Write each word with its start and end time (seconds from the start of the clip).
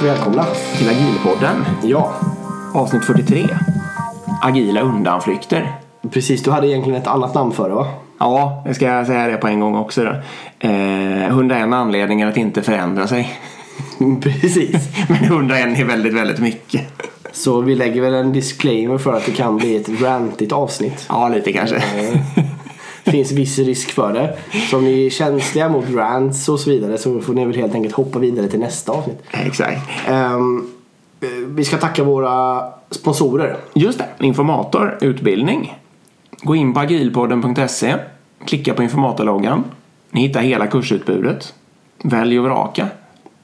Och 0.00 0.06
välkomna. 0.06 0.44
till 0.78 0.88
Agilpodden. 0.88 1.64
Ja, 1.82 2.12
Avsnitt 2.74 3.04
43. 3.04 3.46
Agila 4.42 4.80
undanflykter. 4.80 5.72
precis. 6.10 6.42
Du 6.42 6.50
hade 6.50 6.68
egentligen 6.68 7.00
ett 7.02 7.06
annat 7.06 7.34
namn 7.34 7.52
för 7.52 7.68
det 7.68 7.74
va? 7.74 7.86
Ja, 8.18 8.62
jag 8.66 8.76
ska 8.76 9.04
säga 9.04 9.26
det 9.26 9.36
på 9.36 9.46
en 9.48 9.60
gång 9.60 9.76
också 9.76 10.04
då. 10.04 10.10
Eh, 10.68 11.26
101 11.26 11.72
anledningar 11.74 12.28
att 12.28 12.36
inte 12.36 12.62
förändra 12.62 13.06
sig. 13.06 13.38
precis. 14.22 14.88
Men 15.08 15.24
101 15.24 15.78
är 15.78 15.84
väldigt, 15.84 16.14
väldigt 16.14 16.38
mycket. 16.40 16.82
Så 17.32 17.60
vi 17.60 17.74
lägger 17.74 18.00
väl 18.02 18.14
en 18.14 18.32
disclaimer 18.32 18.98
för 18.98 19.12
att 19.12 19.26
det 19.26 19.32
kan 19.32 19.56
bli 19.56 19.76
ett 19.76 20.02
rantigt 20.02 20.52
avsnitt. 20.52 21.06
Ja, 21.08 21.28
lite 21.28 21.52
kanske. 21.52 21.82
Finns 23.10 23.32
viss 23.32 23.58
risk 23.58 23.90
för 23.90 24.12
det. 24.12 24.36
Så 24.70 24.76
om 24.76 24.84
ni 24.84 25.06
är 25.06 25.10
känsliga 25.10 25.68
mot 25.68 25.90
rants 25.90 26.48
och 26.48 26.60
så 26.60 26.70
vidare 26.70 26.98
så 26.98 27.20
får 27.20 27.34
ni 27.34 27.44
väl 27.44 27.56
helt 27.56 27.74
enkelt 27.74 27.94
hoppa 27.94 28.18
vidare 28.18 28.48
till 28.48 28.60
nästa 28.60 28.92
avsnitt. 28.92 29.22
Exakt. 29.30 29.80
Eh, 30.08 30.38
vi 31.46 31.64
ska 31.64 31.76
tacka 31.76 32.04
våra 32.04 32.64
sponsorer. 32.90 33.56
Just 33.74 33.98
det, 33.98 34.26
informator, 34.26 34.98
utbildning. 35.00 35.78
Gå 36.42 36.54
in 36.54 36.74
på 36.74 36.80
agilpodden.se. 36.80 37.94
Klicka 38.44 38.74
på 38.74 38.82
informatorloggan. 38.82 39.64
Ni 40.10 40.20
hittar 40.20 40.40
hela 40.40 40.66
kursutbudet. 40.66 41.54
Välj 42.02 42.38
och 42.38 42.44
vraka. 42.44 42.88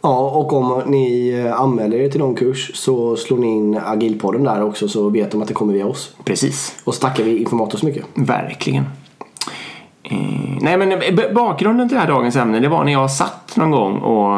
Ja, 0.03 0.31
och 0.31 0.53
om 0.53 0.83
ni 0.87 1.35
anmäler 1.57 1.97
er 1.97 2.09
till 2.09 2.21
någon 2.21 2.35
kurs 2.35 2.71
så 2.75 3.17
slår 3.17 3.39
ni 3.39 3.47
in 3.47 3.81
agilpodden 3.85 4.45
där 4.45 4.63
också 4.63 4.89
så 4.89 5.09
vet 5.09 5.31
de 5.31 5.43
att 5.43 5.49
det 5.49 5.55
kommer 5.55 5.73
via 5.73 5.87
oss. 5.87 6.15
Precis. 6.25 6.77
Och 6.85 6.95
så 6.95 7.01
tackar 7.01 7.25
vi 7.25 7.39
Informator 7.39 7.79
så 7.79 7.87
mycket. 7.87 8.05
Verkligen. 8.15 8.85
Eh, 10.11 10.59
nej 10.61 10.77
men 10.77 10.89
b- 10.89 11.33
bakgrunden 11.35 11.89
till 11.89 11.95
det 11.95 12.01
här 12.01 12.09
dagens 12.09 12.37
ämne 12.37 12.61
det 12.61 12.69
var 12.69 12.85
när 12.85 12.93
jag 12.93 13.11
satt 13.11 13.57
någon 13.57 13.71
gång 13.71 13.99
och, 13.99 14.35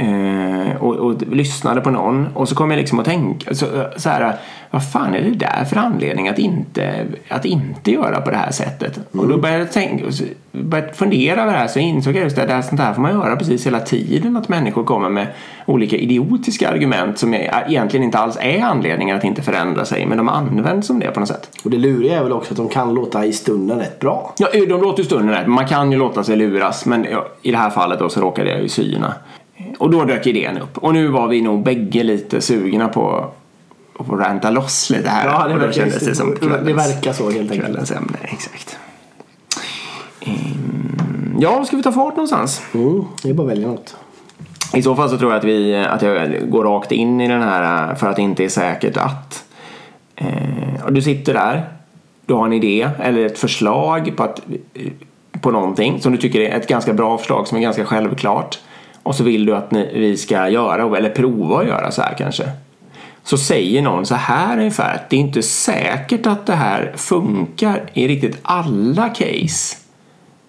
eh, 0.00 0.76
och, 0.80 0.94
och 0.96 1.22
lyssnade 1.32 1.80
på 1.80 1.90
någon 1.90 2.26
och 2.34 2.48
så 2.48 2.54
kom 2.54 2.70
jag 2.70 2.78
liksom 2.78 2.98
att 2.98 3.04
tänka 3.06 3.54
så, 3.54 3.66
så 3.96 4.08
här, 4.08 4.36
vad 4.70 4.90
fan 4.92 5.14
är 5.14 5.20
det 5.22 5.30
där 5.30 5.64
för 5.64 5.76
anledning 5.76 6.28
att 6.28 6.38
inte, 6.38 7.06
att 7.28 7.44
inte 7.44 7.90
göra 7.92 8.20
på 8.20 8.30
det 8.30 8.36
här 8.36 8.50
sättet? 8.50 8.98
Och 9.12 9.28
då 9.28 9.36
började 9.38 9.60
jag 9.62 9.72
tänka, 9.72 10.04
jag 10.52 10.96
fundera 10.96 11.42
över 11.42 11.52
det 11.52 11.58
här 11.58 11.68
så 11.68 11.78
insåg 11.78 12.16
jag 12.16 12.22
just 12.22 12.38
att 12.38 12.48
det 12.48 12.54
här, 12.54 12.62
sånt 12.62 12.80
här 12.80 12.94
får 12.94 13.02
man 13.02 13.12
göra 13.12 13.36
precis 13.36 13.66
hela 13.66 13.80
tiden 13.80 14.36
att 14.36 14.48
människor 14.48 14.84
kommer 14.84 15.08
med 15.08 15.26
olika 15.66 15.96
idiotiska 15.96 16.70
argument 16.70 17.18
som 17.18 17.34
är, 17.34 17.64
egentligen 17.68 18.04
inte 18.04 18.18
alls 18.18 18.38
är 18.40 18.62
anledningar 18.62 19.16
att 19.16 19.24
inte 19.24 19.42
förändra 19.42 19.84
sig 19.84 20.06
men 20.06 20.16
de 20.16 20.28
används 20.28 20.86
som 20.86 21.00
det 21.00 21.10
på 21.10 21.20
något 21.20 21.28
sätt. 21.28 21.50
Och 21.64 21.70
det 21.70 21.78
luriga 21.78 22.18
är 22.18 22.22
väl 22.22 22.32
också 22.32 22.52
att 22.52 22.56
de 22.56 22.68
kan 22.68 22.94
låta 22.94 23.24
i 23.24 23.32
stunden 23.32 23.78
rätt 23.78 23.98
bra. 23.98 24.34
Ja, 24.38 24.48
de 24.52 24.82
låter 24.82 24.98
ju 24.98 25.04
stunden 25.04 25.30
rätt. 25.30 25.46
Man 25.46 25.68
kan 25.68 25.92
ju 25.92 25.98
låta 25.98 26.24
sig 26.24 26.36
luras, 26.36 26.86
men 26.86 27.06
ja, 27.10 27.26
i 27.42 27.50
det 27.50 27.58
här 27.58 27.70
fallet 27.70 27.98
då 27.98 28.08
så 28.08 28.20
råkade 28.20 28.50
jag 28.50 28.62
ju 28.62 28.68
syna. 28.68 29.14
Och 29.78 29.90
då 29.90 30.04
dök 30.04 30.26
idén 30.26 30.58
upp. 30.58 30.78
Och 30.78 30.94
nu 30.94 31.08
var 31.08 31.28
vi 31.28 31.42
nog 31.42 31.62
bägge 31.62 32.02
lite 32.02 32.40
sugna 32.40 32.88
på 32.88 33.30
att 33.98 34.08
ranta 34.08 34.50
loss 34.50 34.90
lite 34.90 35.08
här. 35.08 35.52
och 35.54 35.60
då 35.60 35.72
kändes 35.72 35.98
det 35.98 36.14
det 36.14 36.48
kvällens, 36.48 36.76
verkar 36.76 37.12
så 37.12 37.30
helt 37.30 37.50
enkelt. 37.50 37.60
kvällens 37.60 37.90
ämne. 37.90 38.18
Exakt. 38.22 38.78
Ehm, 40.20 40.80
Ja, 41.42 41.64
ska 41.64 41.76
vi 41.76 41.82
ta 41.82 41.92
fart 41.92 42.16
någonstans? 42.16 42.62
Mm, 42.74 43.04
det 43.22 43.30
är 43.30 43.34
bara 43.34 43.42
att 43.42 43.52
välja 43.52 43.68
något. 43.68 43.96
I 44.74 44.82
så 44.82 44.96
fall 44.96 45.10
så 45.10 45.18
tror 45.18 45.30
jag 45.30 45.38
att, 45.38 45.44
vi, 45.44 45.76
att 45.76 46.02
jag 46.02 46.50
går 46.50 46.64
rakt 46.64 46.92
in 46.92 47.20
i 47.20 47.28
den 47.28 47.42
här 47.42 47.94
för 47.94 48.08
att 48.08 48.16
det 48.16 48.22
inte 48.22 48.44
är 48.44 48.48
säkert 48.48 48.96
att. 48.96 49.44
Eh, 50.16 50.86
du 50.90 51.02
sitter 51.02 51.34
där, 51.34 51.68
du 52.26 52.34
har 52.34 52.46
en 52.46 52.52
idé 52.52 52.90
eller 53.02 53.26
ett 53.26 53.38
förslag 53.38 54.12
på, 54.16 54.22
att, 54.22 54.40
på 55.40 55.50
någonting 55.50 56.00
som 56.00 56.12
du 56.12 56.18
tycker 56.18 56.40
är 56.40 56.56
ett 56.56 56.68
ganska 56.68 56.92
bra 56.92 57.18
förslag 57.18 57.48
som 57.48 57.58
är 57.58 57.62
ganska 57.62 57.84
självklart. 57.84 58.58
Och 59.02 59.14
så 59.14 59.24
vill 59.24 59.46
du 59.46 59.56
att 59.56 59.70
ni, 59.70 59.90
vi 59.94 60.16
ska 60.16 60.48
göra, 60.48 60.96
eller 60.96 61.10
prova 61.10 61.60
att 61.60 61.66
göra 61.66 61.90
så 61.90 62.02
här 62.02 62.14
kanske. 62.18 62.44
Så 63.22 63.38
säger 63.38 63.82
någon 63.82 64.06
så 64.06 64.14
här 64.14 64.58
ungefär 64.58 64.94
att 64.94 65.10
det 65.10 65.16
är 65.16 65.20
inte 65.20 65.42
säkert 65.42 66.26
att 66.26 66.46
det 66.46 66.54
här 66.54 66.92
funkar 66.96 67.82
i 67.92 68.08
riktigt 68.08 68.38
alla 68.42 69.08
case. 69.08 69.79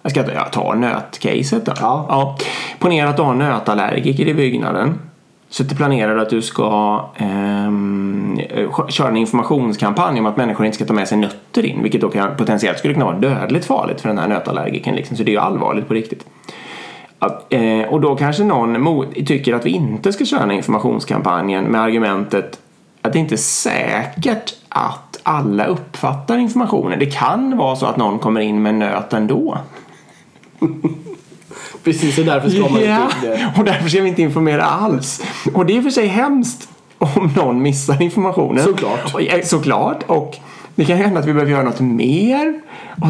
Jag 0.02 0.12
ska 0.12 0.22
ta, 0.22 0.32
jag 0.32 0.52
tar 0.52 0.74
nötcaset 0.74 1.66
då. 1.66 1.72
Ja. 1.80 2.06
Ja. 2.08 2.38
Ponera 2.78 3.08
att 3.08 3.16
du 3.16 3.22
har 3.22 3.34
nötallergiker 3.34 4.28
i 4.28 4.34
byggnaden. 4.34 4.98
Så 5.48 5.62
du 5.62 5.76
planerar 5.76 6.16
att 6.16 6.30
du 6.30 6.42
ska 6.42 7.00
ehm, 7.16 8.40
köra 8.88 9.08
en 9.08 9.16
informationskampanj 9.16 10.20
om 10.20 10.26
att 10.26 10.36
människor 10.36 10.66
inte 10.66 10.76
ska 10.76 10.84
ta 10.84 10.92
med 10.92 11.08
sig 11.08 11.18
nötter 11.18 11.66
in. 11.66 11.82
Vilket 11.82 12.00
då 12.00 12.08
kan, 12.08 12.36
potentiellt 12.36 12.78
skulle 12.78 12.94
kunna 12.94 13.06
vara 13.06 13.18
dödligt 13.18 13.64
farligt 13.64 14.00
för 14.00 14.08
den 14.08 14.18
här 14.18 14.28
nötallergikern. 14.28 14.94
Liksom. 14.94 15.16
Så 15.16 15.22
det 15.22 15.30
är 15.30 15.32
ju 15.32 15.38
allvarligt 15.38 15.88
på 15.88 15.94
riktigt. 15.94 16.26
Ja, 17.18 17.42
eh, 17.50 17.88
och 17.88 18.00
då 18.00 18.16
kanske 18.16 18.44
någon 18.44 19.06
tycker 19.26 19.54
att 19.54 19.66
vi 19.66 19.70
inte 19.70 20.12
ska 20.12 20.24
köra 20.24 20.40
den 20.40 20.50
här 20.50 20.56
informationskampanjen 20.56 21.64
med 21.64 21.80
argumentet 21.80 22.58
att 23.02 23.12
det 23.12 23.18
inte 23.18 23.34
är 23.34 23.36
säkert 23.36 24.54
att 24.68 25.20
alla 25.22 25.64
uppfattar 25.64 26.38
informationen. 26.38 26.98
Det 26.98 27.06
kan 27.06 27.56
vara 27.56 27.76
så 27.76 27.86
att 27.86 27.96
någon 27.96 28.18
kommer 28.18 28.40
in 28.40 28.62
med 28.62 28.74
nöt 28.74 29.12
ändå. 29.12 29.58
Precis, 31.84 32.18
och 32.18 32.24
därför 32.24 32.50
ska 32.50 32.60
man 32.68 32.84
Ja, 32.84 33.04
inte 33.04 33.28
det. 33.28 33.52
och 33.58 33.64
därför 33.64 33.88
ska 33.88 34.02
vi 34.02 34.08
inte 34.08 34.22
informera 34.22 34.64
alls. 34.64 35.22
Och 35.54 35.66
det 35.66 35.76
är 35.76 35.82
för 35.82 35.90
sig 35.90 36.06
hemskt 36.06 36.68
om 36.98 37.32
någon 37.36 37.62
missar 37.62 38.02
informationen. 38.02 38.64
Såklart. 38.64 39.14
Och, 39.14 39.22
eh, 39.22 39.42
såklart. 39.44 40.02
Och 40.06 40.36
det 40.74 40.84
kan 40.84 40.96
hända 40.96 41.20
att 41.20 41.26
vi 41.26 41.32
behöver 41.32 41.52
göra 41.52 41.62
något 41.62 41.80
mer. 41.80 42.60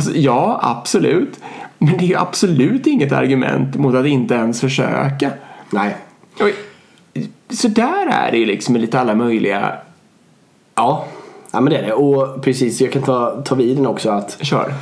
Så, 0.03 0.11
ja, 0.15 0.61
absolut. 0.62 1.41
Men 1.79 1.97
det 1.97 2.05
är 2.05 2.09
ju 2.09 2.17
absolut 2.17 2.87
inget 2.87 3.12
argument 3.12 3.77
mot 3.77 3.95
att 3.95 4.07
inte 4.07 4.35
ens 4.35 4.61
försöka. 4.61 5.31
Nej. 5.71 5.97
Och, 6.41 6.51
så 7.55 7.69
där 7.69 8.07
är 8.07 8.31
det 8.31 8.39
ju 8.39 8.47
liksom 8.47 8.73
med 8.73 8.81
lite 8.81 9.01
alla 9.01 9.15
möjliga... 9.15 9.73
Ja. 10.75 11.05
ja, 11.51 11.61
men 11.61 11.73
det 11.73 11.79
är 11.79 11.83
det. 11.83 11.93
Och 11.93 12.43
precis, 12.43 12.81
jag 12.81 12.93
kan 12.93 13.03
ta, 13.03 13.43
ta 13.43 13.55
vid 13.55 13.77
den 13.77 13.87
också 13.87 14.11
att 14.11 14.39
Kör. 14.41 14.75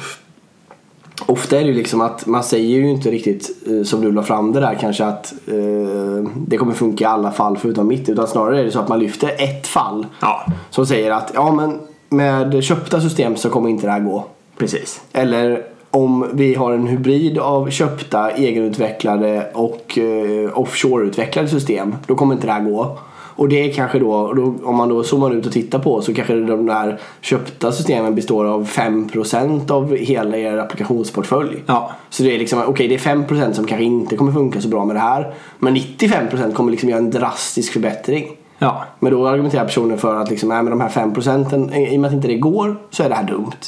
Ofta 1.27 1.57
är 1.57 1.61
det 1.61 1.67
ju 1.67 1.75
liksom 1.75 2.01
att 2.01 2.27
man 2.27 2.45
säger 2.45 2.69
ju 2.69 2.91
inte 2.91 3.11
riktigt 3.11 3.51
eh, 3.67 3.83
som 3.85 4.01
du 4.01 4.13
la 4.13 4.23
fram 4.23 4.53
det 4.53 4.61
där 4.61 4.75
kanske 4.81 5.05
att 5.05 5.33
eh, 5.47 6.31
det 6.47 6.57
kommer 6.57 6.73
funka 6.73 7.05
i 7.05 7.07
alla 7.07 7.31
fall 7.33 7.57
förutom 7.57 7.89
mitt. 7.89 8.09
Utan 8.09 8.27
snarare 8.27 8.61
är 8.61 8.65
det 8.65 8.71
så 8.71 8.79
att 8.81 8.89
man 8.89 8.99
lyfter 8.99 9.31
ett 9.39 9.67
fall 9.67 10.07
Ja, 10.21 10.45
som 10.71 10.87
säger 10.87 11.11
att 11.11 11.31
ja 11.35 11.53
men 11.53 11.79
med 12.09 12.65
köpta 12.65 13.01
system 13.01 13.37
så 13.37 13.51
kommer 13.51 13.69
inte 13.69 13.87
det 13.87 13.93
här 13.93 14.01
gå. 14.01 14.25
precis. 14.59 15.01
Eller 15.13 15.65
om 15.91 16.29
vi 16.33 16.55
har 16.55 16.73
en 16.73 16.87
hybrid 16.87 17.39
av 17.39 17.71
köpta, 17.71 18.31
egenutvecklade 18.31 19.51
och 19.55 19.99
eh, 19.99 20.59
offshore-utvecklade 20.59 21.49
system. 21.49 21.95
Då 22.07 22.15
kommer 22.15 22.35
inte 22.35 22.47
det 22.47 22.53
här 22.53 22.61
gå. 22.65 22.99
Och 23.41 23.49
det 23.49 23.71
är 23.71 23.73
kanske 23.73 23.99
då, 23.99 24.33
då, 24.33 24.55
om 24.63 24.77
man 24.77 24.89
då 24.89 25.05
zoomar 25.05 25.31
ut 25.31 25.47
och 25.47 25.53
tittar 25.53 25.79
på 25.79 26.03
så 26.03 26.15
kanske 26.15 26.35
de 26.35 26.67
där 26.67 27.01
köpta 27.21 27.73
systemen 27.73 28.15
består 28.15 28.45
av 28.45 28.69
5% 28.69 29.71
av 29.71 29.97
hela 29.97 30.37
er 30.37 30.57
applikationsportfölj. 30.57 31.63
Ja. 31.67 31.91
Så 32.11 32.23
det 32.23 32.35
är 32.35 32.39
liksom, 32.39 32.63
okej 32.67 32.89
det 32.89 32.95
är 32.95 32.99
5% 32.99 33.53
som 33.53 33.67
kanske 33.67 33.85
inte 33.85 34.17
kommer 34.17 34.33
funka 34.33 34.61
så 34.61 34.69
bra 34.69 34.85
med 34.85 34.97
det 34.97 35.01
här. 35.01 35.35
Men 35.59 35.77
95% 35.77 36.53
kommer 36.53 36.71
liksom 36.71 36.89
göra 36.89 36.99
en 36.99 37.11
drastisk 37.11 37.73
förbättring. 37.73 38.27
Ja, 38.59 38.85
Men 38.99 39.13
då 39.13 39.29
argumenterar 39.29 39.65
personen 39.65 39.99
för 39.99 40.15
att 40.15 40.31
liksom, 40.31 40.49
nej, 40.49 40.63
men 40.63 40.71
de 40.71 40.81
här 40.81 40.89
5 40.89 41.15
procenten, 41.15 41.75
i 41.75 41.97
och 41.97 42.01
med 42.01 42.09
att 42.09 42.15
inte 42.15 42.29
det 42.29 42.39
går 42.39 42.77
så 42.91 43.03
är 43.03 43.09
det 43.09 43.15
här 43.15 43.25
dumt. 43.25 43.61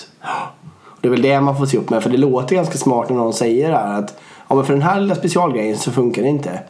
Det 1.00 1.09
är 1.09 1.11
väl 1.11 1.22
det 1.22 1.41
man 1.41 1.59
får 1.59 1.66
se 1.66 1.78
upp 1.78 1.91
med. 1.91 2.03
För 2.03 2.11
det 2.11 2.16
låter 2.16 2.56
ganska 2.56 2.78
smart 2.78 3.09
när 3.09 3.16
någon 3.16 3.32
säger 3.32 3.71
det 3.71 3.77
här 3.77 3.99
att 3.99 4.21
ja, 4.49 4.55
men 4.55 4.65
för 4.65 4.72
den 4.72 4.82
här 4.82 5.00
lilla 5.00 5.15
specialgrejen 5.15 5.76
så 5.76 5.91
funkar 5.91 6.23
det 6.23 6.29
inte. 6.29 6.61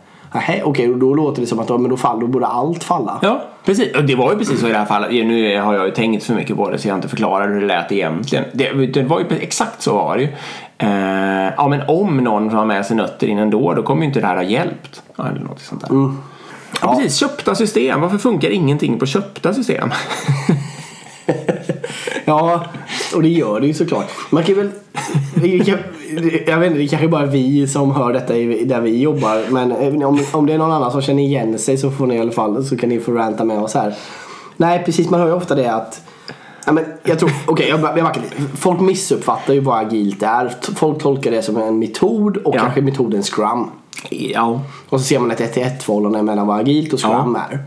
Okej, 0.65 0.91
och 0.91 0.99
då 0.99 1.15
låter 1.15 1.41
det 1.41 1.47
som 1.47 1.59
att 1.59 1.69
ja, 1.69 1.79
men 1.79 1.91
då, 1.91 1.97
fall, 1.97 2.21
då 2.21 2.27
borde 2.27 2.47
allt 2.47 2.85
falla. 2.85 3.19
Ja, 3.23 3.45
precis. 3.65 3.97
Och 3.97 4.05
det 4.05 4.15
var 4.15 4.33
ju 4.33 4.39
precis 4.39 4.61
så 4.61 4.69
i 4.69 4.73
det 4.73 4.79
här 4.79 4.85
fallet. 4.85 5.11
Nu 5.11 5.61
har 5.61 5.75
jag 5.75 5.87
ju 5.87 5.93
tänkt 5.93 6.25
för 6.25 6.35
mycket 6.35 6.57
på 6.57 6.71
det 6.71 6.79
så 6.79 6.89
jag 6.89 6.97
inte 6.97 7.09
förklarar 7.09 7.49
hur 7.49 7.61
det 7.61 7.67
lät 7.67 7.93
egentligen. 7.93 8.45
Det, 8.53 8.87
det 8.87 9.03
var 9.03 9.21
ju 9.21 9.27
exakt 9.41 9.83
så 9.83 9.95
var 9.95 10.17
det 10.17 10.23
ju. 10.23 10.29
Eh, 10.79 11.53
ja, 11.57 11.69
men 11.69 11.83
om 11.89 12.17
någon 12.17 12.51
har 12.51 12.67
med 12.67 12.87
sig 12.87 12.97
nötter 12.97 13.27
in 13.27 13.39
ändå, 13.39 13.75
då 13.75 13.83
kommer 13.83 14.03
ju 14.03 14.07
inte 14.07 14.21
det 14.21 14.27
här 14.27 14.37
ha 14.37 14.43
hjälpt. 14.43 15.03
Ja, 15.17 15.29
eller 15.29 15.41
något 15.41 15.61
sånt 15.61 15.81
där. 15.81 16.11
Ja, 16.81 16.95
precis. 16.95 17.19
Köpta 17.19 17.55
system. 17.55 18.01
Varför 18.01 18.19
funkar 18.19 18.51
ingenting 18.51 18.99
på 18.99 19.07
köpta 19.07 19.55
system? 19.55 19.91
Ja, 22.25 22.65
och 23.15 23.23
det 23.23 23.29
gör 23.29 23.61
det 23.61 23.67
ju 23.67 23.75
såklart. 23.75 24.07
Man 24.31 24.43
kan 24.45 24.55
väl... 24.55 24.71
kan- 25.65 25.79
Jag 26.47 26.59
vet 26.59 26.67
inte, 26.67 26.79
det 26.79 26.85
är 26.85 26.89
kanske 26.89 27.09
bara 27.09 27.27
vi 27.27 27.69
som 27.69 27.91
hör 27.93 28.13
detta 28.13 28.33
där 28.65 28.81
vi 28.81 29.01
jobbar. 29.03 29.43
Men 29.51 29.73
eh, 29.73 30.09
om, 30.09 30.21
om 30.33 30.47
det 30.47 30.53
är 30.53 30.59
någon 30.59 30.73
annan 30.73 30.93
som 30.93 31.03
känner 31.03 31.23
igen 31.23 31.59
sig 31.59 31.77
så 31.79 31.91
får 31.91 32.07
ni 32.07 32.15
i 32.15 32.19
alla 32.21 32.33
fall 32.33 32.65
så 32.65 32.77
kan 32.77 32.89
ni 32.89 33.01
få 33.01 33.13
ranta 33.13 33.45
med 33.45 33.59
oss 33.59 33.75
här. 33.75 33.95
Nej, 34.57 34.83
precis. 34.85 35.11
Man 35.11 35.21
hör 35.21 35.27
ju 35.27 35.33
ofta 35.35 35.55
det 35.55 35.73
att 35.75 36.03
Ja, 36.67 36.73
men 36.73 36.85
jag 37.03 37.19
tror, 37.19 37.31
okej 37.47 37.69
jag, 37.69 37.81
jag 37.81 38.05
backar 38.05 38.21
lite. 38.23 38.57
Folk 38.57 38.81
missuppfattar 38.81 39.55
ju 39.55 39.61
vad 39.61 39.79
agilt 39.87 40.23
är. 40.23 40.53
Folk 40.77 41.03
tolkar 41.03 41.31
det 41.31 41.43
som 41.43 41.57
en 41.57 41.79
metod 41.79 42.37
och 42.37 42.55
Ja. 42.57 42.61
kanske 42.61 42.81
metoden 42.81 43.23
scrum. 43.23 43.71
Ja, 44.11 44.61
Och 44.89 45.01
så 45.01 45.07
ser 45.07 45.19
man 45.19 45.31
ett 45.31 45.41
1 45.41 45.53
till 45.55 45.63
1 45.63 45.83
förhållande 45.83 46.23
mellan 46.23 46.47
vad 46.47 46.61
agilt 46.61 46.93
och 46.93 47.01
scrum 47.01 47.37
är. 47.51 47.59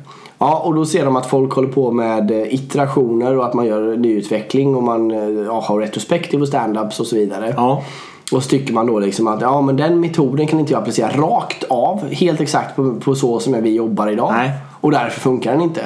Ja, 0.46 0.62
och 0.66 0.76
då 0.76 0.86
ser 0.86 1.06
de 1.06 1.16
att 1.16 1.26
folk 1.26 1.54
håller 1.54 1.70
på 1.70 1.92
med 1.92 2.32
eh, 2.32 2.54
iterationer 2.54 3.38
och 3.38 3.46
att 3.46 3.54
man 3.54 3.66
gör 3.66 3.98
nyutveckling 3.98 4.76
och 4.76 4.84
man 4.84 5.12
eh, 5.12 5.46
ja, 5.46 5.64
har 5.68 5.80
retrospektiv 5.80 6.42
och 6.42 6.48
stand-ups 6.48 7.00
och 7.00 7.08
så 7.08 7.16
vidare. 7.16 7.54
ja, 7.58 7.84
Och 8.32 8.44
så 8.44 8.50
tycker 8.50 8.74
man 8.74 8.88
då 8.88 9.00
liksom 9.00 9.28
att 9.28 9.42
ja, 9.42 9.62
men 9.62 9.78
den 9.78 10.00
metoden 10.00 10.48
kan 10.48 10.60
inte 10.60 10.74
jag 10.74 10.82
applicera 10.82 11.10
rakt 11.10 11.64
av 11.64 12.08
helt 12.12 12.42
exakt 12.42 12.76
på, 12.76 12.96
på 12.96 13.16
så 13.16 13.40
som 13.40 13.64
vi 13.64 13.76
jobbar 13.76 14.08
idag. 14.08 14.34
Nej. 14.34 14.52
Och 14.82 14.92
därför 14.92 15.20
funkar 15.20 15.52
den 15.52 15.62
inte. 15.62 15.82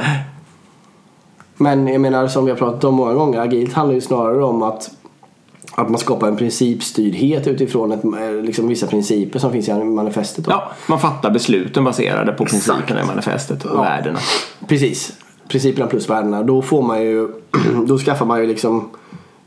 Men 1.58 1.88
jag 1.88 2.02
menar 2.02 2.28
som 2.28 2.46
vi 2.46 2.52
har 2.52 2.58
pratat 2.58 2.84
om 2.84 2.96
många 2.96 3.14
gånger, 3.14 3.40
agilt 3.40 3.74
handlar 3.74 3.96
ju 3.96 4.02
snarare 4.02 4.44
om 4.44 4.64
att 4.64 4.90
att 5.76 5.90
man 5.90 6.00
skapar 6.00 6.28
en 6.28 6.36
principstyrdhet 6.38 7.48
utifrån 7.48 7.92
ett, 7.92 8.04
eh, 8.04 8.44
liksom 8.44 8.68
vissa 8.68 8.88
principer 8.88 9.40
som 9.40 9.52
finns 9.52 9.70
i 9.70 9.74
manifestet. 9.74 10.46
Då. 10.46 10.52
Ja, 10.52 10.72
man 10.88 11.00
fattar 11.00 11.32
besluten 11.32 11.84
baserade 11.84 12.32
på 12.32 12.46
principerna 12.46 13.02
i 13.02 13.06
manifestet 13.06 13.66
och 13.66 13.78
Ja. 13.78 13.82
värdena. 13.82 14.20
Precis. 14.68 15.14
Principerna 15.48 15.88
plus 15.88 16.10
värdena. 16.10 16.44
Då 16.44 16.62
får 16.62 16.82
man 16.82 17.02
ju, 17.02 17.28
då 17.88 17.98
skaffar 17.98 18.26
man 18.26 18.42
ju 18.42 18.48
liksom 18.48 18.90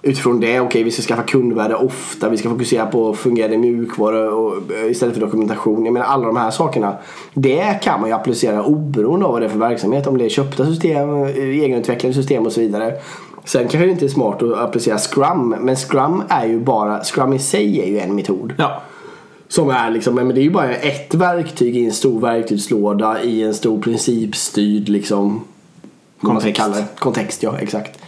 utifrån 0.04 0.40
det, 0.40 0.60
okej 0.60 0.82
vi 0.82 0.90
ska 0.90 1.02
skaffa 1.02 1.22
kundvärde 1.22 1.74
ofta, 1.74 2.28
vi 2.28 2.36
ska 2.36 2.48
fokusera 2.50 2.86
på 2.86 3.14
fungerande 3.14 3.58
mjukvara 3.58 4.30
och, 4.34 4.54
eh, 4.72 4.90
istället 4.90 5.14
för 5.14 5.20
dokumentation. 5.20 5.84
Jag 5.84 5.92
menar 5.92 6.06
alla 6.06 6.26
de 6.26 6.36
här 6.36 6.50
sakerna. 6.50 6.94
Det 7.34 7.78
kan 7.82 8.00
man 8.00 8.10
ju 8.10 8.14
applicera 8.16 8.62
oberoende 8.64 9.26
av 9.26 9.32
vad 9.32 9.42
det 9.42 9.46
är 9.46 9.50
för 9.50 9.58
verksamhet. 9.58 10.06
Om 10.06 10.18
det 10.18 10.24
är 10.24 10.28
köpta 10.28 10.66
system, 10.66 11.22
eh, 11.22 11.28
egenutvecklade 11.36 12.14
system 12.14 12.46
och 12.46 12.52
så 12.52 12.60
vidare. 12.60 12.92
Sen 13.44 13.62
kanske 13.62 13.86
det 13.86 13.90
inte 13.90 14.04
är 14.04 14.08
smart 14.08 14.42
att 14.42 14.58
applicera 14.58 14.98
Scrum, 14.98 15.56
men 15.60 15.76
Scrum 15.76 16.22
är 16.28 16.46
ju 16.46 16.60
bara, 16.60 17.04
Scrum 17.04 17.32
i 17.32 17.38
sig 17.38 17.80
är 17.80 17.86
ju 17.86 17.98
en 17.98 18.14
metod. 18.14 18.54
Ja, 18.58 18.82
Som 19.48 19.70
är 19.70 19.90
liksom, 19.90 20.14
men 20.14 20.28
det 20.28 20.40
är 20.40 20.44
ju 20.44 20.50
bara 20.50 20.74
ett 20.74 21.14
verktyg 21.14 21.76
i 21.76 21.84
en 21.84 21.92
stor 21.92 22.20
verktygslåda 22.20 23.22
i 23.22 23.42
en 23.42 23.54
stor 23.54 23.80
principstyrd 23.82 24.88
liksom 24.88 25.40
Kontext. 26.20 26.62
Kontext, 26.98 27.42
ja 27.42 27.58
exakt. 27.58 27.98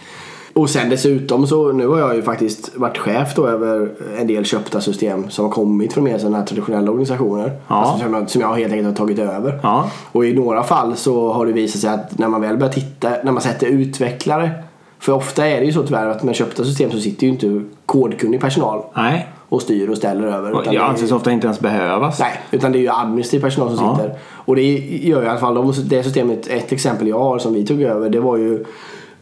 Och 0.53 0.71
sen 0.71 0.91
dessutom 0.91 1.47
så, 1.47 1.73
nu 1.73 1.87
har 1.87 1.99
jag 1.99 2.17
ju 2.17 2.23
faktiskt 2.23 2.77
varit 2.77 2.99
chef 2.99 3.35
då 3.37 3.47
över 3.47 3.93
en 4.19 4.27
del 4.27 4.45
köpta 4.45 4.81
system 4.81 5.31
som 5.31 5.45
har 5.45 5.53
kommit 5.53 5.93
från 5.93 6.05
mer 6.05 6.19
sådana 6.19 6.39
här 6.39 6.45
traditionella 6.45 6.91
organisationer. 6.91 7.53
Ja. 7.69 7.75
Alltså 7.75 8.05
som, 8.05 8.15
jag, 8.15 8.31
som 8.31 8.41
jag 8.41 8.55
helt 8.55 8.73
enkelt 8.73 8.99
har 8.99 9.07
tagit 9.07 9.19
över. 9.19 9.61
Ja. 9.63 9.91
Och 10.13 10.25
i 10.25 10.35
några 10.35 10.63
fall 10.63 10.97
så 10.97 11.33
har 11.33 11.47
det 11.47 11.53
visat 11.53 11.81
sig 11.81 11.91
att 11.91 12.19
när 12.19 12.29
man 12.29 12.41
väl 12.41 12.57
börjar 12.57 12.73
titta, 12.73 13.11
när 13.25 13.33
man 13.33 13.43
sätter 13.43 13.67
utvecklare. 13.67 14.51
För 15.05 15.13
ofta 15.13 15.47
är 15.47 15.61
det 15.61 15.67
ju 15.67 15.73
så 15.73 15.83
tyvärr 15.83 16.07
att 16.09 16.23
med 16.23 16.35
köpta 16.35 16.65
system 16.65 16.91
så 16.91 16.99
sitter 16.99 17.27
ju 17.27 17.33
inte 17.33 17.63
kodkunnig 17.87 18.41
personal 18.41 18.83
nej. 18.97 19.29
och 19.49 19.63
styr 19.63 19.89
och 19.89 19.97
ställer 19.97 20.27
över. 20.27 20.53
Och 20.53 20.61
utan 20.63 20.75
Jag 20.75 20.83
det 20.85 20.87
anses 20.89 21.13
ofta 21.13 21.31
inte 21.33 21.47
ens 21.47 21.61
behövas. 21.61 22.21
Nej, 22.21 22.41
utan 22.51 22.73
det 22.73 22.79
är 22.79 22.81
ju 22.81 22.89
administrativ 22.89 23.41
personal 23.41 23.77
som 23.77 23.87
Ja. 23.87 23.97
sitter. 23.97 24.15
Och 24.31 24.57
det 24.57 24.63
gör 24.63 25.21
ju 25.21 25.27
i 25.27 25.29
alla 25.29 25.39
fall, 25.41 25.55
de- 25.55 25.75
det 25.85 26.03
systemet, 26.03 26.47
ett 26.47 26.73
exempel 26.73 27.09
jag 27.09 27.19
har 27.19 27.39
som 27.39 27.55
vi 27.55 27.67
tog 27.67 27.83
över, 27.83 28.09
det 28.11 28.21
var 28.21 28.37
ju 28.37 28.65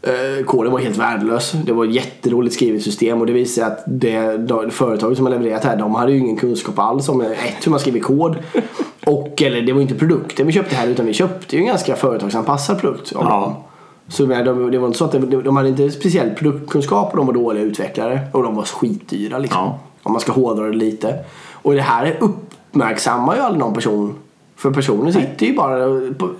eh, 0.01 0.45
koden 0.45 0.71
var 0.71 0.79
helt 0.79 0.97
värdelös. 0.97 1.51
Det 1.65 1.73
var 1.73 1.85
ett 1.85 1.93
jättedåligt 1.93 2.55
skrivet 2.55 2.81
system 2.83 3.19
och 3.19 3.25
det 3.25 3.33
sig 3.55 3.63
att 3.63 3.83
det, 3.87 4.37
de, 4.37 4.71
företaget 4.71 5.17
som 5.17 5.25
har 5.25 5.31
levererat 5.33 5.63
här, 5.63 5.75
de 5.77 5.95
hade 5.95 6.11
ju 6.11 6.17
ingen 6.19 6.37
kunskap 6.37 6.79
alls 6.79 7.09
om 7.09 7.21
ett, 7.21 7.37
hur 7.65 7.69
man 7.69 7.79
skriver 7.79 7.99
kod. 7.99 8.35
Och, 9.05 9.41
eller 9.41 9.61
det 9.61 9.73
var 9.73 9.81
inte 9.81 9.95
produkten 9.95 10.47
vi 10.47 10.53
köpte 10.53 10.75
här 10.75 10.87
utan 10.87 11.05
vi 11.05 11.13
köpte 11.13 11.55
ju 11.55 11.61
en 11.61 11.67
ganska 11.67 11.95
företagsanpassad 11.95 12.79
produkt 12.81 13.11
Ja. 13.15 13.63
Så 14.07 14.25
de, 14.25 14.71
det 14.71 14.77
var 14.77 14.87
inte 14.87 14.97
så 14.97 15.05
att 15.05 15.11
de, 15.11 15.43
de 15.43 15.55
hade 15.55 15.69
inte 15.69 15.91
speciell 15.91 16.29
produktkunskap 16.29 17.11
och 17.11 17.17
de 17.17 17.27
var 17.27 17.33
dåliga 17.33 17.63
utvecklare. 17.63 18.19
Och 18.31 18.43
de 18.43 18.55
var 18.55 18.63
skitdyra 18.63 19.37
liksom. 19.37 19.61
Ja. 19.61 19.79
Om 20.03 20.11
man 20.11 20.21
ska 20.21 20.31
hårdra 20.31 20.65
det 20.65 20.75
lite. 20.75 21.19
Och 21.51 21.73
det 21.73 21.81
här 21.81 22.17
uppmärksammar 22.19 23.35
ju 23.35 23.41
aldrig 23.41 23.59
någon 23.59 23.73
person. 23.73 24.15
För 24.63 24.71
personen 24.71 25.13
sitter 25.13 25.45
ju 25.45 25.53
bara 25.53 25.77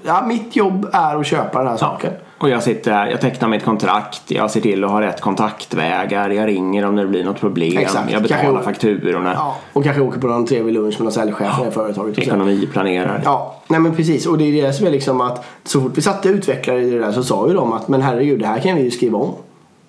ja 0.04 0.26
mitt 0.28 0.56
jobb 0.56 0.90
är 0.94 1.16
att 1.20 1.26
köpa 1.26 1.60
den 1.60 1.68
här 1.68 1.78
saken. 1.78 2.12
Och 2.38 2.50
jag 2.50 2.64
sitter 2.64 3.06
jag 3.08 3.22
tecknar 3.22 3.48
mitt 3.48 3.64
kontrakt, 3.64 4.22
jag 4.32 4.52
ser 4.52 4.62
till 4.62 4.84
att 4.84 4.92
ha 4.92 5.02
rätt 5.02 5.22
kontaktvägar, 5.22 6.30
jag 6.30 6.48
ringer 6.48 6.86
om 6.86 6.96
det 6.96 7.08
blir 7.08 7.24
något 7.24 7.40
problem, 7.40 7.78
Exakt. 7.78 8.12
jag 8.12 8.22
betalar 8.22 8.44
Kanske- 8.44 8.64
fakturorna, 8.64 9.34
Ja, 9.36 9.56
och 9.74 9.84
kanske 9.84 10.02
åker 10.02 10.20
på 10.20 10.28
någon 10.28 10.46
trevlig 10.46 10.74
lunch 10.74 10.94
med 11.00 11.04
någon 11.04 11.12
säljchef 11.12 11.60
i 11.62 11.66
det 11.66 11.72
företaget. 11.72 12.18
Och 12.18 12.24
så. 12.24 12.30
ekonomiplanerar. 12.30 13.22
Ja, 13.26 13.56
nej 13.68 13.80
men 13.80 13.96
precis. 13.96 14.26
Och 14.26 14.38
det 14.38 14.44
är 14.44 14.68
det 14.68 14.74
som 14.74 14.88
är 14.88 14.92
liksom 14.92 15.22
att 15.22 15.46
så 15.64 15.82
fort 15.82 15.92
vi 15.96 16.02
satte 16.02 16.30
utvecklare 16.30 16.82
i 16.82 16.90
det 16.92 17.00
där 17.00 17.12
så 17.12 17.24
sa 17.24 17.48
ju 17.48 17.54
de 17.54 17.74
att 17.74 17.88
men 17.88 18.02
herregud 18.02 18.40
det 18.40 18.48
här 18.48 18.60
kan 18.60 18.76
vi 18.76 18.82
ju 18.84 18.92
skriva 18.92 19.18
om. 19.18 19.34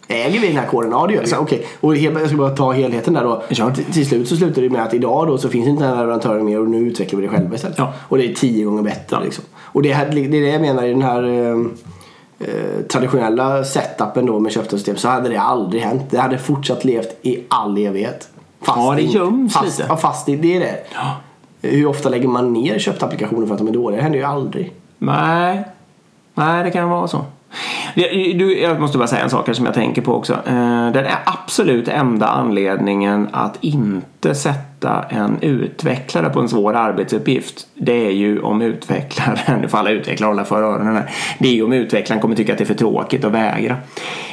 Äger 0.09 0.41
vi 0.41 0.47
den 0.47 0.57
här 0.57 0.67
koden? 0.67 0.91
Ja 0.91 1.07
det 1.07 1.15
gör 1.15 1.21
vi. 1.21 1.27
Så, 1.27 1.37
Okej, 1.37 1.67
och 1.81 1.97
jag 1.97 2.27
ska 2.29 2.37
bara 2.37 2.51
ta 2.51 2.73
helheten 2.73 3.15
där 3.15 3.25
då. 3.25 3.43
Kör. 3.51 3.71
Till, 3.71 4.07
slut 4.07 4.29
så 4.29 4.37
slutar 4.37 4.63
det 4.63 4.71
med 4.71 4.83
att 4.83 4.95
idag 4.95 5.27
då 5.27 5.39
så 5.39 5.49
finns 5.49 5.69
inte 5.69 5.83
den 5.83 5.93
här 5.93 6.01
leverantören 6.01 6.45
mer 6.45 6.61
och 6.61 6.69
nu 6.69 6.79
utvecklar 6.79 7.21
vi 7.21 7.27
det 7.27 7.33
själva 7.33 7.55
istället. 7.55 7.79
Ja. 7.79 7.93
Och 8.09 8.19
det 8.19 8.31
är 8.31 8.35
tio 8.35 8.65
gånger 8.65 8.83
bättre 8.83 9.25
liksom. 9.25 9.45
Och 9.55 9.83
det, 9.83 9.93
här, 9.93 10.11
det 10.11 10.21
är 10.21 10.29
det 10.29 10.39
jag 10.39 10.61
menar 10.61 10.85
i 10.85 10.91
den 10.91 11.03
här 11.03 11.23
eh, 11.23 11.57
eh, 12.49 12.83
traditionella 12.89 13.65
setupen 13.65 14.27
då 14.27 14.39
med 14.39 14.53
köpta 14.53 14.71
system 14.71 14.97
så 14.97 15.09
hade 15.09 15.29
det 15.29 15.41
aldrig 15.41 15.83
hänt. 15.83 16.03
Det 16.11 16.19
hade 16.19 16.39
fortsatt 16.39 16.85
levt 16.85 17.19
i 17.23 17.41
all 17.49 17.79
evighet. 17.79 18.29
Fast 18.63 18.79
Ja, 18.79 18.95
det 18.95 19.03
göms 19.03 19.55
fast, 19.55 19.67
lite. 19.67 19.89
Ja, 19.89 19.97
fast 19.97 20.27
det, 20.27 20.37
det 20.37 20.57
är 20.57 20.61
det. 20.61 20.77
Ja. 20.95 21.17
Hur 21.63 21.87
ofta 21.87 22.09
lägger 22.09 22.29
man 22.29 22.53
ner 22.53 22.79
köpta 22.79 23.07
applikationer 23.07 23.47
för 23.47 23.55
att 23.55 23.59
de 23.59 23.69
är 23.69 23.73
dåliga? 23.73 23.97
Det 23.97 24.03
händer 24.03 24.19
ju 24.19 24.25
aldrig. 24.25 24.73
Nej, 24.99 25.65
nej 26.35 26.65
det 26.65 26.71
kan 26.71 26.89
vara 26.89 27.09
så. 27.09 27.25
Du, 27.95 28.61
jag 28.61 28.81
måste 28.81 28.99
bara 28.99 29.09
säga 29.09 29.23
en 29.23 29.31
sak 29.31 29.47
här 29.47 29.55
som 29.55 29.67
jag 29.67 29.75
tänker 29.75 30.03
på 30.03 30.15
också. 30.15 30.33
Eh, 30.33 30.93
den 30.93 31.05
är 31.05 31.19
absolut 31.25 31.89
enda 31.89 32.27
anledningen 32.27 33.29
att 33.33 33.59
inte 33.61 34.35
sätta 34.35 35.03
en 35.09 35.37
utvecklare 35.41 36.31
på 36.31 36.41
en 36.41 36.49
svår 36.49 36.75
arbetsuppgift. 36.75 37.67
Det 37.75 38.07
är 38.07 38.11
ju 38.11 38.41
om 38.41 38.63
utvecklaren, 38.63 39.61
nu 39.61 39.69
får 39.69 39.79
alla 39.79 39.91
utvecklare 39.91 40.29
hålla 40.29 40.45
för 40.45 40.63
öronen 40.63 40.97
här. 40.97 41.11
Det 41.39 41.49
är 41.49 41.53
ju 41.53 41.65
om 41.65 41.73
utvecklaren 41.73 42.23
kommer 42.23 42.37
tycka 42.37 42.53
att 42.53 42.59
det 42.59 42.65
är 42.65 42.67
för 42.67 42.75
tråkigt 42.75 43.25
att 43.25 43.33
vägra. 43.33 43.77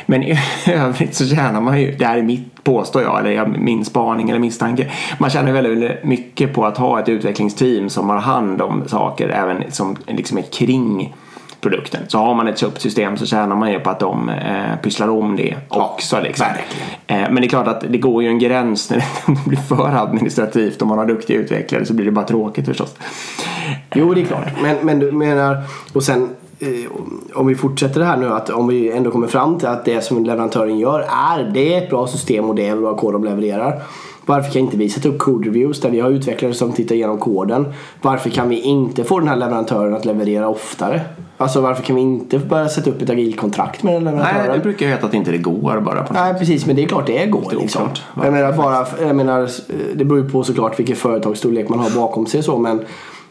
Men 0.05 0.23
i 0.23 0.39
övrigt 0.67 1.15
så 1.15 1.25
tjänar 1.25 1.61
man 1.61 1.81
ju, 1.81 1.95
det 1.95 2.05
här 2.05 2.17
är 2.17 2.23
mitt 2.23 2.51
påstår 2.63 3.01
jag, 3.01 3.19
eller 3.19 3.45
min 3.45 3.85
spaning 3.85 4.29
eller 4.29 4.39
misstanke. 4.39 4.91
Man 5.17 5.29
tjänar 5.29 5.51
väldigt 5.51 6.03
mycket 6.03 6.53
på 6.53 6.65
att 6.65 6.77
ha 6.77 6.99
ett 6.99 7.09
utvecklingsteam 7.09 7.89
som 7.89 8.09
har 8.09 8.17
hand 8.17 8.61
om 8.61 8.87
saker 8.87 9.29
även 9.29 9.71
som 9.71 9.95
liksom 10.07 10.37
är 10.37 10.41
kring 10.41 11.13
produkten. 11.61 12.01
Så 12.07 12.17
har 12.17 12.35
man 12.35 12.47
ett 12.47 12.57
köpsystem 12.57 13.17
så 13.17 13.25
tjänar 13.25 13.55
man 13.55 13.71
ju 13.71 13.79
på 13.79 13.89
att 13.89 13.99
de 13.99 14.29
eh, 14.29 14.75
pysslar 14.83 15.07
om 15.07 15.35
det 15.35 15.57
också. 15.67 16.21
liksom. 16.21 16.47
verkligen. 16.47 16.87
Eh, 17.07 17.33
men 17.33 17.35
det 17.35 17.47
är 17.47 17.49
klart 17.49 17.67
att 17.67 17.83
det 17.89 17.97
går 17.97 18.23
ju 18.23 18.29
en 18.29 18.39
gräns 18.39 18.89
när 18.89 18.97
det 19.27 19.49
blir 19.49 19.59
för 19.59 20.03
administrativt. 20.03 20.81
Om 20.81 20.87
man 20.87 20.97
har 20.97 21.05
duktiga 21.05 21.37
utvecklare 21.37 21.85
så 21.85 21.93
blir 21.93 22.05
det 22.05 22.11
bara 22.11 22.25
tråkigt 22.25 22.65
förstås. 22.65 22.95
Jo, 23.95 24.13
det 24.13 24.21
är 24.21 24.25
klart. 24.25 24.47
Men, 24.61 24.77
men 24.81 24.99
du 24.99 25.11
menar, 25.11 25.57
och 25.93 26.03
sen 26.03 26.29
eh, 26.59 26.69
om 27.33 27.47
vi 27.47 27.55
fortsätter 27.55 27.99
det 27.99 28.05
här 28.05 28.17
nu 28.17 28.29
att 28.29 28.49
om 28.49 28.67
vi 28.67 28.91
ändå 28.91 29.11
kommer 29.11 29.27
fram 29.27 29.59
till 29.59 29.67
att 29.67 29.85
det 29.85 30.01
som 30.01 30.25
leverantören 30.25 30.79
gör 30.79 30.99
är 30.99 31.51
det 31.53 31.73
är 31.73 31.83
ett 31.83 31.89
bra 31.89 32.07
system 32.07 32.49
och 32.49 32.55
det 32.55 32.67
är 32.67 32.75
bra 32.75 32.97
kod 32.97 33.13
de 33.13 33.23
levererar. 33.23 33.81
Varför 34.25 34.51
kan 34.51 34.61
inte 34.61 34.77
vi 34.77 34.89
sätta 34.89 35.09
upp 35.09 35.19
code 35.19 35.49
reviews 35.49 35.81
där 35.81 35.89
vi 35.89 35.99
har 35.99 36.09
utvecklare 36.09 36.53
som 36.53 36.71
tittar 36.71 36.95
igenom 36.95 37.17
koden? 37.17 37.73
Varför 38.01 38.29
kan 38.29 38.49
vi 38.49 38.61
inte 38.61 39.03
få 39.03 39.19
den 39.19 39.27
här 39.27 39.35
leverantören 39.35 39.93
att 39.93 40.05
leverera 40.05 40.47
oftare? 40.47 41.01
Alltså 41.41 41.61
varför 41.61 41.83
kan 41.83 41.95
vi 41.95 42.01
inte 42.01 42.39
börja 42.39 42.69
sätta 42.69 42.89
upp 42.89 43.01
ett 43.01 43.09
agilt 43.09 43.37
kontrakt 43.37 43.83
med 43.83 43.93
den 43.93 44.03
leverantören? 44.03 44.47
Nej, 44.47 44.57
det 44.57 44.63
brukar 44.63 44.85
ju 44.85 44.91
heta 44.91 45.05
att 45.05 45.13
inte 45.13 45.31
det 45.31 45.37
går 45.37 45.79
bara. 45.79 46.03
På 46.03 46.13
Nej 46.13 46.33
precis, 46.33 46.65
men 46.65 46.75
det 46.75 46.83
är 46.83 46.87
klart 46.87 47.07
det 47.07 47.25
går 47.25 47.41
Lite 47.41 47.55
liksom. 47.55 47.89
Jag 48.23 48.33
menar, 48.33 48.53
bara, 48.53 48.87
jag 49.01 49.15
menar, 49.15 49.49
det 49.95 50.05
beror 50.05 50.23
ju 50.23 50.29
på 50.29 50.43
såklart 50.43 50.79
vilken 50.79 50.95
företagsstorlek 50.95 51.69
man 51.69 51.79
har 51.79 51.89
bakom 51.89 52.25
sig 52.25 52.43
så 52.43 52.57
men 52.57 52.85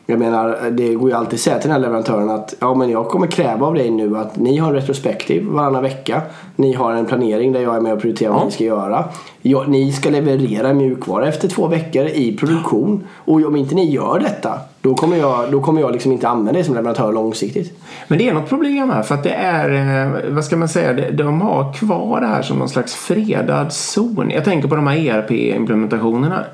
jag 0.07 0.19
menar, 0.19 0.71
det 0.71 0.95
går 0.95 1.11
ju 1.11 1.17
alltid 1.17 1.35
att 1.35 1.41
säga 1.41 1.59
till 1.59 1.69
den 1.69 1.73
här 1.73 1.81
leverantören 1.81 2.31
att 2.31 2.55
ja 2.61 2.75
men 2.75 2.91
jag 2.91 3.09
kommer 3.09 3.27
kräva 3.27 3.67
av 3.67 3.75
dig 3.75 3.91
nu 3.91 4.19
att 4.19 4.37
ni 4.37 4.57
har 4.57 4.69
en 4.69 4.75
retrospektiv 4.75 5.47
varannan 5.47 5.83
vecka. 5.83 6.23
Ni 6.57 6.73
har 6.73 6.93
en 6.93 7.07
planering 7.07 7.53
där 7.53 7.61
jag 7.61 7.77
är 7.77 7.81
med 7.81 7.93
och 7.93 8.01
prioriterar 8.01 8.33
vad 8.33 8.45
ni 8.45 8.51
ska 8.51 8.65
göra. 8.65 9.05
Jag, 9.43 9.69
ni 9.69 9.93
ska 9.93 10.11
leverera 10.11 10.73
mjukvara 10.73 11.29
efter 11.29 11.49
två 11.49 11.67
veckor 11.67 12.07
i 12.07 12.37
produktion. 12.37 13.05
Och 13.17 13.45
om 13.45 13.57
inte 13.57 13.75
ni 13.75 13.91
gör 13.91 14.19
detta 14.19 14.59
då 14.83 14.95
kommer 14.95 15.17
jag, 15.17 15.53
då 15.53 15.61
kommer 15.61 15.81
jag 15.81 15.93
liksom 15.93 16.13
inte 16.13 16.29
använda 16.29 16.53
det 16.53 16.65
som 16.65 16.75
leverantör 16.75 17.13
långsiktigt. 17.13 17.79
Men 18.09 18.19
det 18.19 18.29
är 18.29 18.35
något 18.35 18.49
problem 18.49 18.91
här 18.91 19.03
för 19.03 19.15
att 19.15 19.23
det 19.23 19.35
är, 19.35 19.71
eh, 19.71 20.33
vad 20.33 20.45
ska 20.45 20.57
man 20.57 20.69
säga, 20.69 21.11
de 21.11 21.41
har 21.41 21.73
kvar 21.73 22.21
det 22.21 22.27
här 22.27 22.43
som 22.43 22.59
någon 22.59 22.69
slags 22.69 22.95
fredad 22.95 23.73
zon. 23.73 24.31
Jag 24.31 24.45
tänker 24.45 24.69
på 24.69 24.77
de 24.77 24.87
här 24.87 24.97
ERP-implementationerna. 24.97 26.45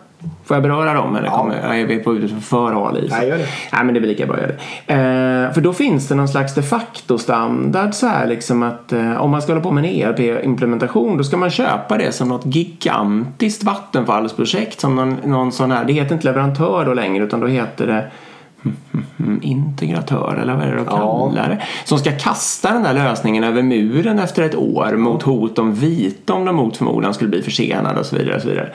Får 0.44 0.56
jag 0.56 0.62
beröra 0.62 0.94
dem 0.94 1.16
eller 1.16 1.26
Ja. 1.28 1.38
kommer, 1.38 1.54
är 1.54 1.86
vi 1.86 1.98
på 1.98 2.14
ute 2.14 2.34
för 2.40 2.72
hal 2.72 2.98
is? 3.04 3.10
Nej, 3.10 3.28
gör 3.28 3.38
det. 3.38 3.46
Nej, 3.72 3.84
men 3.84 3.94
det 3.94 3.98
är 3.98 4.00
väl 4.00 4.08
lika 4.10 4.26
bra 4.26 4.34
att 4.36 4.42
göra 4.42 4.52
det. 4.86 4.92
Eh, 5.46 5.52
för 5.54 5.60
då 5.60 5.72
finns 5.72 6.08
det 6.08 6.14
någon 6.14 6.28
slags 6.28 6.54
de 6.54 6.62
facto-standard 6.62 7.94
så 7.94 8.06
här 8.06 8.26
liksom 8.26 8.62
att 8.62 8.92
eh, 8.92 9.16
om 9.20 9.30
man 9.30 9.42
ska 9.42 9.52
hålla 9.52 9.62
på 9.62 9.70
med 9.70 9.84
en 9.84 9.90
ERP-implementation 9.90 11.16
då 11.18 11.24
ska 11.24 11.36
man 11.36 11.50
köpa 11.50 11.96
det 11.98 12.12
som 12.12 12.28
något 12.28 12.46
gigantiskt 12.46 13.64
vattenfallsprojekt 13.64 14.80
som 14.80 14.94
någon, 14.96 15.16
någon 15.24 15.52
sån 15.52 15.70
här, 15.70 15.84
det 15.84 15.92
heter 15.92 16.14
inte 16.14 16.26
leverantör 16.26 16.84
då 16.84 16.94
längre 16.94 17.24
utan 17.24 17.40
då 17.40 17.46
heter 17.46 17.86
det 17.86 18.04
integratör 19.42 20.38
eller 20.42 20.54
vad 20.54 20.62
är 20.64 20.70
det 20.70 20.76
de 20.76 20.84
Ja. 20.90 21.30
kallar 21.34 21.48
det? 21.48 21.62
Som 21.84 21.98
ska 21.98 22.12
kasta 22.12 22.72
den 22.72 22.82
där 22.82 22.94
lösningen 22.94 23.44
över 23.44 23.62
muren 23.62 24.18
efter 24.18 24.42
ett 24.42 24.54
år 24.54 24.96
mot 24.96 25.22
hot 25.22 25.58
om 25.58 25.74
vite 25.74 26.32
om 26.32 26.44
de 26.44 26.56
mot 26.56 26.76
förmodan 26.76 27.14
skulle 27.14 27.30
bli 27.30 27.42
försenade 27.42 28.00
och 28.00 28.06
så 28.06 28.16
vidare. 28.16 28.36
Och, 28.36 28.42
så 28.42 28.48
vidare. 28.48 28.68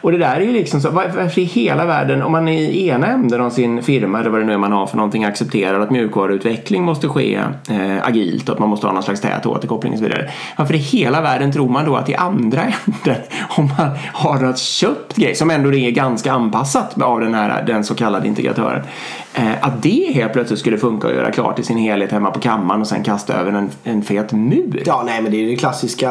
och 0.00 0.12
det 0.12 0.18
där 0.18 0.36
är 0.36 0.40
ju 0.40 0.52
liksom 0.52 0.80
så, 0.80 0.90
var- 0.90 1.10
varför 1.16 1.40
i 1.40 1.44
hela 1.44 1.84
världen, 1.86 2.22
om 2.22 2.32
man 2.32 2.48
i 2.48 2.88
ena 2.88 3.06
änden 3.06 3.40
av 3.40 3.50
sin 3.50 3.82
firma 3.82 4.20
eller 4.20 4.30
vad 4.30 4.40
det 4.40 4.44
nu 4.46 4.52
är 4.52 4.58
man 4.58 4.72
har 4.72 4.86
för 4.86 4.96
någonting 4.96 5.24
accepterar 5.24 5.80
att 5.80 5.90
mjukvaruutveckling 5.90 6.82
måste 6.84 7.08
ske 7.08 7.34
eh, 7.70 8.06
agilt 8.08 8.48
och 8.48 8.54
att 8.54 8.58
man 8.60 8.68
måste 8.68 8.86
ha 8.86 8.94
någon 8.94 9.02
slags 9.02 9.20
tät 9.20 9.46
återkoppling 9.46 9.92
och 9.92 9.98
så 9.98 10.04
vidare. 10.04 10.30
Varför 10.56 10.74
i 10.74 10.78
hela 10.78 11.20
världen 11.20 11.52
tror 11.52 11.68
man 11.68 11.84
då 11.84 11.96
att 11.96 12.08
i 12.08 12.14
andra 12.14 12.60
änden, 12.86 13.22
om 13.48 13.70
man 13.78 13.88
har 14.12 14.38
något 14.40 14.58
köpt 14.58 15.16
grej 15.16 15.34
som 15.34 15.50
ändå 15.50 15.74
är 15.74 15.90
ganska 15.90 16.32
anpassat 16.32 17.02
av 17.02 17.20
den 17.20 17.34
här 17.34 17.62
den 17.62 17.84
så 17.84 17.94
kallade 17.94 18.28
integratören, 18.28 18.82
eh, 19.34 19.64
att 19.68 19.82
det 19.82 20.12
helt 20.14 20.32
plötsligt 20.32 20.60
skulle 20.60 20.78
funka 20.78 21.08
att 21.08 21.14
göra 21.14 21.32
klart 21.32 21.58
i 21.58 21.62
sin 21.62 21.78
helhet 21.78 22.12
hemma 22.12 22.30
på 22.30 22.40
kammaren 22.40 22.80
och 22.80 22.86
sen 22.86 23.02
kasta 23.02 23.34
över 23.34 23.52
en, 23.52 23.70
en 23.84 24.02
fet 24.02 24.32
mur. 24.32 24.82
Ja, 24.86 25.02
nej 25.06 25.22
men 25.22 25.32
det 25.32 25.38
är 25.38 25.40
ju 25.40 25.50
det 25.50 25.56
klassiska 25.56 26.10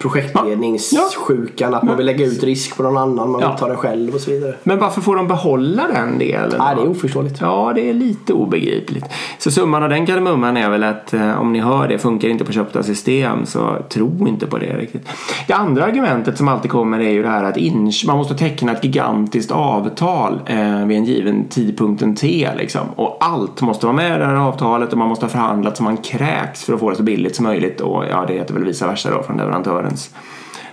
projektledningssjukan. 0.00 1.74
Att 1.74 1.82
man 1.82 1.96
vill 1.96 2.06
lägga 2.06 2.26
ut 2.26 2.42
risk 2.42 2.76
på 2.76 2.82
någon 2.82 2.96
annan, 2.96 3.30
man 3.30 3.40
vill 3.40 3.48
Ja. 3.50 3.56
ta 3.56 3.68
den 3.68 3.76
själv 3.76 4.14
och 4.14 4.20
så 4.20 4.30
vidare. 4.30 4.54
Men 4.62 4.78
varför 4.78 5.00
får 5.00 5.16
de 5.16 5.28
behålla 5.28 5.82
den 5.94 6.18
delen? 6.18 6.54
Nej, 6.58 6.76
det 6.76 6.82
är 6.82 6.88
oförståeligt. 6.88 7.40
Ja, 7.40 7.72
det 7.74 7.90
är 7.90 7.94
lite 7.94 8.32
obegripligt. 8.32 9.04
Så 9.38 9.50
summan 9.50 9.82
av 9.82 9.88
den 9.88 10.06
kardemumman 10.06 10.56
är 10.56 10.70
väl 10.70 10.84
att 10.84 11.14
eh, 11.14 11.40
om 11.40 11.52
ni 11.52 11.60
hör 11.60 11.88
det 11.88 11.98
funkar 11.98 12.28
inte 12.28 12.44
på 12.44 12.52
köpta 12.52 12.82
system 12.82 13.46
så 13.46 13.76
tro 13.88 14.28
inte 14.28 14.46
på 14.46 14.58
det 14.58 14.76
riktigt. 14.76 15.08
Det 15.46 15.52
andra 15.52 15.84
argumentet 15.84 16.38
som 16.38 16.48
alltid 16.48 16.70
kommer 16.70 17.00
är 17.00 17.10
ju 17.10 17.22
det 17.22 17.28
här 17.28 17.44
att 17.44 17.56
man 18.06 18.16
måste 18.16 18.34
teckna 18.34 18.72
ett 18.72 18.84
gigantiskt 18.84 19.50
avtal 19.50 20.40
eh, 20.46 20.86
vid 20.86 20.96
en 20.96 21.04
given 21.04 21.44
tidpunkten 21.48 22.14
T 22.14 22.48
liksom. 22.58 22.80
Och 22.96 23.16
allt 23.20 23.60
måste 23.60 23.86
vara 23.86 23.96
med 23.96 24.16
i 24.16 24.18
det 24.18 24.26
här 24.26 24.34
avtalet 24.34 24.92
och 24.92 24.98
man 24.98 25.08
måste 25.08 25.24
ha 25.24 25.30
förhandlat 25.30 25.76
så 25.76 25.82
man 25.82 25.96
kräks 25.96 26.64
för 26.64 26.74
att 26.74 26.80
få 26.80 26.90
det 26.90 26.96
så 26.96 27.02
billigt 27.02 27.36
som 27.36 27.44
möjligt. 27.44 27.80
Och 27.80 28.04
ja, 28.10 28.24
det 28.28 28.32
heter 28.32 28.54
väl 28.54 28.64
vice 28.64 28.86
versa 28.86 29.10
då 29.10 29.22
från 29.22 29.36
leverantörens 29.90 30.14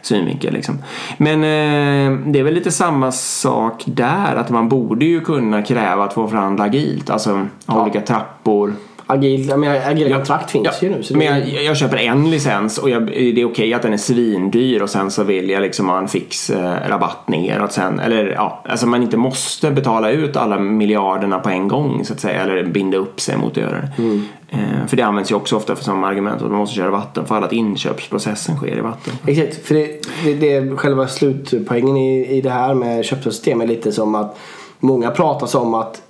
synvinkel. 0.02 0.54
Liksom. 0.54 0.78
Men 1.18 1.34
eh, 1.44 2.20
det 2.32 2.40
är 2.40 2.44
väl 2.44 2.54
lite 2.54 2.72
samma 2.72 3.12
sak 3.12 3.84
där. 3.86 4.36
Att 4.36 4.50
man 4.50 4.70
borde 4.70 5.06
ju 5.06 5.22
kunna 5.22 5.62
kräva 5.62 6.04
att 6.04 6.14
få 6.14 6.28
förhandla 6.28 6.64
agilt. 6.64 7.10
Alltså 7.10 7.34
ha 7.34 7.46
Ja. 7.66 7.82
olika 7.82 8.02
trappor. 8.02 8.74
Agil, 9.10 9.48
jag 9.50 9.60
menar, 9.60 9.92
agila 9.92 10.16
kontrakt 10.16 10.52
finns 10.52 10.84
ju 10.84 10.90
nu. 10.90 11.04
Men 11.12 11.26
jag, 11.28 11.64
jag 11.64 11.78
köper 11.78 11.98
en 11.98 12.32
licens 12.32 12.78
och 12.78 12.90
jag, 12.90 13.06
det 13.08 13.42
är 13.42 13.46
okej 13.46 13.74
att 13.74 13.82
den 13.82 13.94
är 13.94 13.98
svindyr 13.98 14.82
och 14.82 14.90
sen 14.90 15.12
så 15.12 15.24
vill 15.24 15.50
jag 15.50 15.62
liksom 15.62 15.90
ha 15.90 15.98
en 15.98 16.08
fix 16.08 16.50
eh, 16.50 16.90
rabatt 16.90 17.28
neråt 17.28 17.72
sen. 17.72 18.00
Eller 18.00 18.26
ja, 18.28 18.64
alltså 18.66 18.88
man 18.88 19.04
inte 19.04 19.18
måste 19.18 19.72
betala 19.72 20.12
ut 20.12 20.36
alla 20.36 20.60
miljarderna 20.60 21.40
på 21.40 21.50
en 21.50 21.68
gång 21.68 22.06
så 22.06 22.14
att 22.14 22.20
säga. 22.20 22.42
Eller 22.42 22.64
binda 22.64 22.98
upp 22.98 23.20
sig 23.20 23.38
mot 23.38 23.52
att 23.52 23.58
göra 23.58 23.82
det. 23.82 23.92
Mm. 23.98 24.24
Eh, 24.50 24.88
för 24.88 24.98
det 24.98 25.04
används 25.04 25.32
ju 25.32 25.36
också 25.36 25.56
ofta 25.56 25.76
för 25.76 25.84
som 25.84 26.04
argument 26.04 26.42
att 26.42 26.50
man 26.50 26.60
måste 26.60 26.76
köra 26.76 26.90
Vattenfall. 26.90 27.44
Att 27.44 27.54
inköpsprocessen 27.54 28.56
sker 28.56 28.78
i 28.78 28.82
vatten. 28.82 29.14
Exakt, 29.28 29.68
för 29.68 29.76
det, 29.76 30.02
det, 30.24 30.34
det 30.34 30.54
är 30.54 30.76
själva 30.76 31.08
slutpoängen 31.08 31.98
i, 31.98 32.38
i 32.38 32.42
det 32.42 32.50
här 32.50 32.74
med 32.74 33.06
köpta 33.06 33.32
system 33.32 33.62
är 33.62 33.68
lite 33.68 33.92
som 33.92 34.16
att 34.16 34.38
många 34.80 35.12
pratar 35.12 35.48
som 35.48 35.74
att 35.74 36.02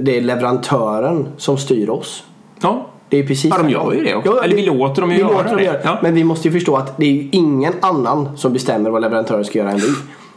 det 0.00 0.16
är 0.16 0.20
leverantören 0.20 1.28
som 1.36 1.58
styr 1.58 1.88
oss. 1.88 2.24
Ja, 2.60 2.86
Det 3.08 3.16
är 3.18 3.26
precis 3.26 3.50
Ja, 3.56 3.62
de 3.62 3.70
gör 3.70 3.92
ju 3.92 4.04
det 4.04 4.14
också. 4.14 4.42
Eller 4.42 4.56
vi 4.56 4.62
låter 4.66 5.00
dem 5.02 5.10
ju 5.10 5.16
vi 5.16 5.22
göra 5.22 5.32
låter 5.32 5.48
dem 5.48 5.56
det. 5.56 5.64
göra. 5.64 5.78
Ja. 5.84 5.98
Men 6.02 6.14
vi 6.14 6.24
måste 6.24 6.48
ju 6.48 6.52
förstå 6.52 6.76
att 6.76 6.96
det 6.96 7.06
är 7.06 7.10
ju 7.12 7.28
ingen 7.32 7.72
annan 7.80 8.36
som 8.36 8.52
bestämmer 8.52 8.90
vad 8.90 9.02
leverantören 9.02 9.44
ska 9.44 9.58
göra 9.58 9.70
än 9.70 9.76
vi. 9.78 9.88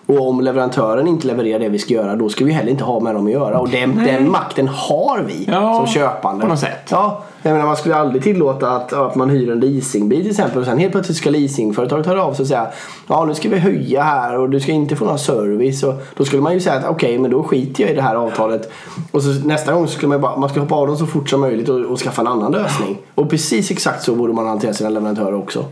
Och 0.10 0.28
om 0.30 0.42
leverantören 0.42 1.08
inte 1.08 1.28
levererar 1.28 1.60
det 1.60 1.70
vi 1.70 1.80
ska 1.80 1.94
göra 1.94 2.16
då 2.16 2.30
ska 2.30 2.46
vi 2.46 2.52
heller 2.52 2.72
inte 2.72 2.84
ha 2.84 3.00
med 3.00 3.16
dem 3.16 3.26
att 3.26 3.32
göra. 3.32 3.60
Och 3.60 3.70
den, 3.70 3.96
den 4.06 4.32
makten 4.32 4.68
har 4.68 5.20
vi 5.28 5.46
Ja, 5.48 5.76
som 5.76 5.88
köpande. 5.88 6.42
på 6.42 6.48
något 6.48 6.60
sätt. 6.60 6.88
Ja, 6.92 7.24
jag 7.42 7.52
menar 7.54 7.66
man 7.66 7.76
skulle 7.76 7.96
aldrig 7.96 8.24
tillåta 8.24 8.72
att, 8.72 8.94
att 8.94 9.16
man 9.16 9.30
hyr 9.30 9.52
en 9.52 9.60
leasingbil 9.60 10.22
till 10.22 10.30
exempel 10.30 10.60
och 10.60 10.66
sen 10.66 10.78
helt 10.78 10.92
plötsligt 10.92 11.18
ska 11.18 11.30
leasingföretaget 11.30 12.06
höra 12.06 12.24
av 12.24 12.34
sig 12.34 12.44
och 12.44 12.48
säga 12.48 12.68
ja 13.08 13.26
nu 13.26 13.34
ska 13.36 13.50
vi 13.50 13.58
höja 13.58 14.04
här 14.04 14.38
och 14.40 14.50
du 14.50 14.60
ska 14.60 14.72
inte 14.72 14.96
få 14.96 15.06
någon 15.06 15.20
service. 15.20 15.84
Och 15.84 15.94
då 16.18 16.26
skulle 16.26 16.42
man 16.42 16.54
ju 16.54 16.60
säga 16.60 16.76
att 16.76 16.90
okej 16.90 17.18
men 17.20 17.32
då 17.32 17.44
skiter 17.44 17.84
jag 17.84 17.92
i 17.92 17.96
det 17.96 18.02
här 18.02 18.16
avtalet. 18.16 18.72
Och 19.12 19.24
så 19.24 19.30
nästa 19.48 19.74
gång 19.74 19.88
så 19.88 19.94
skulle 19.94 20.10
man 20.10 20.22
bara, 20.22 20.38
man 20.38 20.50
ska 20.50 20.60
hoppa 20.60 20.76
av 20.76 20.88
dem 20.88 20.98
så 20.98 21.06
fort 21.06 21.30
som 21.30 21.42
möjligt 21.42 21.70
och, 21.70 21.80
och 21.80 22.00
skaffa 22.00 22.22
en 22.22 22.28
annan 22.28 22.52
lösning. 22.52 22.98
Och 23.16 23.30
precis 23.30 23.72
exakt 23.72 24.04
så 24.04 24.16
borde 24.16 24.34
man 24.34 24.48
hantera 24.48 24.74
sina 24.74 24.90
leverantörer 24.90 25.36
också. 25.36 25.66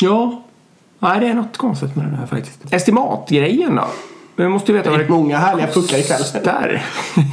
Ja. 0.00 0.42
Nej, 1.02 1.20
det 1.20 1.26
är 1.28 1.34
något 1.34 1.56
konstigt 1.56 1.96
med 1.96 2.04
det 2.06 2.16
här 2.16 2.26
faktiskt. 2.26 2.72
Estimatgrejen 2.74 3.76
då? 3.76 3.84
Men 4.36 4.46
vi 4.46 4.52
måste 4.52 4.72
ju 4.72 4.78
veta 4.78 4.90
vad 4.90 4.98
Det 4.98 5.02
är 5.04 5.06
det 5.06 5.12
många 5.12 5.38
härliga 5.38 5.66
puckar 5.66 5.98
ikväll. 5.98 6.18
kostar. 6.18 6.82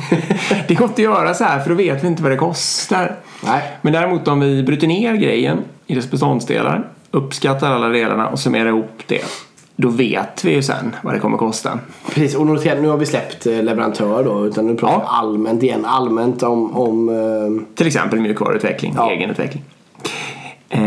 det 0.67 0.73
går 0.75 0.83
inte 0.87 0.93
att 0.93 0.99
göra 0.99 1.33
så 1.33 1.43
här 1.43 1.59
för 1.59 1.69
då 1.69 1.75
vet 1.75 2.03
vi 2.03 2.07
inte 2.07 2.23
vad 2.23 2.31
det 2.31 2.37
kostar. 2.37 3.15
Nej. 3.45 3.61
Men 3.81 3.93
däremot 3.93 4.27
om 4.27 4.39
vi 4.39 4.63
bryter 4.63 4.87
ner 4.87 5.15
grejen 5.15 5.57
i 5.87 5.95
dess 5.95 6.11
beståndsdelar, 6.11 6.87
uppskattar 7.11 7.71
alla 7.71 7.87
delarna 7.87 8.27
och 8.27 8.39
summerar 8.39 8.67
ihop 8.69 9.01
det. 9.07 9.21
Då 9.75 9.89
vet 9.89 10.43
vi 10.45 10.53
ju 10.53 10.61
sen 10.63 10.95
vad 11.01 11.13
det 11.13 11.19
kommer 11.19 11.37
kosta. 11.37 11.79
Precis, 12.13 12.35
och 12.35 12.47
notera, 12.47 12.81
nu 12.81 12.87
har 12.87 12.97
vi 12.97 13.05
släppt 13.05 13.45
eh, 13.45 13.63
leverantör 13.63 14.23
då 14.23 14.45
utan 14.45 14.67
nu 14.67 14.75
pratar 14.75 14.97
vi 14.97 15.03
Ja. 15.03 15.09
allmänt 15.09 15.63
igen. 15.63 15.85
Allmänt 15.85 16.43
om, 16.43 16.77
om 16.77 17.09
eh, 17.09 17.75
Till 17.75 17.87
exempel 17.87 18.19
mjukvaruutveckling, 18.19 18.93
Ja. 18.97 19.11
egenutveckling. 19.11 19.63
Eh, 20.69 20.79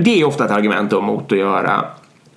det 0.00 0.20
är 0.20 0.24
ofta 0.24 0.44
ett 0.44 0.50
argument 0.50 0.90
då 0.90 1.00
mot 1.00 1.32
att 1.32 1.38
göra 1.38 1.84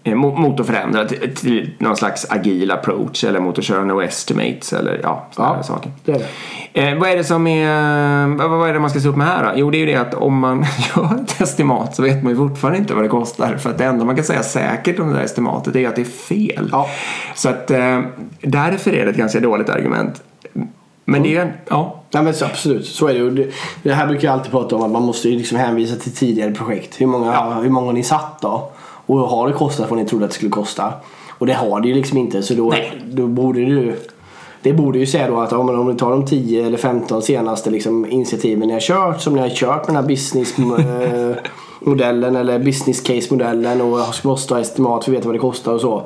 mot, 0.05 0.37
mot 0.39 0.59
att 0.59 0.67
förändra 0.67 1.05
till, 1.05 1.69
någon 1.79 1.95
slags 1.97 2.25
agil 2.31 2.71
approach 2.71 3.23
eller 3.23 3.39
mot 3.39 3.57
att 3.57 3.63
köra 3.63 3.83
no 3.83 4.01
estimates 4.01 4.73
eller 4.73 4.99
ja, 5.03 5.25
sådana 5.31 5.55
Ja. 5.57 5.63
saker. 5.63 5.91
det 6.05 6.11
är 6.11 6.19
det. 6.73 6.89
Eh, 6.89 6.97
vad 6.99 7.09
är 7.09 7.17
det 7.17 7.23
som 7.23 7.47
är, 7.47 8.47
vad, 8.47 8.69
är 8.69 8.73
det 8.73 8.79
man 8.79 8.89
ska 8.89 8.99
se 8.99 9.07
upp 9.07 9.15
med 9.15 9.27
här 9.27 9.43
då? 9.45 9.51
Jo, 9.55 9.71
det 9.71 9.77
är 9.77 9.79
ju 9.79 9.85
det 9.85 9.95
att 9.95 10.13
om 10.13 10.39
man 10.39 10.65
gör 10.95 11.19
ett 11.23 11.41
estimat 11.41 11.95
så 11.95 12.03
vet 12.03 12.23
man 12.23 12.31
ju 12.31 12.37
fortfarande 12.37 12.79
inte 12.79 12.93
vad 12.93 13.03
det 13.03 13.07
kostar. 13.09 13.57
För 13.57 13.69
att 13.69 13.77
det 13.77 13.85
enda 13.85 14.05
man 14.05 14.15
kan 14.15 14.25
säga 14.25 14.43
säkert 14.43 14.99
om 14.99 15.07
det 15.09 15.13
där 15.15 15.23
estimatet 15.23 15.75
är 15.75 15.87
att 15.87 15.95
det 15.95 16.01
är 16.01 16.05
fel. 16.05 16.69
Ja. 16.71 16.87
Så 17.35 17.49
att 17.49 17.71
eh, 17.71 18.01
därför 18.41 18.93
är 18.93 19.05
det 19.05 19.11
ett 19.11 19.17
ganska 19.17 19.39
dåligt 19.39 19.69
argument. 19.69 20.21
Men 21.05 21.23
det 21.23 21.35
är 21.37 21.41
en, 21.41 21.51
ja, 21.69 21.95
Ja 22.11 22.21
men 22.21 22.33
så, 22.33 22.45
absolut, 22.45 22.85
så 22.85 23.07
är 23.07 23.13
det 23.13 23.19
ju. 23.19 23.51
Det- 23.83 23.93
här 23.93 24.07
brukar 24.07 24.27
jag 24.27 24.33
alltid 24.33 24.51
prata 24.51 24.75
om 24.75 24.81
att 24.83 24.91
man 24.91 25.03
måste 25.03 25.29
ju 25.29 25.37
liksom 25.37 25.57
hänvisa 25.57 25.95
till 25.95 26.11
tidigare 26.15 26.51
projekt. 26.51 27.01
Hur 27.01 27.05
många, 27.07 27.53
hur 27.53 27.69
många 27.69 27.91
ni 27.91 28.03
satt 28.03 28.41
då? 28.41 28.71
Och 29.09 29.19
har 29.19 29.47
det 29.47 29.53
kostat 29.53 29.89
vad 29.89 29.99
ni 29.99 30.05
trodde 30.05 30.25
att 30.25 30.31
det 30.31 30.35
skulle 30.35 30.51
kosta? 30.51 30.93
Och 31.29 31.45
det 31.45 31.53
har 31.53 31.81
det 31.81 31.87
ju 31.87 31.93
liksom 31.93 32.17
inte 32.17 32.43
så 32.43 32.53
då, 32.53 32.69
Nej. 32.69 33.01
då 33.11 33.27
borde 33.27 33.59
ju 33.59 33.95
det 34.61 34.73
borde 34.73 34.99
ju 34.99 35.05
säga 35.05 35.27
då 35.27 35.39
att 35.39 35.53
om, 35.53 35.69
om 35.69 35.87
ni 35.87 35.95
tar 35.95 36.11
de 36.11 36.25
10 36.25 36.65
eller 36.65 36.77
15 36.77 37.21
senaste 37.21 37.69
liksom, 37.69 38.11
initiativen 38.11 38.67
ni 38.67 38.73
har 38.73 38.79
kört 38.79 39.21
som 39.21 39.33
ni 39.33 39.41
har 39.41 39.49
kört 39.49 39.87
med 39.87 39.87
den 39.87 39.95
här 39.95 40.07
business 40.07 40.59
eh, 40.59 40.65
eller 42.39 42.59
business 42.59 43.01
case 43.01 43.33
modellen 43.33 43.81
och 43.81 43.99
måste 44.23 44.53
ha 44.53 44.61
estimat 44.61 45.05
för 45.05 45.11
att 45.11 45.17
veta 45.17 45.27
vad 45.27 45.35
det 45.35 45.39
kostar 45.39 45.73
och 45.73 45.81
så. 45.81 46.03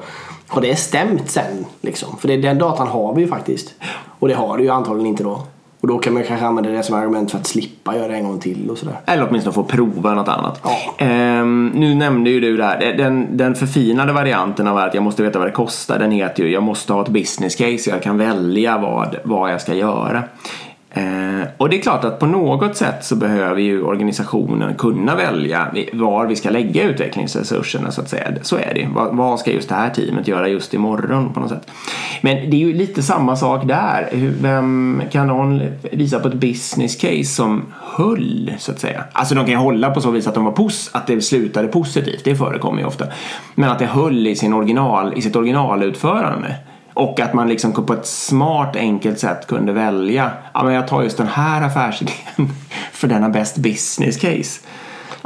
Har 0.48 0.62
det 0.62 0.76
stämt 0.76 1.30
sen? 1.30 1.66
Liksom? 1.82 2.18
För 2.18 2.28
det, 2.28 2.38
den 2.38 2.58
datan 2.58 2.88
har 2.88 3.16
vi 3.16 3.22
ju 3.22 3.28
faktiskt. 3.28 3.74
Och 4.20 4.28
det 4.28 4.34
har 4.34 4.58
det 4.58 4.64
ju 4.64 4.70
antagligen 4.70 5.08
inte 5.08 5.24
då. 5.24 5.42
Och 5.84 5.90
då 5.90 5.98
kan 5.98 6.14
man 6.14 6.24
kanske 6.24 6.46
använda 6.46 6.70
det 6.70 6.84
som 6.84 6.96
argument 6.96 7.32
för 7.32 7.38
att 7.38 7.48
slippa 7.48 7.96
göra 7.96 8.08
det 8.08 8.14
en 8.14 8.24
gång 8.24 8.40
till 8.40 8.70
och 8.70 8.78
sådär. 8.78 8.96
Eller 9.06 9.28
åtminstone 9.30 9.54
få 9.54 9.64
prova 9.64 10.14
något 10.14 10.28
annat. 10.28 10.62
Ja. 10.64 11.06
Ehm, 11.06 11.72
nu 11.76 11.96
nämnde 11.96 12.30
ju 12.30 12.40
du 12.40 12.58
där, 12.58 12.94
den, 12.98 13.38
den 13.38 13.56
förfinade 13.56 14.14
varianten 14.14 14.68
av 14.68 14.78
att 14.78 14.94
jag 14.94 15.04
måste 15.04 15.24
veta 15.24 15.40
vad 15.40 15.48
det 15.48 15.52
kostar, 15.52 16.00
den 16.00 16.12
heter 16.12 16.44
ju 16.44 16.52
jag 16.52 16.64
måste 16.64 16.94
ha 16.94 17.02
ett 17.02 17.10
business 17.10 17.56
case 17.56 17.78
så 17.78 17.90
jag 17.90 18.04
kan 18.04 18.18
välja 18.18 18.78
vad, 18.78 19.16
vad 19.24 19.52
jag 19.52 19.62
ska 19.62 19.74
göra. 19.74 20.24
Eh, 20.96 21.48
och 21.58 21.70
det 21.70 21.78
är 21.78 21.82
klart 21.82 22.04
att 22.04 22.20
på 22.20 22.26
något 22.26 22.78
sätt 22.78 22.96
så 23.06 23.16
behöver 23.16 23.62
ju 23.62 23.82
organisationen 23.84 24.76
kunna 24.76 25.16
välja 25.16 25.68
var 25.94 26.26
vi 26.26 26.36
ska 26.36 26.50
lägga 26.50 26.84
utvecklingsresurserna 26.84 27.92
så 27.92 28.02
att 28.02 28.10
säga. 28.10 28.28
Så 28.42 28.56
är 28.56 28.72
det. 28.76 28.88
Vad, 28.96 29.16
vad 29.16 29.40
ska 29.40 29.52
just 29.52 29.70
det 29.70 29.76
här 29.76 29.90
teamet 29.90 30.28
göra 30.28 30.48
just 30.48 30.74
imorgon 30.74 31.34
på 31.34 31.40
något 31.40 31.50
sätt. 31.50 31.68
Men 32.22 32.50
det 32.50 32.56
är 32.58 32.60
ju 32.60 32.74
lite 32.74 33.04
samma 33.04 33.36
sak 33.36 33.68
där. 33.68 34.10
Hur- 34.12 34.34
Vem 34.42 35.02
kan 35.12 35.28
någon 35.28 35.62
visa 35.92 36.20
på 36.20 36.28
ett 36.28 36.34
business 36.34 36.96
case 36.96 37.24
som 37.26 37.62
höll 37.82 38.52
så 38.58 38.72
att 38.72 38.80
säga? 38.80 39.04
Alltså 39.14 39.36
de 39.36 39.40
kan 39.46 39.52
ju 39.52 39.58
hålla 39.60 39.92
på 39.92 40.02
så 40.02 40.12
vis 40.12 40.28
att, 40.28 40.36
de 40.36 40.46
var 40.46 40.52
pos- 40.52 40.90
att 40.94 41.08
det 41.08 41.22
slutade 41.22 41.68
positivt. 41.68 42.22
Det 42.24 42.36
förekommer 42.36 42.80
ju 42.82 42.86
ofta. 42.88 43.06
Men 43.56 43.70
att 43.70 43.80
det 43.80 43.86
höll 43.86 44.28
i, 44.28 44.36
sin 44.36 44.54
original, 44.54 45.14
i 45.16 45.22
sitt 45.22 45.36
originalutförande. 45.36 46.56
Och 46.94 47.20
att 47.20 47.34
man 47.34 47.50
liksom 47.50 47.72
på 47.86 47.94
ett 47.94 48.06
smart 48.06 48.76
enkelt 48.76 49.20
sätt 49.20 49.48
kunde 49.48 49.74
välja. 49.74 50.32
Ja 50.54 50.64
men 50.64 50.74
jag 50.74 50.88
tar 50.88 51.04
just 51.04 51.18
den 51.18 51.28
här 51.28 51.62
affärsidén 51.62 52.14
för 52.92 53.08
den 53.08 53.24
har 53.24 53.30
bäst 53.30 53.58
business 53.58 54.18
case. 54.18 54.62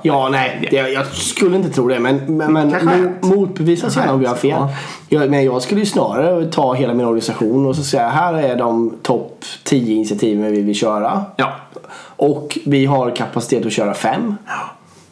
Ja, 0.03 0.29
nej. 0.29 0.67
Det, 0.71 0.77
jag 0.77 1.07
skulle 1.07 1.55
inte 1.55 1.69
tro 1.69 1.87
det. 1.87 1.99
Men, 1.99 2.37
men, 2.37 2.53
men 2.53 2.71
Kanske 2.71 2.89
mo- 2.89 3.03
rätt. 3.03 3.23
motbevisa 3.23 3.89
sen 3.89 4.09
om 4.09 4.19
vi 4.19 4.25
har 4.25 4.35
fel. 4.35 4.49
Ja. 4.49 4.69
Jag, 5.09 5.29
men 5.29 5.43
jag 5.45 5.61
skulle 5.61 5.79
ju 5.79 5.85
snarare 5.85 6.45
ta 6.45 6.73
hela 6.73 6.93
min 6.93 7.05
organisation 7.05 7.65
och 7.65 7.75
så 7.75 7.83
säga 7.83 8.09
här 8.09 8.33
är 8.33 8.55
de 8.55 8.93
topp 9.01 9.45
10 9.63 9.95
initiativen 9.95 10.51
vi 10.51 10.61
vill 10.61 10.75
köra. 10.75 11.25
Ja. 11.35 11.51
Och 11.99 12.57
vi 12.65 12.85
har 12.85 13.15
kapacitet 13.15 13.65
att 13.65 13.71
köra 13.73 13.93
fem. 13.93 14.35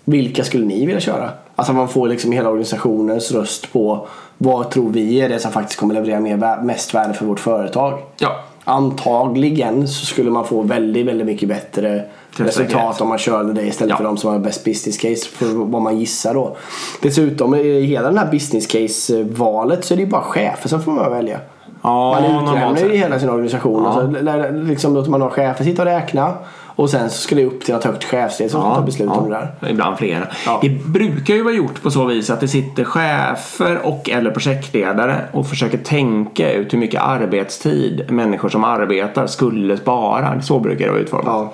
Vilka 0.06 0.44
skulle 0.44 0.66
ni 0.66 0.86
vilja 0.86 1.02
köra? 1.02 1.30
Alltså 1.56 1.74
man 1.74 1.88
får 1.88 2.08
liksom 2.08 2.32
hela 2.32 2.50
organisationens 2.50 3.32
röst 3.32 3.74
på 3.74 4.08
vad 4.38 4.70
tror 4.72 4.89
vi 4.89 5.22
är 5.22 5.30
det 5.30 5.39
som 5.39 5.51
faktiskt 5.51 5.80
kommer 5.80 5.94
leverera 5.94 6.20
mer, 6.20 6.62
mest 6.63 6.94
värde 6.94 7.13
för 7.13 7.25
vårt 7.25 7.39
företag. 7.39 8.00
Ja. 8.18 8.30
antagligen 8.68 9.88
så 9.88 10.06
skulle 10.06 10.32
man 10.32 10.46
få 10.46 10.62
väldigt, 10.62 11.06
väldigt 11.06 11.27
mycket 11.27 11.50
bättre 11.50 12.04
resultat 12.38 13.01
om 13.01 13.10
man 13.10 13.18
körde 13.18 13.54
det 13.54 13.62
istället 13.62 13.89
Ja. 13.89 13.98
för 13.98 14.04
de 14.04 14.18
som 14.18 14.32
har 14.32 14.39
bäst 14.39 14.63
business 14.65 14.98
case 14.98 15.25
för 15.30 15.46
vad 15.46 15.82
man 15.82 16.00
gissar 16.00 16.34
då. 16.34 16.56
Dessutom 17.01 17.56
i 17.56 17.82
hela 17.82 18.08
den 18.08 18.18
här 18.18 18.32
business 18.32 18.68
case 18.68 19.24
valet 19.24 19.86
så 19.86 19.94
är 19.94 19.96
det 19.96 20.04
ju 20.04 20.10
bara 20.10 20.22
chefer 20.22 20.70
som 20.70 20.82
får 20.84 20.92
man 20.92 21.12
välja. 21.12 21.39
Ja, 21.82 22.12
Man 22.22 22.50
utlämnar 22.50 22.80
ju 22.94 22.98
hela 22.98 23.20
sin 23.20 23.30
organisation 23.30 23.84
Ja. 23.84 23.89
och 23.89 23.94
så 23.96 24.08
lär- 24.22 24.68
liksom 24.68 24.94
låter 24.94 25.12
man 25.12 25.22
ha 25.22 25.30
chefer 25.30 25.63
sitta 25.63 25.82
och 25.82 25.88
räkna 25.88 26.34
och 26.75 26.89
sen 26.89 27.10
så 27.10 27.17
ska 27.17 27.36
det 27.36 27.46
upp 27.46 27.63
till 27.63 27.74
något 27.74 27.84
högt 27.84 28.03
chefsled 28.03 28.51
som 28.51 28.62
ska 28.62 28.75
ta 28.75 28.82
beslut 28.82 29.10
om 29.10 29.29
det 29.29 29.36
där. 29.60 29.70
Ibland 29.70 29.98
flera. 29.98 30.27
Ja. 30.46 30.60
Det 30.62 30.70
brukar 30.70 31.34
ju 31.34 31.44
vara 31.44 31.53
gjort 31.53 31.82
på 31.84 31.91
så 31.91 32.05
vis 32.05 32.29
att 32.29 32.39
det 32.39 32.48
sitter 32.48 32.84
chefer 32.84 33.86
och 33.86 34.10
eller 34.10 34.32
projektledare 34.32 35.22
och 35.32 35.48
försöker 35.48 35.77
tänka 35.77 36.51
ut 36.51 36.74
hur 36.74 36.77
mycket 36.77 37.01
arbetstid 37.01 38.12
människor 38.12 38.50
som 38.50 38.63
arbetar 38.63 39.27
skulle 39.27 39.77
spara. 39.77 40.41
Så 40.41 40.60
brukar 40.60 40.86
det 40.86 40.91
vara 40.91 41.01
utformat. 41.01 41.25
Ja. 41.27 41.53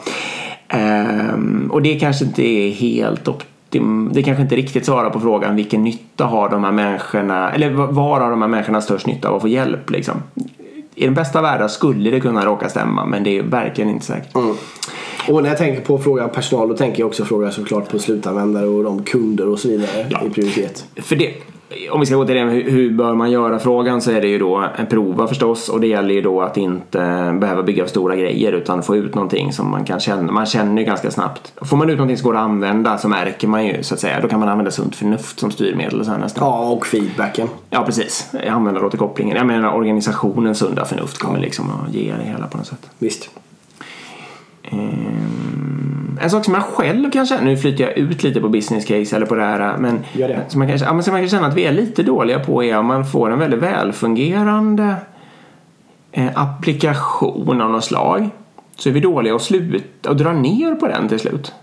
Ehm, 0.77 1.69
och 1.73 1.81
det 1.81 1.99
kanske 1.99 2.25
inte 2.25 2.43
är 2.43 2.71
helt 2.71 3.27
optim... 3.27 4.09
Det 4.13 4.23
kanske 4.23 4.43
inte 4.43 4.55
riktigt 4.55 4.85
svarar 4.85 5.09
på 5.09 5.19
frågan 5.19 5.55
vilken 5.55 5.83
nytta 5.83 6.25
har 6.25 6.49
de 6.49 6.63
här 6.63 6.71
människorna 6.71 7.51
eller 7.51 7.69
var 7.69 8.19
har 8.19 8.31
de 8.31 8.41
här 8.41 8.49
människorna 8.49 8.81
störst 8.81 9.07
nytta 9.07 9.29
av 9.29 9.35
att 9.35 9.41
få 9.41 9.47
hjälp 9.47 9.89
liksom. 9.89 10.23
I 10.95 11.05
den 11.05 11.13
bästa 11.13 11.41
världen 11.41 11.69
skulle 11.69 12.09
det 12.09 12.19
kunna 12.19 12.45
råka 12.45 12.69
stämma 12.69 13.05
men 13.05 13.23
det 13.23 13.37
är 13.37 13.43
verkligen 13.43 13.89
inte 13.89 14.05
säkert. 14.05 14.35
Mm. 14.35 14.55
Och 15.31 15.43
när 15.43 15.49
jag 15.49 15.57
tänker 15.57 15.81
på 15.81 15.97
fråga 15.97 16.27
personal 16.27 16.67
då 16.67 16.75
tänker 16.75 16.99
jag 16.99 17.07
också 17.07 17.25
fråga 17.25 17.51
såklart 17.51 17.89
på 17.89 17.99
slutanvändare 17.99 18.65
och 18.67 18.83
de 18.83 19.03
kunder 19.03 19.47
och 19.49 19.59
så 19.59 19.67
vidare 19.67 20.07
Ja. 20.09 20.21
i 20.25 20.29
prioritet. 20.29 20.85
För 20.95 21.15
det, 21.15 21.33
om 21.91 21.99
vi 21.99 22.05
ska 22.05 22.15
gå 22.15 22.25
till 22.25 22.35
det 22.35 22.45
med 22.45 22.53
hur, 22.63 22.91
bör 22.91 23.13
man 23.13 23.31
göra 23.31 23.59
frågan 23.59 24.01
så 24.01 24.11
är 24.11 24.21
det 24.21 24.27
ju 24.27 24.39
då 24.39 24.63
en 24.77 24.85
prova 24.85 25.27
förstås 25.27 25.69
och 25.69 25.81
det 25.81 25.87
gäller 25.87 26.13
ju 26.13 26.21
då 26.21 26.41
att 26.41 26.57
inte 26.57 26.97
behöva 27.39 27.63
bygga 27.63 27.87
stora 27.87 28.15
grejer 28.15 28.51
utan 28.51 28.83
få 28.83 28.95
ut 28.95 29.15
någonting 29.15 29.53
som 29.53 29.71
man 29.71 29.85
kan 29.85 29.99
känna. 29.99 30.31
Man 30.31 30.45
känner 30.45 30.81
ju 30.81 30.85
ganska 30.85 31.11
snabbt. 31.11 31.53
Får 31.61 31.77
man 31.77 31.89
ut 31.89 31.97
någonting 31.97 32.17
som 32.17 32.25
går 32.31 32.37
att 32.37 32.43
använda 32.43 32.97
så 32.97 33.07
märker 33.07 33.47
man 33.47 33.65
ju 33.65 33.83
så 33.83 33.93
att 33.93 33.99
säga. 33.99 34.21
Då 34.21 34.27
kan 34.27 34.39
man 34.39 34.49
använda 34.49 34.71
sunt 34.71 34.95
förnuft 34.95 35.39
som 35.39 35.51
styrmedel 35.51 36.05
så 36.05 36.11
här 36.11 36.17
nästan. 36.17 36.47
Ja, 36.47 36.69
och 36.69 36.85
feedbacken. 36.85 37.47
Ja 37.69 37.83
precis, 37.85 38.31
användaråterkopplingen. 38.49 39.37
Jag 39.37 39.47
menar 39.47 39.73
organisationens 39.73 40.59
sunda 40.59 40.85
förnuft 40.85 41.17
kommer 41.17 41.39
liksom 41.39 41.65
att 41.87 41.93
ge 41.93 42.13
det 42.13 42.23
hela 42.23 42.47
på 42.47 42.57
något 42.57 42.67
sätt. 42.67 42.89
Visst. 42.99 43.29
Ehm, 44.63 46.19
En 46.21 46.29
sak 46.29 46.45
som 46.45 46.53
jag 46.53 46.63
själv 46.63 47.11
kan 47.11 47.25
känna, 47.25 47.41
nu 47.41 47.57
flyter 47.57 47.83
jag 47.83 47.97
ut 47.97 48.23
lite 48.23 48.41
på 48.41 48.49
business 48.49 48.85
case 48.85 49.15
eller 49.15 49.25
på 49.25 49.35
det 49.35 49.43
här 49.43 49.77
men, 49.77 49.99
det. 50.13 50.45
Som, 50.47 50.59
man 50.59 50.67
kan, 50.67 50.77
ja, 50.77 50.93
men 50.93 51.03
som 51.03 51.13
man 51.13 51.21
kan 51.21 51.29
känna 51.29 51.47
att 51.47 51.55
vi 51.55 51.63
är 51.63 51.71
lite 51.71 52.03
dåliga 52.03 52.39
på 52.39 52.63
är 52.63 52.77
om 52.77 52.85
man 52.85 53.05
får 53.05 53.31
en 53.31 53.39
väldigt 53.39 53.59
välfungerande 53.59 54.95
eh, 56.11 56.29
applikation 56.35 57.61
av 57.61 57.71
något 57.71 57.83
slag 57.83 58.29
så 58.75 58.89
är 58.89 58.93
vi 58.93 58.99
dåliga 58.99 59.35
att 59.35 59.41
sluta 59.41 60.09
och 60.09 60.15
dra 60.15 60.33
ner 60.33 60.75
på 60.75 60.87
den 60.87 61.07
till 61.07 61.19
slut. 61.19 61.53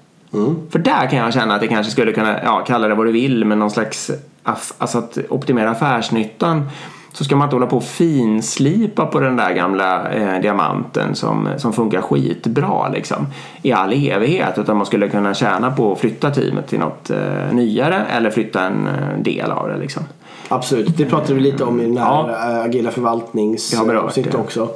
För 0.71 0.79
där 0.79 1.11
kan 1.11 1.19
jag 1.19 1.35
känna 1.35 1.55
att 1.55 1.61
det 1.61 1.69
kanske 1.69 1.93
skulle 1.93 2.13
kunna, 2.13 2.43
ja 2.45 2.65
kalla 2.67 2.89
det 2.89 2.95
vad 2.95 3.07
du 3.07 3.13
vill, 3.13 3.45
men 3.45 3.59
någon 3.59 3.71
slags, 3.71 4.11
aff, 4.43 4.73
alltså 4.79 4.99
att 4.99 5.19
optimera 5.29 5.71
affärsnyttan 5.71 6.71
så 7.19 7.25
ska 7.25 7.37
man 7.37 7.47
inte 7.47 7.57
hålla 7.57 7.67
på 7.67 7.77
och 7.77 7.85
finslipa 7.85 9.07
på 9.07 9.21
den 9.21 9.37
där 9.37 9.53
gamla 9.53 10.11
eh, 10.11 10.41
diamanten 10.41 11.15
som, 11.15 11.49
som 11.57 11.73
funkar 11.73 12.01
skitbra 12.01 12.89
liksom 12.89 13.27
i 13.63 13.73
all 13.73 13.93
evighet 13.93 14.59
utan 14.59 14.77
man 14.77 14.87
skulle 14.87 15.09
kunna 15.09 15.35
tjäna 15.35 15.71
på 15.71 15.93
att 15.93 15.99
flytta 15.99 16.31
teamet 16.31 16.69
till 16.69 16.79
något 16.79 17.11
eh, 17.11 17.53
nyare 17.53 18.07
eller 18.11 18.31
flytta 18.31 18.63
en 18.63 18.87
eh, 18.87 19.19
del 19.19 19.51
av 19.51 19.69
det 19.69 19.77
liksom. 19.77 20.03
Absolut, 20.49 20.97
det 20.97 21.05
pratade 21.05 21.35
vi 21.35 21.41
lite 21.41 21.65
om 21.65 21.81
i 21.81 21.85
den 21.85 21.97
här 21.97 22.05
Ja. 22.05 22.31
ja. 22.31 22.63
agila 22.63 22.91
förvaltningsavsnittet 22.91 24.35
också. 24.35 24.69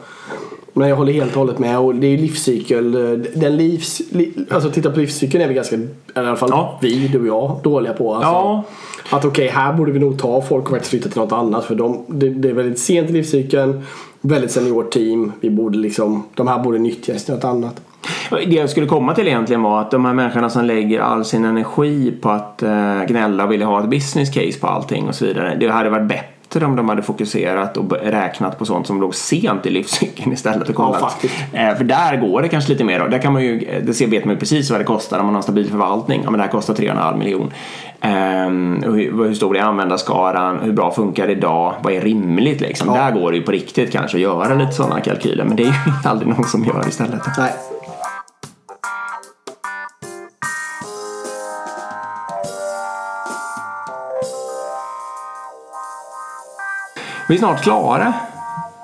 Men 0.73 0.89
jag 0.89 0.97
håller 0.97 1.13
helt 1.13 1.33
och 1.33 1.39
hållet 1.39 1.59
med. 1.59 1.79
Och 1.79 1.95
det 1.95 2.07
är 2.07 2.19
livscykel. 2.19 2.93
Den 3.35 3.57
livs, 3.57 4.03
li, 4.11 4.33
alltså 4.51 4.71
titta 4.71 4.91
på 4.91 5.01
livscykeln 5.01 5.45
är 5.45 5.49
vi 5.49 5.55
ganska, 5.55 5.77
i 5.77 5.89
alla 6.15 6.37
fall 6.37 6.49
Ja. 6.53 6.79
vi, 6.83 7.09
du 7.09 7.21
och 7.21 7.27
jag, 7.27 7.57
dåliga 7.63 7.93
på. 7.93 8.15
Alltså, 8.15 8.31
Ja. 8.31 8.65
Att 9.11 9.25
okej, 9.25 9.49
här 9.49 9.73
borde 9.73 9.93
vi 9.93 9.99
nog 9.99 10.19
ta 10.19 10.43
folk 10.43 10.65
och 10.65 10.71
faktiskt 10.71 10.91
flytta 10.91 11.09
till 11.09 11.21
något 11.21 11.33
annat. 11.33 11.65
För 11.65 11.75
de, 11.75 12.05
det, 12.09 12.29
det 12.29 12.49
är 12.49 12.53
väldigt 12.53 12.79
sent 12.79 13.11
i 13.11 13.13
livscykeln. 13.13 13.83
Väldigt 14.21 14.51
senior 14.51 14.85
team. 14.85 15.33
Vi 15.41 15.51
borde 15.51 15.79
liksom, 15.79 16.23
de 16.35 16.49
här 16.49 16.59
borde 16.59 16.79
nyttjas 16.79 17.25
till 17.25 17.35
något 17.35 17.45
annat. 17.45 17.81
Det 18.31 18.55
jag 18.55 18.71
skulle 18.71 18.87
komma 18.87 19.15
till 19.15 19.27
egentligen 19.29 19.63
var 19.63 19.81
att 19.81 19.91
de 19.91 20.05
här 20.05 20.13
människorna 20.15 20.51
som 20.51 20.65
lägger 20.65 21.01
all 21.01 21.25
sin 21.25 21.45
energi 21.45 22.13
på 22.23 22.31
att 22.31 22.63
eh, 22.63 23.03
gnälla 23.09 23.45
och 23.45 23.53
vilja 23.53 23.67
ha 23.67 23.81
ett 23.83 23.91
business 23.91 24.31
case 24.35 24.59
på 24.61 24.67
allting 24.67 25.09
och 25.09 25.15
så 25.15 25.25
vidare. 25.25 25.57
Det 25.61 25.69
hade 25.69 25.91
varit 25.91 26.09
bättre 26.09 26.27
om 26.61 26.77
de 26.77 26.89
hade 26.89 27.03
fokuserat 27.03 27.77
och 27.77 27.93
räknat 28.03 28.59
på 28.59 28.65
sånt 28.65 28.87
som 28.87 29.01
låg 29.01 29.15
sent 29.15 29.67
i 29.67 29.71
livscykeln 29.71 30.33
istället. 30.33 30.69
Och 30.69 30.75
kollat. 30.75 31.01
faktiskt. 31.01 31.35
Eh, 31.53 31.75
för 31.75 31.85
där 31.85 32.17
går 32.17 32.43
det 32.43 32.49
kanske 32.49 32.73
lite 32.73 32.85
mer 32.85 32.99
då. 33.01 33.07
Där 33.07 33.19
kan 33.19 33.33
man 33.33 33.43
ju, 33.43 33.81
det 33.87 33.95
ser- 33.95 34.07
vet 34.07 34.25
man 34.25 34.35
ju 34.35 34.41
precis 34.41 34.71
vad 34.71 34.81
det 34.81 34.85
kostar 34.85 35.19
om 35.19 35.27
man 35.27 35.35
har 35.35 35.39
en 35.39 35.43
stabil 35.43 35.71
förvaltning. 35.71 36.21
Ja 36.25 36.31
men 36.31 36.39
det 36.39 36.45
här 36.45 36.53
kostar 36.53 36.75
3,5 36.75 37.19
miljon. 37.19 37.53
Ehm, 38.01 38.83
hur, 38.87 39.25
hur 39.27 39.35
stor 39.35 39.57
är 39.57 39.61
användarskaran? 39.63 40.59
Hur 40.63 40.73
bra 40.73 40.91
funkar 40.91 41.27
det 41.27 41.33
idag? 41.33 41.75
Vad 41.83 41.93
är 41.93 42.01
rimligt 42.01 42.61
liksom? 42.61 42.95
Ja. 42.95 43.03
Där 43.03 43.21
går 43.21 43.31
det 43.31 43.37
ju 43.37 43.43
på 43.43 43.53
riktigt 43.53 43.93
kanske 43.93 44.17
att 44.17 44.23
göra 44.23 44.55
lite 44.55 44.73
sådana 44.73 45.01
kalkyler. 45.01 45.45
Men 45.45 45.57
det 45.57 45.63
är 45.63 45.67
ju 45.67 45.73
aldrig 46.05 46.29
någon 46.29 46.45
som 46.45 46.65
gör 46.65 46.89
istället. 46.89 47.21
Nej. 47.39 47.53
Vi 57.33 57.37
är 57.37 57.41
snart 57.41 57.63
klara. 57.63 58.13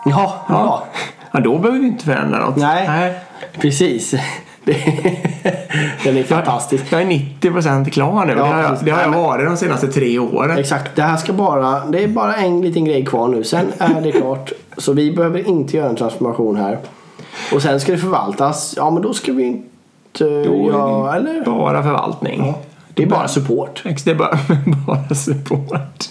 Ja, 0.05 0.35
ja. 0.49 0.85
Ja, 1.33 1.41
då 1.41 1.59
behöver 1.59 1.81
vi 1.81 1.87
inte 1.87 2.05
förändra 2.05 2.39
något. 2.47 2.57
Nej. 2.57 3.15
Precis. 3.61 4.15
Det- 4.65 5.17
Den 6.05 6.17
är 6.17 6.23
fantastisk. 6.23 6.85
Jag 6.91 7.03
är 7.03 7.07
90% 7.07 7.91
klar 7.91 8.25
nu. 8.25 8.33
Ja, 8.33 8.37
det, 8.39 8.51
har 8.51 8.59
jag, 8.59 8.69
precis. 8.71 8.85
det 8.85 8.91
har 8.91 9.01
jag 9.01 9.11
Nej, 9.11 9.21
varit 9.23 9.47
de 9.47 9.57
senaste 9.57 9.89
tre 9.89 10.19
åren. 10.19 10.59
Exakt, 10.59 10.97
det 10.97 11.03
här 11.03 11.17
ska 11.17 11.33
bara, 11.33 11.85
det 11.87 12.05
är 12.05 12.09
bara 12.09 12.37
en 12.37 12.61
liten 12.61 12.85
grej 12.85 13.05
kvar 13.05 13.29
nu. 13.29 13.45
Sen 13.45 13.67
är 13.79 14.01
det 14.01 14.13
klart. 14.13 14.53
Så 14.77 14.93
vi 14.93 15.13
behöver 15.13 15.49
inte 15.49 15.77
göra 15.77 15.89
en 15.89 15.97
transformation 15.97 16.57
här. 16.57 16.79
Och 17.55 17.63
sen 17.63 17.81
ska 17.81 17.93
det 17.93 17.99
förvaltas. 17.99 18.75
Ja 18.77 18.91
men 18.91 19.03
då 19.03 19.15
ska 19.15 19.33
vi 19.33 19.43
inte 19.45 19.65
Då 20.25 20.71
göra, 20.73 21.17
eller? 21.17 21.45
Bara 21.45 21.83
förvaltning. 21.83 22.55
Det 22.95 23.03
är 23.03 23.07
bara 23.07 23.29
support. 23.29 23.83
Det 24.05 24.11
är 24.11 24.15
bara, 24.15 24.39
bara 24.87 25.15
support. 25.15 26.08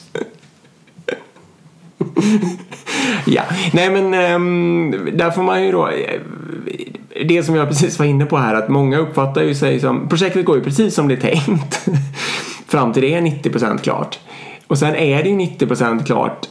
ja, 3.26 3.42
nej 3.74 3.90
men 3.90 4.14
ehm, 4.14 5.10
där 5.14 5.32
får 5.32 5.44
man 5.44 5.64
ju 5.64 5.72
då 5.72 5.88
eh, 5.88 6.22
det 7.26 7.44
som 7.44 7.56
jag 7.56 7.68
precis 7.68 8.00
var 8.00 8.06
inne 8.06 8.26
på 8.26 8.38
här 8.38 8.56
att 8.56 8.70
många 8.70 8.98
uppfattar 8.98 9.44
ju 9.44 9.56
sig 9.56 9.80
som 9.80 10.10
projektet 10.10 10.46
går 10.46 10.58
ju 10.58 10.64
precis 10.64 10.96
som 10.96 11.08
det 11.08 11.14
är 11.14 11.32
tänkt 11.32 11.88
fram 12.68 12.94
till 12.94 13.02
det 13.02 13.14
är 13.14 13.22
90% 13.22 13.78
klart. 13.78 14.20
Och 14.68 14.78
sen 14.78 14.96
är 14.96 15.24
det 15.24 15.30
ju 15.30 15.36
90% 15.38 16.06
klart 16.06 16.48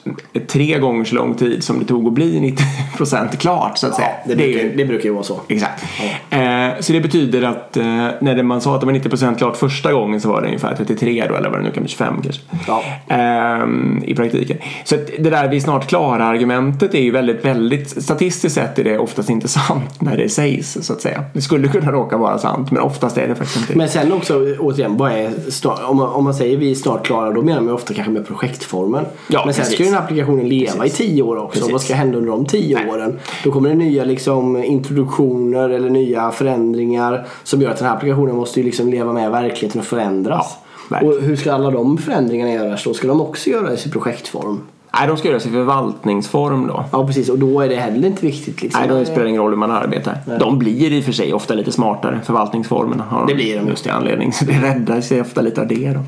tre 0.48 0.78
gånger 0.78 1.04
så 1.04 1.14
lång 1.14 1.34
tid 1.34 1.64
som 1.64 1.78
det 1.78 1.84
tog 1.84 2.06
att 2.06 2.12
bli 2.12 2.56
90% 2.98 3.36
klart 3.36 3.78
så 3.78 3.86
att 3.86 3.94
säga. 3.94 4.08
Det 4.26 4.36
brukar, 4.36 4.60
ju- 4.62 4.76
det 4.76 4.84
brukar 4.84 5.04
ju 5.04 5.10
vara 5.14 5.22
så. 5.24 5.40
Exakt. 5.48 5.84
Eh, 6.30 6.68
så 6.80 6.92
det 6.92 7.00
betyder 7.00 7.42
att 7.42 7.76
eh, 7.76 7.84
när 8.20 8.34
det, 8.34 8.42
man 8.42 8.60
sa 8.60 8.74
att 8.74 8.80
det 8.80 8.86
var 8.86 8.92
90% 8.92 9.38
klart 9.38 9.56
första 9.56 9.92
gången 9.92 10.20
så 10.20 10.28
var 10.28 10.40
det 10.40 10.46
ungefär 10.46 10.74
33 10.76 11.24
då 11.28 11.34
eller 11.34 11.50
vad 11.50 11.58
det 11.58 11.62
nu 11.64 11.70
kan 11.70 11.82
bli 11.82 11.90
25 11.90 12.14
kanske. 12.22 12.42
Ja. 12.66 12.82
Ehm, 13.08 14.02
I 14.06 14.14
praktiken. 14.14 14.56
Så 14.84 14.96
det 15.18 15.30
där 15.30 15.48
vi 15.48 15.60
snart 15.60 15.86
klara 15.86 16.24
argumentet 16.24 16.94
är 16.94 17.00
ju 17.02 17.10
väldigt, 17.10 17.44
väldigt 17.44 18.02
statistiskt 18.02 18.54
sett 18.54 18.78
är 18.78 18.84
det 18.84 18.98
oftast 18.98 19.30
inte 19.30 19.48
sant 19.58 20.00
när 20.00 20.16
det 20.16 20.28
sägs 20.28 20.78
så 20.80 20.92
att 20.92 21.00
säga. 21.00 21.24
Det 21.32 21.40
skulle 21.40 21.68
kunna 21.68 21.92
råka 21.92 22.16
vara 22.16 22.38
sant 22.38 22.70
men 22.70 22.82
oftast 22.82 23.18
är 23.18 23.28
det 23.28 23.34
faktiskt 23.34 23.60
inte. 23.60 23.76
Men 23.78 23.88
sen 23.88 24.12
också 24.12 24.34
återigen, 24.58 24.96
vad 24.96 25.12
är 25.12 25.50
snart, 25.50 25.80
om, 25.84 25.96
man, 25.96 26.08
om 26.08 26.24
man 26.24 26.34
säger 26.34 26.56
vi 26.56 26.70
är 26.70 26.74
snart 26.74 27.06
klara 27.06 27.30
då 27.30 27.42
menar 27.42 27.60
man 27.60 27.68
ju 27.68 27.74
ofta 27.74 27.94
kanske 27.94 28.05
med 28.10 28.26
projektformen. 28.26 29.04
Ja, 29.28 29.42
Men 29.44 29.54
sen 29.54 29.62
precis. 29.62 29.74
ska 29.74 29.82
ju 29.82 29.88
den 29.88 29.98
här 29.98 30.04
applikationen 30.04 30.48
leva 30.48 30.72
Precis. 30.72 31.00
i 31.00 31.04
tio 31.04 31.22
år 31.22 31.36
också. 31.36 31.58
Precis. 31.58 31.72
Vad 31.72 31.80
ska 31.80 31.94
hända 31.94 32.18
under 32.18 32.30
de 32.30 32.46
tio 32.46 32.76
Nej. 32.76 32.90
åren? 32.90 33.18
Då 33.44 33.50
kommer 33.52 33.68
det 33.68 33.74
nya 33.74 34.04
liksom, 34.04 34.64
introduktioner 34.64 35.68
eller 35.68 35.90
nya 35.90 36.30
förändringar 36.30 37.26
som 37.42 37.62
gör 37.62 37.70
att 37.70 37.78
den 37.78 37.88
här 37.88 37.94
applikationen 37.94 38.36
måste 38.36 38.60
ju 38.60 38.66
liksom 38.66 38.88
leva 38.88 39.12
med 39.12 39.30
verkligheten 39.30 39.80
och 39.80 39.86
förändras. 39.86 40.56
Ja, 40.90 41.00
och 41.00 41.22
hur 41.22 41.36
ska 41.36 41.52
alla 41.52 41.70
de 41.70 41.98
förändringarna 41.98 42.52
göras 42.52 42.84
då? 42.84 42.94
Ska 42.94 43.08
de 43.08 43.20
också 43.20 43.50
göras 43.50 43.86
i 43.86 43.90
projektform? 43.90 44.60
Nej, 44.98 45.08
de 45.08 45.16
ska 45.16 45.28
göras 45.28 45.46
i 45.46 45.50
förvaltningsform 45.50 46.66
då. 46.66 46.84
Ja 46.92 47.06
precis 47.06 47.28
och 47.28 47.38
då 47.38 47.60
är 47.60 47.68
det 47.68 47.76
heller 47.76 48.08
inte 48.08 48.26
viktigt. 48.26 48.62
Liksom. 48.62 48.82
Nej, 48.88 48.98
det 48.98 49.06
spelar 49.06 49.26
ingen 49.26 49.42
roll 49.42 49.50
hur 49.50 49.58
man 49.58 49.70
arbetar. 49.70 50.18
De 50.40 50.58
blir 50.58 50.92
i 50.92 51.00
och 51.00 51.04
för 51.04 51.12
sig 51.12 51.32
ofta 51.32 51.54
lite 51.54 51.72
smartare. 51.72 52.20
Förvaltningsformerna 52.24 53.04
har 53.04 53.26
Det 53.26 53.34
blir 53.34 53.60
de. 53.60 53.68
Just 53.68 53.86
i 53.86 53.90
anledning. 53.90 54.32
Så 54.32 54.44
det 54.44 54.52
räddar 54.62 55.00
sig 55.00 55.20
ofta 55.20 55.40
lite 55.40 55.60
av 55.60 55.66
det 55.66 55.92
då. 55.92 56.00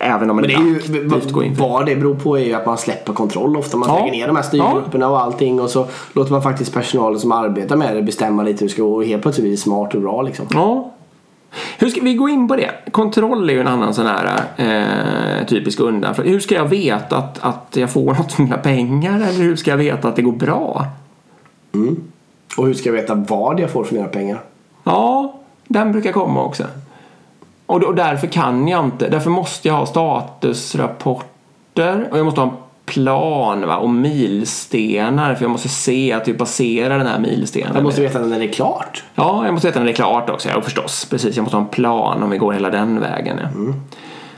Även 0.00 0.30
om 0.30 0.36
Men 0.36 0.44
det 0.44 0.54
är 0.54 0.60
ju, 0.60 1.32
går 1.32 1.44
in 1.44 1.54
vad 1.54 1.86
det 1.86 1.96
beror 1.96 2.14
på 2.14 2.38
är 2.38 2.44
ju 2.44 2.54
att 2.54 2.66
man 2.66 2.78
släpper 2.78 3.12
kontroll 3.12 3.56
ofta. 3.56 3.76
Man 3.76 3.88
Ja. 3.88 3.98
lägger 3.98 4.12
ner 4.12 4.26
de 4.26 4.36
här 4.36 4.42
styrgrupperna 4.42 5.08
och 5.08 5.20
allting 5.20 5.60
och 5.60 5.70
så 5.70 5.86
låter 6.12 6.32
man 6.32 6.42
faktiskt 6.42 6.74
personalen 6.74 7.20
som 7.20 7.32
arbetar 7.32 7.76
med 7.76 7.96
det 7.96 8.02
bestämma 8.02 8.42
lite 8.42 8.60
hur 8.60 8.68
det 8.68 8.72
ska 8.72 8.82
gå 8.82 8.94
och 8.94 9.04
helt 9.04 9.22
plötsligt 9.22 9.44
blir 9.44 9.50
det 9.52 9.56
smart 9.56 9.94
och 9.94 10.00
bra 10.00 10.22
liksom. 10.22 10.46
Ja. 10.50 10.90
Hur 11.78 11.90
ska 11.90 12.00
vi 12.00 12.14
gå 12.14 12.28
in 12.28 12.48
på 12.48 12.56
det? 12.56 12.70
Kontroll 12.90 13.50
är 13.50 13.54
ju 13.54 13.60
en 13.60 13.66
annan 13.68 13.94
sån 13.94 14.06
här 14.06 14.40
eh, 14.56 15.46
typisk 15.46 15.80
undanfråga. 15.80 16.30
Hur 16.30 16.40
ska 16.40 16.54
jag 16.54 16.64
veta 16.68 17.16
att, 17.16 17.38
att 17.44 17.76
jag 17.76 17.90
får 17.90 18.14
något 18.18 18.32
för 18.32 18.42
mina 18.42 18.56
pengar? 18.58 19.14
Eller 19.16 19.32
hur 19.44 19.56
ska 19.56 19.70
jag 19.70 19.78
veta 19.78 20.08
att 20.08 20.16
det 20.16 20.22
går 20.22 20.32
bra? 20.32 20.86
Och 22.58 22.66
hur 22.66 22.74
ska 22.74 22.88
jag 22.88 22.94
veta 22.94 23.14
vad 23.14 23.60
jag 23.60 23.70
får 23.70 23.84
för 23.84 23.94
mina 23.94 24.08
pengar? 24.08 24.40
Ja, 24.84 25.34
den 25.68 25.92
brukar 25.92 26.12
komma 26.12 26.44
också. 26.44 26.64
Och, 27.68 27.84
och 27.84 27.94
därför 27.94 28.26
kan 28.26 28.68
jag 28.68 28.84
inte, 28.84 29.08
därför 29.08 29.30
måste 29.30 29.68
jag 29.68 29.74
ha 29.74 29.86
statusrapporter 29.86 32.08
och 32.10 32.18
jag 32.18 32.24
måste 32.24 32.40
ha 32.40 32.48
en 32.48 32.54
plan 32.84 33.66
va? 33.66 33.76
och 33.76 33.90
milstenar 33.90 35.34
för 35.34 35.44
jag 35.44 35.50
måste 35.50 35.68
se 35.68 36.12
att 36.12 36.28
vi 36.28 36.34
passerar 36.34 36.98
den 36.98 37.06
här 37.06 37.18
milstenen. 37.18 37.74
Jag 37.74 37.84
måste 37.84 38.00
veta 38.00 38.18
när 38.18 38.38
det 38.38 38.44
är 38.44 38.52
klart. 38.52 39.04
Ja, 39.14 39.44
jag 39.44 39.54
måste 39.54 39.68
veta 39.68 39.78
när 39.78 39.86
det 39.86 39.92
är 39.92 39.96
klart 39.96 40.30
också. 40.30 40.48
Ja, 40.48 40.60
förstås. 40.60 41.06
Precis, 41.10 41.36
jag 41.36 41.42
måste 41.42 41.56
ha 41.56 41.62
en 41.62 41.68
plan 41.68 42.22
om 42.22 42.30
vi 42.30 42.38
går 42.38 42.52
hela 42.52 42.70
den 42.70 43.00
vägen. 43.00 43.40
Ja. 43.42 43.48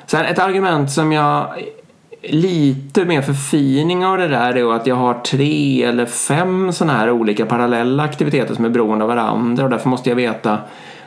Sen 0.07 0.25
ett 0.25 0.39
argument 0.39 0.91
som 0.91 1.13
jag 1.13 1.47
lite 2.23 3.05
mer 3.05 3.23
förfining 3.23 4.07
av 4.07 4.19
det 4.19 4.29
där 4.29 4.57
är 4.57 4.75
att 4.75 4.87
jag 4.87 4.97
har 4.97 5.15
tre 5.15 5.83
eller 5.83 6.07
fem 6.07 6.73
sådana 6.73 6.99
här 6.99 7.11
olika 7.11 7.47
parallella 7.47 8.03
aktiviteter 8.03 8.55
som 8.55 8.65
är 8.65 8.69
beroende 8.69 9.05
av 9.05 9.09
varandra 9.09 9.65
och 9.65 9.71
därför 9.71 9.89
måste 9.89 10.09
jag 10.09 10.17
veta 10.17 10.59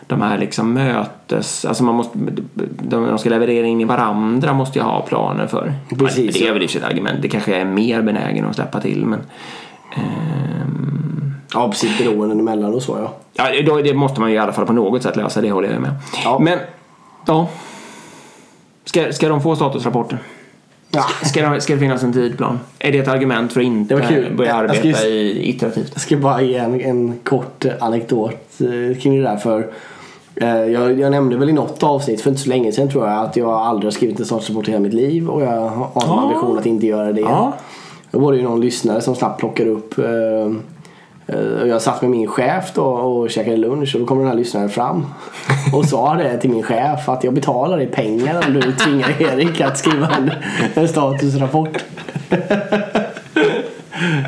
de 0.08 0.22
här 0.22 0.38
liksom 0.38 0.74
mötes, 0.74 1.66
alltså 1.66 1.84
man 1.84 1.96
måste, 1.96 2.18
de, 2.82 3.08
de 3.08 3.18
ska 3.18 3.30
leverera 3.30 3.68
in 3.68 3.82
i 3.82 3.86
varandra 3.86 4.54
måste 4.54 4.80
jag 4.80 4.86
ha 4.86 5.02
planer 5.02 5.48
för. 5.48 5.74
Precis, 5.98 6.36
det 6.36 6.48
är 6.48 6.54
väl 6.54 6.64
i 6.64 6.66
ett 6.66 6.84
argument, 6.84 7.22
det 7.22 7.30
kanske 7.30 7.52
jag 7.52 7.62
är 7.62 7.66
mer 7.66 8.02
benägen 8.02 8.46
att 8.46 8.56
släppa 8.56 8.82
till 8.82 9.06
men 9.06 9.20
ehm, 9.96 11.34
Ja, 11.54 11.70
precis. 11.70 11.98
Beroenden 11.98 12.40
emellan 12.40 12.74
och 12.74 12.82
så 12.82 12.98
ja. 12.98 13.14
Ja, 13.34 13.62
då, 13.66 13.82
det 13.82 13.94
måste 13.94 14.22
man 14.22 14.30
ju 14.30 14.36
i 14.36 14.40
alla 14.40 14.54
fall 14.54 14.66
på 14.66 14.74
något 14.74 15.04
sätt 15.04 15.16
lösa, 15.16 15.42
det 15.42 15.52
håller 15.52 15.72
jag 15.72 15.82
med. 15.82 15.92
Ja. 16.24 16.40
Men, 16.40 16.60
ja. 17.26 17.50
Ska, 18.86 19.14
ska 19.14 19.30
de 19.30 19.42
få 19.42 19.56
statusrapporter? 19.56 20.20
ja. 20.94 21.06
Ska, 21.26 21.50
de, 21.50 21.62
ska 21.62 21.74
det 21.74 21.80
finnas 21.80 22.04
en 22.04 22.14
tidplan? 22.14 22.60
Är 22.80 22.92
det 22.92 23.00
ett 23.00 23.08
argument 23.08 23.54
för 23.54 23.62
att 23.62 23.66
inte 23.66 23.96
Det 23.96 24.36
börja 24.36 24.50
Jag 24.50 24.60
arbeta 24.60 24.98
ska 24.98 25.08
i 25.08 25.50
iterativt? 25.50 25.92
Jag 25.94 26.02
ska 26.02 26.18
bara 26.18 26.42
ge 26.42 26.58
en, 26.58 26.82
en 26.82 27.20
kort 27.24 27.66
anekdot 27.80 28.62
eh, 28.62 28.98
kring 29.02 29.18
det 29.18 29.24
där. 29.24 29.38
För, 29.38 29.68
jag, 30.48 31.00
jag 31.00 31.12
nämnde 31.12 31.38
väl 31.38 31.50
i 31.50 31.54
något 31.54 31.84
avsnitt 31.84 32.22
för 32.22 32.30
inte 32.30 32.42
så 32.42 32.50
länge 32.50 32.72
sedan 32.72 32.90
tror 32.90 33.08
jag 33.08 33.26
att 33.26 33.36
jag 33.36 33.50
aldrig 33.50 33.86
har 33.86 33.92
skrivit 33.92 34.20
en 34.20 34.26
statusrapport 34.26 34.68
i 34.68 34.72
hela 34.72 34.84
mitt 34.84 34.94
liv 34.94 35.30
och 35.30 35.42
jag 35.42 35.48
har 35.48 35.86
en 35.86 35.92
Ja. 35.96 36.22
ambition 36.24 36.58
att 36.58 36.66
inte 36.66 36.86
göra 36.88 37.12
det. 37.14 37.22
Ja. 37.22 37.54
Då 38.12 38.20
var 38.20 38.32
det 38.32 38.38
ju 38.38 38.44
någon 38.44 38.62
lyssnare 38.62 39.02
som 39.02 39.16
snabbt 39.16 39.40
plockade 39.40 39.70
upp 39.70 39.98
eh, 39.98 40.06
eh, 41.36 41.62
och 41.62 41.68
jag 41.68 41.82
satt 41.82 42.02
med 42.02 42.12
min 42.12 42.28
chef 42.28 42.72
då 42.76 42.84
och 42.84 43.30
käkade 43.30 43.58
lunch 43.58 43.96
och 43.96 44.02
då 44.02 44.08
kom 44.08 44.18
den 44.18 44.28
här 44.28 44.36
lyssnaren 44.36 44.70
fram 44.70 45.06
och 45.74 45.86
sa 45.86 46.14
det 46.16 46.38
till 46.38 46.50
min 46.50 46.64
chef 46.64 47.10
att 47.10 47.24
jag 47.24 47.34
betalar 47.34 47.78
dig 47.78 47.88
pengar 47.88 48.44
om 48.48 48.54
du 48.54 48.62
tvingar 48.72 49.22
Erik 49.22 49.62
att 49.62 49.78
skriva 49.78 50.08
en, 50.18 50.32
en 50.74 50.88
statusrapport. 50.88 51.84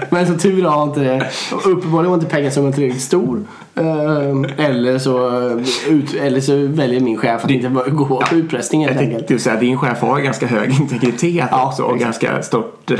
Men 0.09 0.27
så 0.27 0.37
tur 0.37 0.63
har 0.63 0.83
inte 0.83 0.99
det. 0.99 1.27
Uppenbarligen 1.65 2.11
var 2.11 2.17
inte 2.17 2.29
pengasumman 2.35 2.73
tillräckligt 2.73 3.01
stor. 3.01 3.43
Ehm, 3.75 4.45
Eller 4.57 4.99
så, 4.99 5.29
ut, 5.89 6.13
eller 6.13 6.41
så 6.41 6.55
väljer 6.67 6.99
min 6.99 7.17
chef 7.17 7.43
att 7.45 7.51
inte 7.51 7.67
gå 7.91 8.05
på 8.05 8.23
utpressning 8.31 8.85
helt 8.85 8.97
enkelt. 8.97 9.27
tänkte 9.27 9.43
säga 9.43 9.55
din 9.59 9.77
chef 9.77 10.01
har 10.01 10.19
ganska 10.19 10.47
hög 10.47 10.69
integritet 10.79 11.47
Ja, 11.51 11.67
också 11.67 11.83
och 11.83 11.95
exakt. 11.95 12.21
ganska 12.21 12.41
stort 12.43 12.91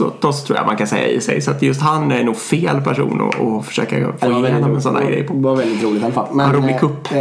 åt 0.00 0.24
oss 0.24 0.44
tror 0.44 0.58
jag 0.58 0.66
man 0.66 0.76
kan 0.76 0.86
säga 0.86 1.06
i 1.06 1.20
sig. 1.20 1.40
Så 1.40 1.50
att 1.50 1.62
just 1.62 1.80
han 1.80 2.12
är 2.12 2.24
nog 2.24 2.36
fel 2.36 2.80
person 2.80 3.20
att, 3.28 3.40
att 3.40 3.66
försöka 3.66 3.96
Det 3.96 4.04
få 4.20 4.26
var 4.28 4.34
väldigt 4.34 4.50
igenom 4.50 4.74
en 4.74 4.82
sån 4.82 4.96
här 4.96 5.04
grej 5.06 5.22
på. 5.22 5.34
Det 5.34 5.40
var 5.40 5.56
väldigt 5.56 5.84
roligt 5.84 6.02
i 6.02 6.04
alla 6.04 6.14
fall. 6.14 6.26
Men, 6.32 6.46
En 6.50 6.56
rolig 6.56 6.74
eh, 6.74 6.78
kupp. 6.80 7.12
Eh, 7.12 7.18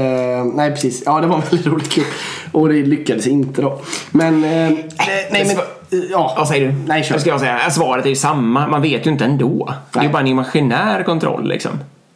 nej 0.53 0.71
precis. 0.71 1.03
Ja 1.05 1.21
det 1.21 1.27
var 1.27 1.35
en 1.35 1.41
väldigt 1.51 1.67
rolig 1.67 1.89
kupp. 1.91 2.05
Och 2.51 2.69
det 2.69 2.75
lyckades 2.75 3.27
inte 3.27 3.61
då. 3.61 3.79
Men... 4.11 4.43
Eh, 4.43 4.49
nej 5.31 5.45
men... 5.47 5.55
Ja. 6.11 6.33
Vad 6.37 6.47
säger 6.47 6.67
du? 6.67 6.73
Nej 6.87 7.03
kör. 7.03 7.15
Jag 7.15 7.21
ska 7.21 7.39
säga, 7.39 7.69
svaret 7.69 8.05
är 8.05 8.09
ju 8.09 8.15
samma. 8.15 8.67
Man 8.67 8.81
vet 8.81 9.07
ju 9.07 9.11
inte 9.11 9.25
ändå. 9.25 9.73
Det 9.91 9.99
är 9.99 10.03
ju 10.03 10.07
Nej. 10.07 10.13
bara 10.13 10.19
en 10.19 10.27
imaginär 10.27 11.03
kontroll 11.03 11.47
liksom. 11.47 11.71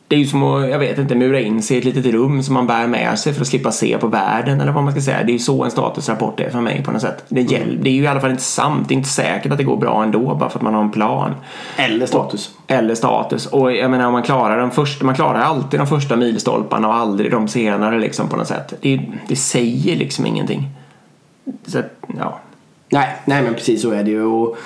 Det 0.07 0.15
är 0.15 0.19
ju 0.19 0.25
som 0.27 0.43
att, 0.43 0.69
jag 0.69 0.79
vet 0.79 0.97
inte, 0.97 1.15
mura 1.15 1.39
in 1.39 1.61
sig 1.61 1.75
i 1.75 1.79
ett 1.79 1.85
litet 1.85 2.05
rum 2.05 2.43
som 2.43 2.53
man 2.53 2.67
bär 2.67 2.87
med 2.87 3.19
sig 3.19 3.33
för 3.33 3.41
att 3.41 3.47
slippa 3.47 3.71
se 3.71 3.97
på 3.97 4.07
världen 4.07 4.61
eller 4.61 4.71
vad 4.71 4.83
man 4.83 4.91
ska 4.93 5.01
säga. 5.01 5.23
Det 5.23 5.31
är 5.31 5.33
ju 5.33 5.39
så 5.39 5.63
en 5.63 5.71
statusrapport 5.71 6.39
är 6.39 6.49
för 6.49 6.61
mig 6.61 6.83
på 6.83 6.91
något 6.91 7.01
sätt. 7.01 7.23
Det, 7.29 7.41
Mm. 7.55 7.77
det 7.83 7.89
är 7.89 7.93
ju 7.93 8.03
i 8.03 8.07
alla 8.07 8.19
fall 8.21 8.31
inte 8.31 8.43
sant. 8.43 8.87
Det 8.87 8.93
är 8.93 8.95
inte 8.97 9.09
säkert 9.09 9.51
att 9.51 9.57
det 9.57 9.63
går 9.63 9.77
bra 9.77 10.03
ändå 10.03 10.35
bara 10.35 10.49
för 10.49 10.59
att 10.59 10.63
man 10.63 10.73
har 10.73 10.81
en 10.81 10.91
plan. 10.91 11.31
Eller 11.77 12.05
status. 12.05 12.51
Eller 12.67 12.95
status. 12.95 13.45
Och 13.45 13.71
jag 13.73 13.91
menar 13.91 14.11
man 14.11 14.23
klarar 14.23 14.57
den 14.57 14.71
första, 14.71 15.05
man 15.05 15.15
klarar 15.15 15.39
alltid 15.39 15.79
de 15.79 15.87
första 15.87 16.15
milstolparna 16.15 16.87
och 16.87 16.93
aldrig 16.95 17.31
de 17.31 17.47
senare 17.47 17.99
liksom 17.99 18.29
på 18.29 18.37
något 18.37 18.47
sätt. 18.47 18.73
Det, 18.81 19.01
det 19.27 19.35
säger 19.35 19.95
liksom 19.95 20.25
ingenting. 20.25 20.69
Så 21.67 21.79
att, 21.79 21.85
ja. 22.19 22.39
Nej, 22.95 23.15
nej 23.25 23.43
men 23.43 23.53
precis 23.53 23.81
så 23.81 23.91
är 23.91 24.03
det 24.03 24.11
ju. 24.11 24.23
Och 24.23 24.57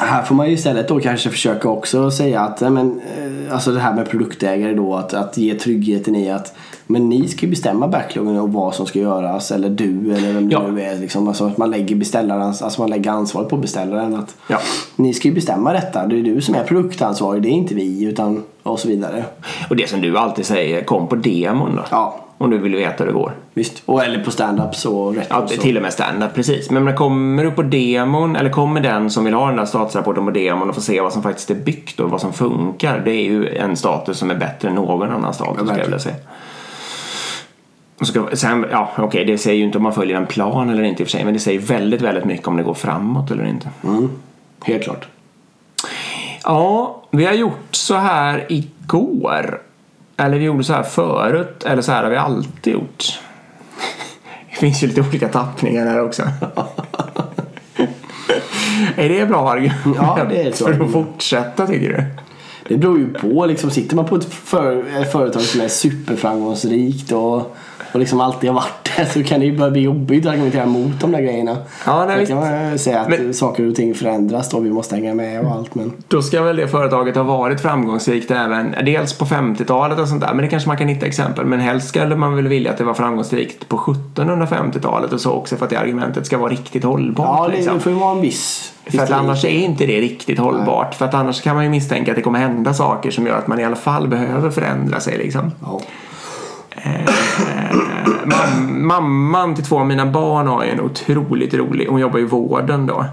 här 0.00 0.22
får 0.22 0.34
man 0.34 0.46
ju 0.46 0.52
istället 0.52 0.88
då 0.88 1.00
kanske 1.00 1.30
försöka 1.30 1.68
också 1.68 2.10
säga 2.10 2.40
att 2.40 2.60
men, 2.60 3.00
eh, 3.16 3.54
alltså 3.54 3.72
det 3.72 3.80
här 3.80 3.94
med 3.94 4.10
produktägare 4.10 4.74
då 4.74 4.94
att, 4.94 5.14
att 5.14 5.36
ge 5.36 5.54
tryggheten 5.54 6.16
i 6.16 6.30
att 6.30 6.54
men 6.86 7.08
ni 7.08 7.28
ska 7.28 7.46
ju 7.46 7.50
bestämma 7.50 7.88
backloggen 7.88 8.38
och 8.38 8.52
vad 8.52 8.74
som 8.74 8.86
ska 8.86 8.98
göras 8.98 9.50
eller 9.50 9.68
du 9.68 10.14
eller 10.14 10.32
vem 10.32 10.50
Ja. 10.50 10.60
det 10.60 10.70
nu 10.70 10.82
är. 10.82 10.98
Liksom. 10.98 11.28
Alltså 11.28 11.46
att 11.46 11.56
man 11.56 11.70
lägger 11.70 12.18
alltså 12.64 12.80
man 12.80 12.90
lägger 12.90 13.10
ansvaret 13.10 13.48
på 13.48 13.56
beställaren. 13.56 14.14
Att 14.14 14.36
Ja. 14.48 14.58
Ni 14.96 15.14
ska 15.14 15.28
ju 15.28 15.34
bestämma 15.34 15.72
detta. 15.72 16.06
Det 16.06 16.18
är 16.18 16.22
du 16.22 16.40
som 16.40 16.54
är 16.54 16.64
produktansvarig, 16.64 17.42
det 17.42 17.48
är 17.48 17.50
inte 17.50 17.74
vi 17.74 18.04
utan 18.04 18.42
och 18.62 18.80
så 18.80 18.88
vidare. 18.88 19.24
Och 19.70 19.76
det 19.76 19.90
som 19.90 20.00
du 20.00 20.18
alltid 20.18 20.46
säger, 20.46 20.84
kom 20.84 21.08
på 21.08 21.16
demon 21.16 21.76
då. 21.76 21.84
Ja. 21.90 22.25
Om 22.38 22.50
du 22.50 22.58
vill 22.58 22.76
veta 22.76 23.04
hur 23.04 23.06
det 23.06 23.18
går. 23.18 23.32
Visst. 23.54 23.82
Och 23.86 24.04
eller 24.04 24.24
på 24.24 24.30
stand-ups 24.30 24.86
och 24.86 25.14
rätt 25.14 25.26
Ja, 25.30 25.48
så. 25.48 25.60
till 25.60 25.76
och 25.76 25.82
med 25.82 25.92
standard, 25.92 26.34
precis. 26.34 26.70
Men 26.70 26.84
när 26.84 26.92
kommer 26.92 27.44
du 27.44 27.50
på 27.50 27.62
demon, 27.62 28.36
eller 28.36 28.50
kommer 28.50 28.80
den 28.80 29.10
som 29.10 29.24
vill 29.24 29.34
ha 29.34 29.46
den 29.46 29.56
där 29.56 29.64
statusrapporten 29.64 30.24
på 30.24 30.30
demon 30.30 30.68
och 30.68 30.74
få 30.74 30.80
se 30.80 31.00
vad 31.00 31.12
som 31.12 31.22
faktiskt 31.22 31.50
är 31.50 31.54
byggt 31.54 32.00
och 32.00 32.10
vad 32.10 32.20
som 32.20 32.32
funkar. 32.32 33.02
Det 33.04 33.10
är 33.10 33.22
ju 33.24 33.56
en 33.56 33.76
status 33.76 34.18
som 34.18 34.30
är 34.30 34.34
bättre 34.34 34.68
än 34.68 34.74
någon 34.74 35.10
annan 35.10 35.34
status, 35.34 35.56
skulle 35.56 35.78
jag 35.78 35.84
vilja 35.84 35.98
säga. 35.98 36.16
Ska, 38.00 38.26
sen, 38.32 38.66
ja, 38.70 38.90
okej, 38.96 39.24
det 39.24 39.38
säger 39.38 39.58
ju 39.58 39.64
inte 39.64 39.78
om 39.78 39.82
man 39.82 39.92
följer 39.92 40.16
en 40.16 40.26
plan 40.26 40.70
eller 40.70 40.82
inte 40.82 41.02
i 41.02 41.04
och 41.04 41.08
för 41.08 41.12
sig, 41.18 41.24
men 41.24 41.34
det 41.34 41.40
säger 41.40 41.60
väldigt, 41.60 42.00
väldigt 42.00 42.24
mycket 42.24 42.48
om 42.48 42.56
det 42.56 42.62
går 42.62 42.74
framåt 42.74 43.30
eller 43.30 43.44
inte. 43.46 43.68
Mm. 43.84 44.10
Helt 44.64 44.82
klart. 44.82 45.08
Ja, 46.44 47.02
vi 47.10 47.24
har 47.24 47.32
gjort 47.32 47.68
så 47.70 47.94
här 47.94 48.46
igår. 48.48 49.60
Eller 50.16 50.38
vi 50.38 50.44
gjorde 50.44 50.64
så 50.64 50.72
här 50.72 50.82
förut, 50.82 51.64
eller 51.64 51.82
så 51.82 51.92
här 51.92 52.02
har 52.02 52.10
vi 52.10 52.16
alltid 52.16 52.72
gjort. 52.72 53.04
Det 54.50 54.56
finns 54.56 54.82
ju 54.82 54.86
lite 54.86 55.00
olika 55.00 55.28
tappningar 55.28 55.86
här 55.86 56.04
också. 56.04 56.22
är 58.96 59.08
det 59.08 59.26
bra 59.26 59.50
argument 59.50 59.96
Ja, 59.96 60.26
det 60.28 60.42
är 60.42 60.48
ett 60.48 60.58
bra 60.58 60.74
för 60.74 60.84
att 60.84 60.92
fortsätta 60.92 61.66
tycker 61.66 61.88
du? 61.88 62.04
Det 62.68 62.76
beror 62.76 62.98
ju 62.98 63.12
på. 63.12 63.46
Liksom, 63.46 63.70
sitter 63.70 63.96
man 63.96 64.04
på 64.04 64.16
ett, 64.16 64.24
för, 64.24 64.84
ett 65.00 65.12
företag 65.12 65.42
som 65.42 65.60
är 65.60 65.68
superframgångsrikt 65.68 67.12
och, 67.12 67.56
och 67.96 68.00
liksom 68.00 68.20
alltid 68.20 68.50
har 68.50 68.54
varit 68.54 68.90
det 68.96 69.06
så 69.12 69.24
kan 69.24 69.40
det 69.40 69.46
ju 69.46 69.56
börja 69.56 69.70
bli 69.70 69.80
jobbigt 69.80 70.26
att 70.26 70.32
argumentera 70.32 70.66
mot 70.66 71.00
de 71.00 71.12
där 71.12 71.20
grejerna. 71.20 71.56
Ja, 71.86 72.04
nej, 72.06 72.20
Då 72.20 72.26
kan 72.26 72.36
man 72.36 72.78
säga 72.78 73.00
att 73.00 73.08
Men- 73.08 73.34
saker 73.34 73.68
och 73.68 73.74
ting 73.74 73.94
förändras 73.94 74.54
och 74.54 74.66
vi 74.66 74.70
måste 74.70 74.94
hänga 74.94 75.14
med 75.14 75.40
och 75.40 75.50
allt. 75.50 75.74
Men 75.74 75.92
Då 76.08 76.22
ska 76.22 76.42
väl 76.42 76.56
det 76.56 76.68
företaget 76.68 77.16
ha 77.16 77.22
varit 77.22 77.60
framgångsrikt 77.60 78.30
även, 78.30 78.74
dels 78.84 79.18
på 79.18 79.24
50-talet 79.24 79.98
och 79.98 80.08
sånt 80.08 80.20
där, 80.20 80.34
men 80.34 80.44
det 80.44 80.48
kanske 80.48 80.68
man 80.68 80.76
kan 80.76 80.88
hitta 80.88 81.06
exempel. 81.06 81.44
Men 81.46 81.60
helst 81.60 81.88
skulle 81.88 82.16
man 82.16 82.36
väl 82.36 82.48
vilja 82.48 82.70
att 82.70 82.78
det 82.78 82.84
var 82.84 82.94
framgångsrikt 82.94 83.68
på 83.68 83.76
1750-talet 83.76 85.12
och 85.12 85.20
så 85.20 85.32
också 85.32 85.56
för 85.56 85.64
att 85.64 85.70
det 85.70 85.76
argumentet 85.76 86.26
ska 86.26 86.38
vara 86.38 86.52
riktigt 86.52 86.84
hållbart. 86.84 87.38
ja, 87.38 87.48
det, 87.48 87.56
liksom. 87.56 87.74
det 87.74 87.80
får 87.80 87.92
ju 87.92 87.98
vara 87.98 88.12
en 88.12 88.20
viss 88.20 88.72
För 88.86 88.98
att 88.98 89.10
annars 89.10 89.44
är 89.44 89.48
inte 89.48 89.86
det 89.86 90.00
riktigt 90.00 90.38
hållbart. 90.38 90.94
För 90.94 91.04
att 91.04 91.14
annars 91.14 91.42
kan 91.42 91.54
man 91.54 91.64
ju 91.64 91.70
misstänka 91.70 92.12
att 92.12 92.16
det 92.16 92.22
kommer 92.22 92.38
hända 92.38 92.74
saker 92.74 93.10
som 93.10 93.26
gör 93.26 93.38
att 93.38 93.46
man 93.46 93.60
i 93.60 93.64
alla 93.64 93.76
fall 93.76 94.08
behöver 94.08 94.50
förändra 94.50 95.00
sig. 95.00 95.18
Liksom. 95.18 95.52
Ja. 95.62 95.80
Mam- 98.24 98.86
mamman 98.86 99.54
till 99.54 99.64
två 99.64 99.78
av 99.78 99.86
mina 99.86 100.06
barn 100.06 100.46
har 100.46 100.64
ju 100.64 100.70
en 100.70 100.80
otroligt 100.80 101.54
rolig, 101.54 101.86
hon 101.86 102.00
jobbar 102.00 102.18
i 102.18 102.24
vården 102.24 102.86
då. 102.86 103.04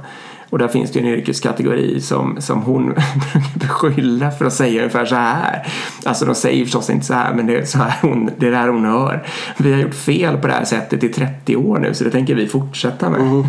Och 0.49 0.59
där 0.59 0.67
finns 0.67 0.91
det 0.91 0.99
ju 0.99 1.07
en 1.07 1.13
yrkeskategori 1.19 2.01
som, 2.01 2.41
som 2.41 2.61
hon 2.61 2.85
brukar 2.93 3.59
beskylla 3.59 4.31
för 4.31 4.45
att 4.45 4.53
säga 4.53 4.79
ungefär 4.81 5.05
så 5.05 5.15
här. 5.15 5.67
Alltså 6.05 6.25
de 6.25 6.35
säger 6.35 6.63
förstås 6.65 6.89
inte 6.89 7.05
så 7.05 7.13
här 7.13 7.33
men 7.33 7.47
det 7.47 7.57
är, 7.57 7.65
så 7.65 7.77
här 7.77 7.93
hon, 8.01 8.29
det 8.37 8.47
är 8.47 8.51
det 8.51 8.57
här 8.57 8.67
hon 8.67 8.85
hör. 8.85 9.23
Vi 9.57 9.73
har 9.73 9.79
gjort 9.79 9.95
fel 9.95 10.37
på 10.37 10.47
det 10.47 10.53
här 10.53 10.65
sättet 10.65 11.03
i 11.03 11.09
30 11.09 11.55
år 11.55 11.79
nu 11.79 11.93
så 11.93 12.03
det 12.03 12.11
tänker 12.11 12.35
vi 12.35 12.47
fortsätta 12.47 13.09
med. 13.09 13.47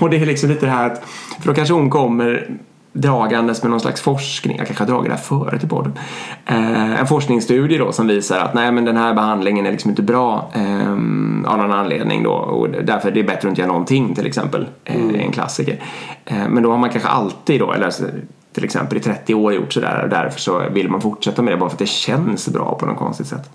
Och 0.00 0.10
det 0.10 0.16
är 0.16 0.26
liksom 0.26 0.48
lite 0.48 0.66
det 0.66 0.72
här 0.72 0.86
att, 0.86 1.04
för 1.40 1.48
då 1.48 1.54
kanske 1.54 1.74
hon 1.74 1.90
kommer 1.90 2.50
dragandes 2.92 3.62
med 3.62 3.70
någon 3.70 3.80
slags 3.80 4.00
forskning, 4.00 4.56
jag 4.58 4.66
kanske 4.66 4.84
har 4.84 4.88
dragit 4.88 5.10
det 5.10 5.14
här 5.16 5.22
förut 5.22 5.64
i 5.64 5.68
podden. 5.68 5.92
Eh, 6.46 7.00
en 7.00 7.06
forskningsstudie 7.06 7.78
då 7.78 7.92
som 7.92 8.06
visar 8.06 8.38
att 8.38 8.54
nej 8.54 8.72
men 8.72 8.84
den 8.84 8.96
här 8.96 9.14
behandlingen 9.14 9.66
är 9.66 9.70
liksom 9.70 9.90
inte 9.90 10.02
bra 10.02 10.50
eh, 10.54 10.90
av 11.52 11.58
någon 11.58 11.72
anledning 11.72 12.22
då 12.22 12.32
och 12.32 12.68
därför 12.68 13.08
är 13.08 13.12
det 13.14 13.22
bättre 13.22 13.38
att 13.38 13.44
inte 13.44 13.60
göra 13.60 13.72
någonting 13.72 14.14
till 14.14 14.26
exempel. 14.26 14.66
Eh, 14.84 15.24
En 15.24 15.32
klassiker. 15.32 15.80
Eh, 16.24 16.48
men 16.48 16.62
då 16.62 16.70
har 16.70 16.78
man 16.78 16.90
kanske 16.90 17.08
alltid 17.08 17.60
då, 17.60 17.72
eller 17.72 17.92
till 18.52 18.64
exempel 18.64 18.98
i 18.98 19.00
30 19.00 19.34
år 19.34 19.52
gjort 19.52 19.72
sådär 19.72 20.02
och 20.02 20.08
därför 20.08 20.40
så 20.40 20.62
vill 20.70 20.88
man 20.90 21.00
fortsätta 21.00 21.42
med 21.42 21.52
det 21.52 21.56
bara 21.56 21.70
för 21.70 21.74
att 21.74 21.78
det 21.78 21.88
känns 21.88 22.48
bra 22.48 22.74
på 22.80 22.86
något 22.86 22.98
konstigt 22.98 23.26
sätt. 23.26 23.50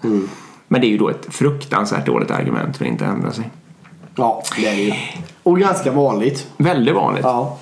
Men 0.67 0.82
det 0.82 0.88
är 0.88 0.89
ju 0.89 0.97
då 0.97 1.10
ett 1.10 1.28
fruktansvärt 1.30 2.06
dåligt 2.06 2.32
argument 2.32 2.78
för 2.78 2.86
att 2.86 2.91
inte 2.91 3.06
ändra 3.06 3.32
sig. 3.32 3.50
ja, 4.15 4.43
det 4.58 4.67
är 4.67 4.76
det 4.76 4.82
ju. 4.82 4.93
Och 5.43 5.60
ganska 5.60 5.91
vanligt. 5.91 6.47
Väldigt 6.58 6.95
vanligt. 6.95 7.23
Ja. 7.23 7.58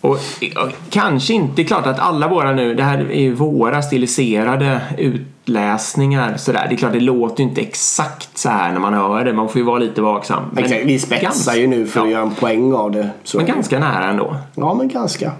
Och, 0.00 0.10
och 0.56 0.72
kanske 0.90 1.34
inte, 1.34 1.64
klart 1.64 1.86
att 1.86 1.98
alla 1.98 2.28
våra 2.28 2.52
nu, 2.52 2.74
det 2.74 2.82
här 2.82 2.98
är 2.98 3.20
ju 3.20 3.34
våra 3.34 3.82
stiliserade 3.82 4.80
utläsningar 4.98 6.36
sådär. 6.36 6.66
Det 6.68 6.74
är 6.74 6.76
klart 6.76 6.92
det 6.92 7.00
låter 7.00 7.42
ju 7.42 7.48
inte 7.48 7.60
exakt 7.60 8.38
så 8.38 8.48
här 8.48 8.72
när 8.72 8.80
man 8.80 8.94
hör 8.94 9.24
det, 9.24 9.32
man 9.32 9.48
får 9.48 9.58
ju 9.58 9.64
vara 9.64 9.78
lite 9.78 10.02
vaksam. 10.02 10.42
Men 10.52 10.64
Exakt, 10.64 10.84
vi 10.84 10.98
spetsar 10.98 11.22
ganska- 11.22 11.56
ju 11.56 11.66
nu 11.66 11.86
för 11.86 12.00
att 12.00 12.06
ja, 12.06 12.12
göra 12.12 12.22
en 12.22 12.34
poäng 12.34 12.72
av 12.72 12.90
det. 12.90 13.10
Så 13.24 13.36
Men 13.36 13.46
ganska 13.46 13.78
nära 13.78 14.04
ändå. 14.10 14.36
Ja, 14.54 14.74
men 14.74 14.88
ganska. 14.88 15.32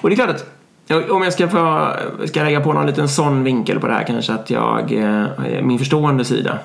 Och 0.00 0.10
det 0.10 0.14
är 0.14 0.16
klart 0.16 0.30
att 0.30 0.46
om 1.10 1.22
jag 1.22 1.32
ska, 1.32 1.48
få, 1.48 1.88
ska 2.26 2.42
lägga 2.42 2.60
på 2.60 2.72
någon 2.72 2.86
liten 2.86 3.08
sån 3.08 3.44
vinkel 3.44 3.80
på 3.80 3.86
det 3.86 3.94
här 3.94 4.04
kanske 4.04 4.32
att 4.32 4.50
jag, 4.50 4.92
eh, 4.92 5.24
min 5.62 5.78
förstående 5.78 6.24
sida, 6.24 6.58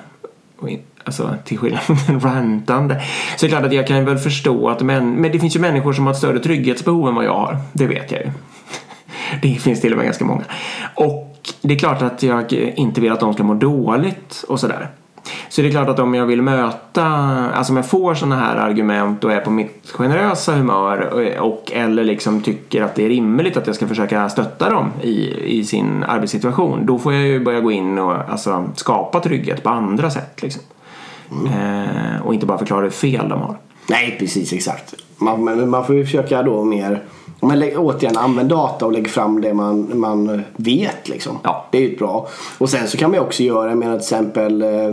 alltså 1.04 1.34
till 1.44 1.58
skillnad 1.58 1.82
från 1.82 1.96
den 2.06 2.20
rantande, 2.20 3.02
så 3.36 3.46
är 3.46 3.50
klart 3.50 3.64
att 3.64 3.72
jag 3.72 3.86
kan 3.86 4.04
väl 4.04 4.18
förstå 4.18 4.68
att 4.68 4.82
men, 4.82 5.14
men 5.14 5.32
det 5.32 5.38
finns 5.38 5.56
ju 5.56 5.60
människor 5.60 5.92
som 5.92 6.06
har 6.06 6.12
ett 6.12 6.18
större 6.18 6.38
trygghetsbehov 6.38 7.08
än 7.08 7.14
vad 7.14 7.24
jag 7.24 7.34
har. 7.34 7.58
Det 7.72 7.86
vet 7.86 8.12
jag 8.12 8.20
ju. 8.20 8.30
Det 9.42 9.54
finns 9.54 9.80
till 9.80 9.92
och 9.92 9.96
med 9.96 10.06
ganska 10.06 10.24
många. 10.24 10.44
Och 10.94 11.38
det 11.62 11.74
är 11.74 11.78
klart 11.78 12.02
att 12.02 12.22
jag 12.22 12.52
inte 12.52 13.00
vill 13.00 13.12
att 13.12 13.20
de 13.20 13.34
ska 13.34 13.42
må 13.42 13.54
dåligt 13.54 14.44
och 14.48 14.60
sådär. 14.60 14.88
Så 15.48 15.62
det 15.62 15.68
är 15.68 15.70
klart 15.70 15.88
att 15.88 15.98
om 15.98 16.14
jag 16.14 16.26
vill 16.26 16.42
möta, 16.42 17.04
alltså 17.54 17.72
om 17.72 17.76
jag 17.76 17.86
får 17.86 18.14
sådana 18.14 18.36
här 18.36 18.56
argument 18.56 19.24
och 19.24 19.32
är 19.32 19.40
på 19.40 19.50
mitt 19.50 19.90
generösa 19.90 20.54
humör 20.54 21.00
och, 21.38 21.46
och 21.46 21.72
eller 21.72 22.04
liksom 22.04 22.42
tycker 22.42 22.82
att 22.82 22.94
det 22.94 23.04
är 23.04 23.08
rimligt 23.08 23.56
att 23.56 23.66
jag 23.66 23.76
ska 23.76 23.86
försöka 23.86 24.28
stötta 24.28 24.70
dem 24.70 24.90
i, 25.02 25.34
i 25.58 25.64
sin 25.64 26.04
arbetssituation. 26.04 26.86
Då 26.86 26.98
får 26.98 27.14
jag 27.14 27.26
ju 27.26 27.44
börja 27.44 27.60
gå 27.60 27.72
in 27.72 27.98
och 27.98 28.14
alltså, 28.30 28.70
skapa 28.74 29.20
trygghet 29.20 29.62
på 29.62 29.70
andra 29.70 30.10
sätt 30.10 30.42
liksom. 30.42 30.62
Eh, 31.30 32.26
och 32.26 32.34
inte 32.34 32.46
bara 32.46 32.58
förklara 32.58 32.82
hur 32.82 32.90
fel 32.90 33.28
de 33.28 33.40
har. 33.40 33.56
Nej, 33.88 34.16
precis 34.18 34.52
exakt. 34.52 34.94
Man, 35.18 35.70
man 35.70 35.86
får 35.86 35.94
ju 35.94 36.04
försöka 36.04 36.42
då 36.42 36.64
mer 36.64 37.02
men 37.40 37.58
lägg, 37.58 37.78
återigen, 37.78 38.16
använd 38.16 38.48
data 38.48 38.86
och 38.86 38.92
lägg 38.92 39.10
fram 39.10 39.40
det 39.40 39.54
man, 39.54 39.90
man 39.94 40.42
vet. 40.56 41.08
Liksom. 41.08 41.38
Ja. 41.42 41.66
Det 41.70 41.78
är 41.78 41.82
ju 41.82 41.96
bra. 41.96 42.28
Och 42.58 42.70
sen 42.70 42.88
så 42.88 42.96
kan 42.96 43.10
man 43.10 43.20
också 43.20 43.42
göra, 43.42 43.68
jag 43.68 43.78
menar 43.78 43.94
till 43.94 44.04
exempel 44.04 44.62
eh, 44.62 44.86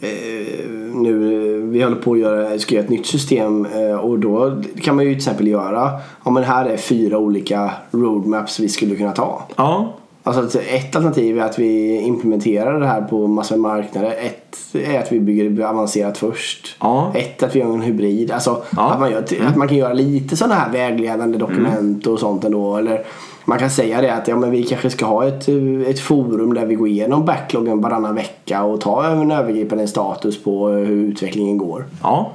eh, 0.00 0.68
nu, 0.94 1.60
vi 1.62 1.82
håller 1.82 1.96
på 1.96 2.12
att 2.12 2.18
göra, 2.18 2.58
ska 2.58 2.74
göra 2.74 2.84
ett 2.84 2.90
nytt 2.90 3.06
system 3.06 3.66
eh, 3.66 3.94
och 3.94 4.18
då 4.18 4.62
kan 4.82 4.96
man 4.96 5.04
ju 5.04 5.10
till 5.10 5.18
exempel 5.18 5.48
göra, 5.48 5.90
ja 6.24 6.30
men 6.30 6.44
här 6.44 6.64
är 6.64 6.76
fyra 6.76 7.18
olika 7.18 7.70
roadmaps 7.90 8.60
vi 8.60 8.68
skulle 8.68 8.96
kunna 8.96 9.12
ta. 9.12 9.42
Ja, 9.56 9.92
Alltså 10.22 10.60
ett 10.60 10.96
alternativ 10.96 11.38
är 11.38 11.42
att 11.42 11.58
vi 11.58 12.00
implementerar 12.00 12.80
det 12.80 12.86
här 12.86 13.02
på 13.02 13.26
massor 13.26 13.56
med 13.56 13.70
marknader. 13.72 14.10
Ett 14.10 14.56
är 14.74 14.98
att 15.00 15.12
vi 15.12 15.20
bygger 15.20 15.64
avancerat 15.64 16.18
först. 16.18 16.76
Ja. 16.80 17.12
Ett 17.14 17.42
att 17.42 17.56
vi 17.56 17.60
gör 17.60 17.66
en 17.72 17.82
hybrid. 17.82 18.30
Alltså 18.30 18.62
Ja. 18.76 18.82
Mm. 18.82 18.92
att, 18.92 19.00
man 19.00 19.10
gör, 19.10 19.46
att 19.48 19.56
man 19.56 19.68
kan 19.68 19.76
göra 19.76 19.92
lite 19.92 20.36
sådana 20.36 20.54
här 20.54 20.72
vägledande 20.72 21.38
dokument 21.38 22.06
och 22.06 22.18
sånt 22.18 22.44
ändå. 22.44 22.76
Eller 22.76 23.04
man 23.44 23.58
kan 23.58 23.70
säga 23.70 24.00
det 24.00 24.14
att 24.14 24.28
ja, 24.28 24.36
men 24.36 24.50
vi 24.50 24.62
kanske 24.62 24.90
ska 24.90 25.06
ha 25.06 25.26
ett, 25.26 25.48
ett 25.86 26.00
forum 26.00 26.54
där 26.54 26.66
vi 26.66 26.74
går 26.74 26.88
igenom 26.88 27.24
backloggen 27.24 27.80
varannan 27.80 28.14
vecka 28.14 28.62
och 28.62 28.80
tar 28.80 29.04
en 29.04 29.30
övergripande 29.30 29.86
status 29.88 30.42
på 30.42 30.68
hur 30.68 31.08
utvecklingen 31.08 31.58
går. 31.58 31.84
ja. 32.02 32.32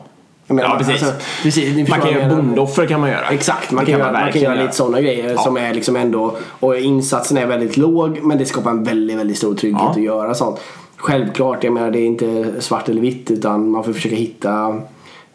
Menar, 0.48 0.64
Ja, 0.70 0.78
precis. 0.78 1.04
Alltså, 1.04 1.18
precis 1.44 1.90
Man 1.90 2.02
kan 2.02 2.12
göra 2.12 2.36
bondoffer 2.36 2.86
kan 2.86 3.00
man 3.02 3.10
göra. 3.10 3.28
Exakt, 3.30 3.72
man 3.72 3.86
Det 3.86 3.92
kan, 3.92 4.00
göra, 4.00 4.12
man 4.12 4.32
kan 4.32 4.42
göra 4.42 4.56
lite 4.62 4.76
sådana 4.76 5.02
grejer 5.02 5.30
Ja. 5.30 5.42
som 5.42 5.58
är 5.58 5.74
liksom 5.74 5.96
ändå 5.96 6.38
och 6.60 6.78
insatsen 6.78 7.38
är 7.38 7.46
väldigt 7.46 7.78
låg 7.78 8.20
men 8.24 8.38
det 8.38 8.46
skapar 8.46 8.72
en 8.72 8.84
väldigt, 8.84 9.18
väldigt 9.18 9.38
stor 9.38 9.56
trygghet 9.56 9.82
Ja. 9.84 9.92
att 9.92 10.02
göra 10.02 10.34
sånt. 10.34 10.60
Självklart, 10.98 11.64
jag 11.64 11.74
menar 11.74 11.92
det 11.92 12.00
är 12.00 12.06
inte 12.06 12.54
svart 12.62 12.90
eller 12.90 13.02
vitt 13.02 13.32
utan 13.32 13.70
man 13.70 13.84
får 13.84 13.94
försöka 13.94 14.16
hitta 14.16 14.82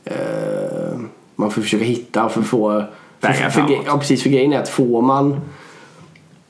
eh, 0.04 0.98
man 1.36 1.50
får 1.50 1.62
försöka 1.62 1.84
hitta 1.84 2.28
för 2.28 2.40
att 2.40 2.46
få 2.46 2.84
för, 3.20 3.32
för, 3.32 3.64
ja, 3.86 3.98
precis, 3.98 4.22
för 4.22 4.30
grejen 4.30 4.52
är 4.52 4.58
att 4.58 4.68
får 4.68 5.02
man 5.02 5.40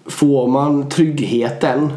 får 0.06 0.48
man 0.48 0.88
tryggheten 0.88 1.92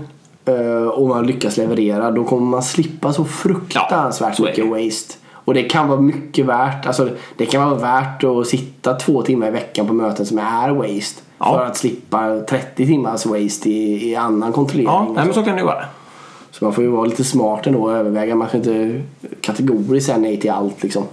eh, 0.45 0.87
och 0.87 1.07
man 1.07 1.27
lyckas 1.27 1.57
leverera 1.57 2.11
då 2.11 2.23
kommer 2.23 2.45
man 2.47 2.63
slippa 2.63 3.13
så 3.13 3.25
fruktansvärt 3.25 4.39
är 4.39 4.43
mycket 4.43 4.65
waste. 4.69 5.13
Och 5.45 5.53
det 5.53 5.63
kan 5.63 5.87
vara 5.87 6.01
mycket 6.01 6.45
värt. 6.45 6.85
Alltså, 6.85 7.09
det 7.37 7.45
kan 7.45 7.69
vara 7.69 7.79
värt 7.79 8.23
att 8.23 8.47
sitta 8.47 8.93
två 8.93 9.21
timmar 9.21 9.47
i 9.47 9.51
veckan 9.51 9.87
på 9.87 9.93
möten 9.93 10.25
som 10.25 10.37
är 10.37 10.69
waste. 10.69 11.21
Ja. 11.37 11.53
För 11.53 11.65
att 11.65 11.77
slippa 11.77 12.39
30 12.49 12.85
timmars 12.85 13.25
waste 13.25 13.69
i, 13.69 14.11
i 14.11 14.15
annan 14.15 14.53
kontrollering. 14.53 14.87
Ja, 14.87 15.11
nej, 15.15 15.25
men 15.25 15.33
så 15.33 15.43
kan 15.43 15.55
det 15.55 15.63
vara. 15.63 15.85
så 16.51 16.65
man 16.65 16.73
får 16.73 16.83
ju 16.83 16.89
vara 16.89 17.05
lite 17.05 17.23
smart 17.23 17.67
ändå 17.67 17.81
och 17.81 17.91
överväga. 17.91 18.35
Man 18.35 18.47
ska 18.47 18.57
inte 18.57 19.01
kategoriskt 19.41 20.05
säga 20.05 20.17
nej 20.17 20.39
till 20.39 20.51
allt 20.51 20.83
liksom. 20.83 21.03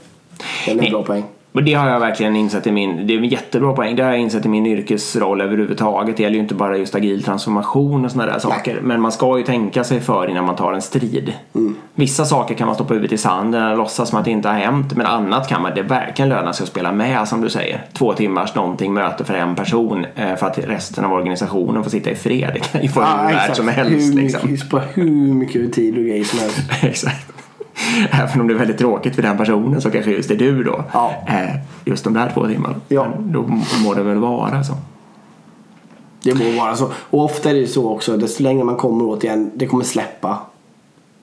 Det 0.65 0.71
är 0.71 0.75
en 0.75 0.77
Nej. 0.81 0.91
bra 0.91 1.03
poäng. 1.03 1.25
Och 1.53 1.65
det 1.65 1.75
har 1.75 1.89
jag 1.89 2.01
verkligen 2.01 2.37
insett 2.37 2.67
i 2.67 2.73
min, 2.73 3.07
det 3.07 3.15
är 3.15 3.19
en 3.19 3.25
jättebra 3.25 3.73
poäng, 3.73 3.97
det 3.97 4.03
har 4.03 4.11
jag 4.11 4.21
insett 4.21 4.47
i 4.47 4.49
min 4.49 4.67
yrkesroll 4.67 5.41
överhuvudtaget. 5.41 6.17
Det 6.17 6.23
gäller 6.23 6.37
ju 6.37 6.43
inte 6.43 6.55
bara 6.55 6.77
just 6.77 6.95
agil 6.95 7.23
transformation 7.23 8.05
och 8.05 8.11
sådana 8.11 8.33
där 8.33 8.39
saker. 8.39 8.81
Men 8.83 9.01
man 9.01 9.13
ska 9.13 9.39
ju 9.39 9.45
tänka 9.45 9.85
sig 9.85 10.01
för 10.01 10.31
innan 10.31 10.45
man 10.45 10.57
tar 10.57 10.73
en 10.73 10.83
strid. 10.83 11.33
Vissa 11.95 12.25
saker 12.25 12.55
kan 12.55 12.67
man 12.67 12.75
stoppa 12.75 12.95
huvudet 12.95 13.13
i 13.13 13.19
sanden 13.19 13.71
och 13.71 13.77
låtsas 13.77 14.09
som 14.09 14.19
att 14.19 14.25
det 14.25 14.31
inte 14.31 14.49
har 14.49 14.55
hänt. 14.55 14.97
Men 14.97 15.07
annat 15.07 15.49
kan 15.49 15.63
man, 15.63 15.75
det 15.75 15.83
verkligen 15.83 16.29
löna 16.29 16.53
sig 16.53 16.65
att 16.65 16.71
spela 16.71 16.93
med 16.93 17.29
som 17.29 17.41
du 17.41 17.51
säger. 17.51 17.85
Två 17.93 18.13
timmars 18.13 18.55
någonting 18.55 18.95
möte 18.95 19.25
för 19.25 19.35
en 19.35 19.55
person 19.55 20.07
eh, 20.15 20.37
för 20.37 20.47
att 20.47 20.59
resten 20.59 21.05
av 21.05 21.13
organisationen 21.13 21.83
får 21.83 21.91
sitta 21.91 22.11
i 22.11 22.15
fred. 22.15 22.51
Det 22.55 22.61
kan 22.61 22.83
ju 22.83 22.89
få 22.89 23.01
hur 23.01 23.35
värt 23.35 23.57
som 23.57 23.69
helst 23.69 24.17
hur, 24.17 24.23
liksom. 24.23 24.51
mycket, 24.51 24.71
på 24.71 24.79
hur 24.79 25.35
mycket 25.35 25.73
tid 25.73 25.99
och 25.99 26.05
grejer 26.05 26.25
som 26.25 26.39
helst. 26.39 26.59
Exakt. 26.83 27.42
Även 28.11 28.41
om 28.41 28.49
det 28.49 28.55
är 28.55 28.59
väldigt 28.59 28.79
tråkigt 28.79 29.15
för 29.15 29.23
den 29.23 29.37
personen 29.37 29.81
så 29.81 29.91
kanske 29.91 30.11
just 30.11 30.29
det 30.29 30.35
är 30.35 30.39
du 30.39 30.63
då. 30.63 30.85
Ja. 30.93 31.13
Eh, 31.29 31.57
Just 31.85 32.05
de 32.05 32.15
där 32.15 32.31
två 32.35 32.47
timmarna. 32.47 32.75
Ja. 32.89 33.07
Men 33.19 33.33
Då 33.33 33.43
må 33.85 33.95
det 33.95 34.03
väl 34.03 34.19
vara 34.19 34.65
så. 34.65 34.73
Det 36.23 36.35
må 36.35 36.61
vara 36.61 36.77
så. 36.77 36.89
Och 37.11 37.25
ofta 37.25 37.51
är 37.51 37.55
det 37.55 37.67
så 37.67 37.91
också, 37.91 38.17
desto 38.17 38.43
längre 38.43 38.65
man 38.65 38.77
kommer 38.77 39.05
åt 39.05 39.25
igen, 39.25 39.51
det 39.55 39.67
kommer 39.67 39.85
släppa. 39.85 40.39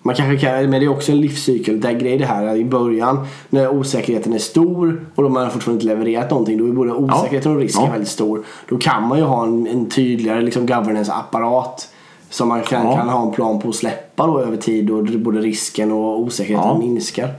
Man 0.01 0.15
kanske 0.15 0.37
kan, 0.47 0.69
men 0.69 0.71
det 0.79 0.85
är 0.85 0.89
också 0.89 1.11
en 1.11 1.21
livscykel. 1.21 1.81
Där 1.81 1.91
grej 1.91 2.17
det 2.17 2.25
här 2.25 2.55
i 2.55 2.65
början 2.65 3.27
när 3.49 3.69
osäkerheten 3.69 4.33
är 4.33 4.39
stor 4.39 5.05
och 5.15 5.23
då 5.23 5.29
man 5.29 5.43
har 5.43 5.49
fortfarande 5.49 5.83
inte 5.83 5.95
levererat 5.95 6.29
någonting. 6.29 6.57
Då 6.57 6.67
är 6.67 6.71
både 6.71 6.91
osäkerheten 6.91 7.51
och 7.51 7.57
risken 7.57 7.83
Ja. 7.85 7.91
väldigt 7.91 8.09
stor. 8.09 8.43
Då 8.69 8.77
kan 8.77 9.07
man 9.07 9.17
ju 9.17 9.23
ha 9.23 9.43
en, 9.43 9.67
en 9.67 9.89
tydligare 9.89 10.41
liksom, 10.41 10.65
governance-apparat. 10.67 11.87
Som 12.29 12.47
man 12.47 12.61
kan, 12.61 12.85
Ja. 12.85 12.95
kan 12.95 13.09
ha 13.09 13.25
en 13.27 13.31
plan 13.31 13.59
på 13.61 13.69
att 13.69 13.75
släppa 13.75 14.27
då 14.27 14.39
över 14.41 14.57
tid 14.57 14.89
och 14.91 15.03
både 15.03 15.39
risken 15.39 15.91
och 15.91 16.19
osäkerheten 16.19 16.69
Ja. 16.69 16.77
minskar. 16.77 17.29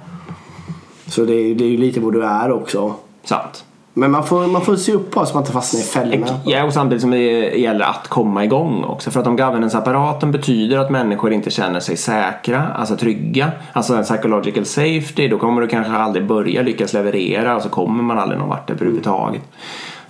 Så 1.06 1.24
det, 1.24 1.34
är- 1.34 1.54
det 1.54 1.64
är 1.64 1.68
ju 1.68 1.76
lite 1.76 2.00
vad 2.00 2.12
du 2.12 2.24
är 2.24 2.52
också. 2.52 2.94
Sant. 3.24 3.64
Men 3.94 4.10
man 4.10 4.24
får, 4.26 4.46
man 4.46 4.62
får 4.62 4.76
se 4.76 4.92
upp 4.92 5.10
på 5.10 5.26
så 5.26 5.34
man 5.34 5.42
inte 5.42 5.52
fastnar 5.52 5.80
i 5.80 5.82
fällorna. 5.84 6.26
Ja, 6.46 6.64
och 6.64 6.72
samtidigt 6.72 7.02
som 7.02 7.10
det 7.10 7.20
gäller 7.58 7.84
att 7.84 8.08
komma 8.08 8.44
igång 8.44 8.84
också. 8.84 9.10
För 9.10 9.20
att 9.20 9.26
om 9.26 9.36
governance-apparaten 9.36 10.32
betyder 10.32 10.78
att 10.78 10.90
människor 10.90 11.32
inte 11.32 11.50
känner 11.50 11.80
sig 11.80 11.96
säkra, 11.96 12.68
alltså 12.68 12.96
trygga, 12.96 13.50
alltså 13.72 13.94
en 13.94 14.04
psychological 14.04 14.64
safety, 14.64 15.28
då 15.28 15.38
kommer 15.38 15.60
du 15.62 15.68
kanske 15.68 15.92
aldrig 15.92 16.26
börja 16.26 16.62
lyckas 16.62 16.92
leverera 16.92 17.56
och 17.56 17.62
så 17.62 17.68
kommer 17.68 18.02
man 18.02 18.18
aldrig 18.18 18.38
någon 18.40 18.48
vart 18.48 18.70
överhuvudtaget. 18.70 19.42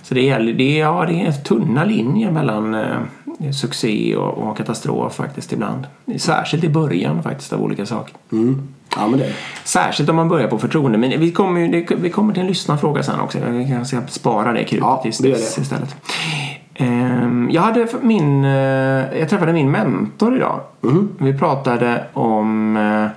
Så 0.03 0.13
det, 0.13 0.21
gäller, 0.21 0.53
det, 0.53 0.79
är- 0.79 0.85
ja, 0.85 1.05
det 1.07 1.21
är 1.21 1.31
tunna 1.31 1.83
linjer 1.85 2.31
mellan 2.31 2.73
eh, 2.75 2.85
succé 3.53 4.15
och, 4.15 4.37
och 4.49 4.57
katastrof 4.57 5.13
faktiskt 5.15 5.53
ibland. 5.53 5.87
Särskilt 6.17 6.63
i 6.63 6.69
början 6.69 7.23
faktiskt 7.23 7.53
av 7.53 7.61
olika 7.61 7.85
saker. 7.85 8.15
Mm. 8.31 8.67
Ja 8.95 9.07
men 9.07 9.19
det. 9.19 9.33
Särskilt 9.63 10.09
om 10.09 10.15
man 10.15 10.29
börjar 10.29 10.47
på 10.47 10.57
förtroende. 10.57 10.97
Men 10.97 11.19
vi 11.19 11.31
kommer, 11.31 11.67
det- 11.67 11.95
vi 11.95 12.09
kommer 12.09 12.33
till 12.33 12.41
en 12.41 12.47
lyssnarfråga 12.47 13.03
sen 13.03 13.19
också. 13.19 13.37
Vi 13.49 13.67
kan 13.67 13.85
ska 13.85 14.01
spara 14.07 14.51
det 14.53 14.63
krutet 14.63 14.79
Ja, 14.87 15.01
det 15.03 15.21
det. 15.29 15.57
istället. 15.61 15.95
Ehm, 16.73 17.49
Jag, 17.51 17.61
hade 17.61 17.87
min, 18.01 18.45
eh, 18.45 18.51
jag 19.19 19.29
träffade 19.29 19.53
min 19.53 19.71
mentor 19.71 20.35
idag. 20.35 20.59
Mhm. 20.81 21.09
Vi 21.17 21.37
pratade 21.37 22.03
om 22.13 22.77
eh, 22.77 23.07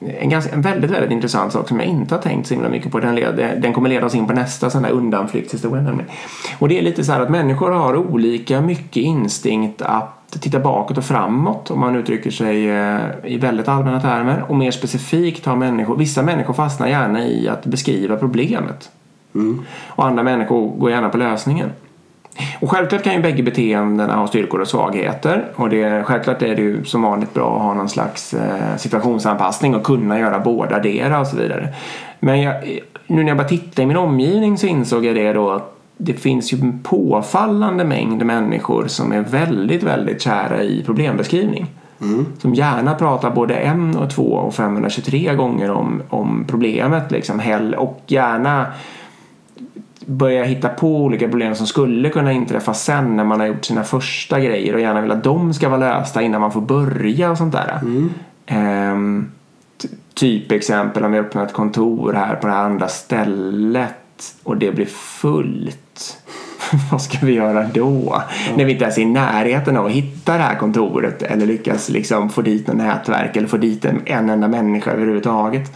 en, 0.00 0.28
ganska, 0.28 0.52
en 0.52 0.62
väldigt, 0.62 0.90
väldigt 0.90 1.10
intressant 1.10 1.52
sak 1.52 1.68
som 1.68 1.80
jag 1.80 1.88
inte 1.88 2.14
har 2.14 2.22
tänkt 2.22 2.46
så 2.46 2.54
himla 2.54 2.68
mycket 2.68 2.92
på. 2.92 3.00
Den, 3.00 3.14
led, 3.14 3.58
den 3.62 3.72
kommer 3.72 3.88
leda 3.88 4.06
oss 4.06 4.14
in 4.14 4.26
på 4.26 4.32
nästa 4.32 4.70
sån 4.70 4.82
där 4.82 4.90
undanflyktshistoria. 4.90 5.82
nämligen. 5.82 6.10
Och 6.58 6.68
det 6.68 6.78
är 6.78 6.82
lite 6.82 7.04
så 7.04 7.12
här 7.12 7.20
att 7.20 7.30
människor 7.30 7.70
har 7.70 7.96
olika 7.96 8.60
mycket 8.60 9.02
instinkt 9.02 9.82
att 9.82 10.40
titta 10.40 10.58
bakåt 10.58 10.98
och 10.98 11.04
framåt 11.04 11.70
om 11.70 11.80
man 11.80 11.96
uttrycker 11.96 12.30
sig 12.30 12.70
eh, 12.70 13.00
i 13.24 13.38
väldigt 13.38 13.68
allmänna 13.68 14.00
termer. 14.00 14.44
Och 14.48 14.56
mer 14.56 14.70
specifikt 14.70 15.46
har 15.46 15.56
människor, 15.56 15.96
vissa 15.96 16.22
människor 16.22 16.54
fastnar 16.54 16.88
gärna 16.88 17.26
i 17.26 17.48
att 17.48 17.66
beskriva 17.66 18.16
problemet. 18.16 18.90
Och 19.86 20.06
andra 20.06 20.22
människor 20.22 20.76
går 20.76 20.90
gärna 20.90 21.08
på 21.08 21.18
lösningen. 21.18 21.70
Och 22.60 22.70
självklart 22.70 23.02
kan 23.02 23.14
ju 23.14 23.22
bägge 23.22 23.42
beteendena 23.42 24.16
ha 24.16 24.26
styrkor 24.26 24.60
och 24.60 24.68
svagheter. 24.68 25.44
Och 25.54 25.70
det, 25.70 26.02
självklart 26.04 26.42
är 26.42 26.56
det 26.56 26.62
ju 26.62 26.84
som 26.84 27.02
vanligt 27.02 27.34
bra 27.34 27.56
att 27.56 27.62
ha 27.62 27.74
någon 27.74 27.88
slags 27.88 28.34
eh, 28.34 28.76
situationsanpassning 28.76 29.74
och 29.74 29.84
kunna 29.84 30.18
göra 30.18 30.38
båda 30.38 30.78
dera 30.78 31.20
och 31.20 31.26
så 31.26 31.36
vidare. 31.36 31.74
Men 32.20 32.40
jag, 32.40 32.80
nu 33.06 33.22
när 33.22 33.28
jag 33.28 33.36
bara 33.36 33.48
tittade 33.48 33.82
i 33.82 33.86
min 33.86 33.96
omgivning 33.96 34.58
så 34.58 34.66
insåg 34.66 35.04
jag 35.04 35.14
det 35.14 35.32
då 35.32 35.50
att 35.50 35.74
det 35.96 36.12
finns 36.12 36.52
ju 36.52 36.60
en 36.60 36.78
påfallande 36.82 37.84
mängd 37.84 38.26
människor 38.26 38.86
som 38.86 39.12
är 39.12 39.20
väldigt, 39.20 39.82
väldigt 39.82 40.22
kära 40.22 40.62
i 40.62 40.82
problembeskrivning. 40.86 41.66
Som 42.38 42.54
gärna 42.54 42.94
pratar 42.94 43.30
både 43.30 43.54
en 43.54 43.96
och 43.96 44.10
två 44.10 44.32
och 44.32 44.54
523 44.54 45.34
gånger 45.34 45.70
om, 45.70 46.02
om 46.08 46.44
problemet 46.48 47.10
liksom. 47.10 47.40
Och 47.76 48.02
gärna 48.06 48.66
börja 50.08 50.44
hitta 50.44 50.68
på 50.68 50.96
olika 50.96 51.28
problem 51.28 51.54
som 51.54 51.66
skulle 51.66 52.10
kunna 52.10 52.32
inträffa 52.32 52.74
sen 52.74 53.16
när 53.16 53.24
man 53.24 53.40
har 53.40 53.46
gjort 53.46 53.64
sina 53.64 53.84
första 53.84 54.40
grejer 54.40 54.74
och 54.74 54.80
gärna 54.80 55.00
vill 55.00 55.12
att 55.12 55.24
de 55.24 55.54
ska 55.54 55.68
vara 55.68 55.80
lösta 55.80 56.22
innan 56.22 56.40
man 56.40 56.52
får 56.52 56.60
börja 56.60 57.30
och 57.30 57.38
sånt 57.38 57.52
där. 57.52 57.80
Ehm, 58.46 59.30
t- 59.82 59.88
typ 60.14 60.52
exempel 60.52 61.04
om 61.04 61.12
vi 61.12 61.18
öppnar 61.18 61.44
ett 61.44 61.52
kontor 61.52 62.12
här 62.12 62.36
på 62.36 62.46
det 62.46 62.52
här 62.52 62.64
andra 62.64 62.88
stället 62.88 63.94
och 64.42 64.56
det 64.56 64.72
blir 64.72 64.86
fullt. 64.86 66.18
Vad 66.90 67.02
ska 67.02 67.26
vi 67.26 67.32
göra 67.32 67.66
då? 67.74 68.22
När 68.56 68.64
vi 68.64 68.72
inte 68.72 68.84
ens 68.84 68.98
är 68.98 69.02
i 69.02 69.06
närheten 69.06 69.76
av 69.76 69.86
att 69.86 69.92
hitta 69.92 70.32
det 70.32 70.42
här 70.42 70.54
kontoret 70.56 71.22
eller 71.22 71.46
lyckas 71.46 71.88
liksom 71.88 72.30
få 72.30 72.42
dit 72.42 72.66
något 72.66 72.76
nätverk 72.76 73.36
eller 73.36 73.48
få 73.48 73.56
dit 73.56 73.84
en, 73.84 74.00
en 74.04 74.30
enda 74.30 74.48
människa 74.48 74.90
överhuvudtaget. 74.90 75.72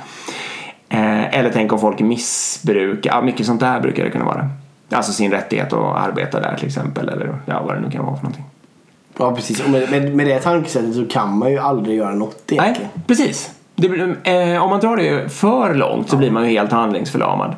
Eh, 0.92 1.38
eller 1.38 1.50
tänk 1.50 1.72
om 1.72 1.78
folk 1.78 2.00
missbrukar, 2.00 3.10
ja, 3.10 3.22
mycket 3.22 3.46
sånt 3.46 3.60
där 3.60 3.80
brukar 3.80 4.04
det 4.04 4.10
kunna 4.10 4.24
vara. 4.24 4.48
Alltså 4.90 5.12
sin 5.12 5.30
rättighet 5.30 5.72
att 5.72 6.08
arbeta 6.08 6.40
där 6.40 6.56
till 6.56 6.66
exempel 6.66 7.08
eller 7.08 7.34
ja, 7.46 7.62
vad 7.66 7.76
det 7.76 7.80
nu 7.80 7.90
kan 7.90 8.04
vara 8.04 8.16
för 8.16 8.22
någonting. 8.22 8.44
Ja 9.18 9.34
precis. 9.34 9.64
Och 9.64 9.70
med, 9.70 9.90
med, 9.90 10.14
med 10.14 10.26
det 10.26 10.40
tankesättet 10.40 10.94
så 10.94 11.06
kan 11.06 11.38
man 11.38 11.50
ju 11.50 11.58
aldrig 11.58 11.96
göra 11.96 12.14
något 12.14 12.52
egentligen. 12.52 12.90
Nej, 12.94 13.04
precis. 13.06 13.50
Det, 13.74 14.16
eh, 14.24 14.62
om 14.62 14.70
man 14.70 14.80
drar 14.80 14.96
det 14.96 15.32
för 15.32 15.74
långt 15.74 16.10
så 16.10 16.16
blir 16.16 16.30
man 16.30 16.44
ju 16.44 16.50
helt 16.50 16.72
handlingsförlamad. 16.72 17.54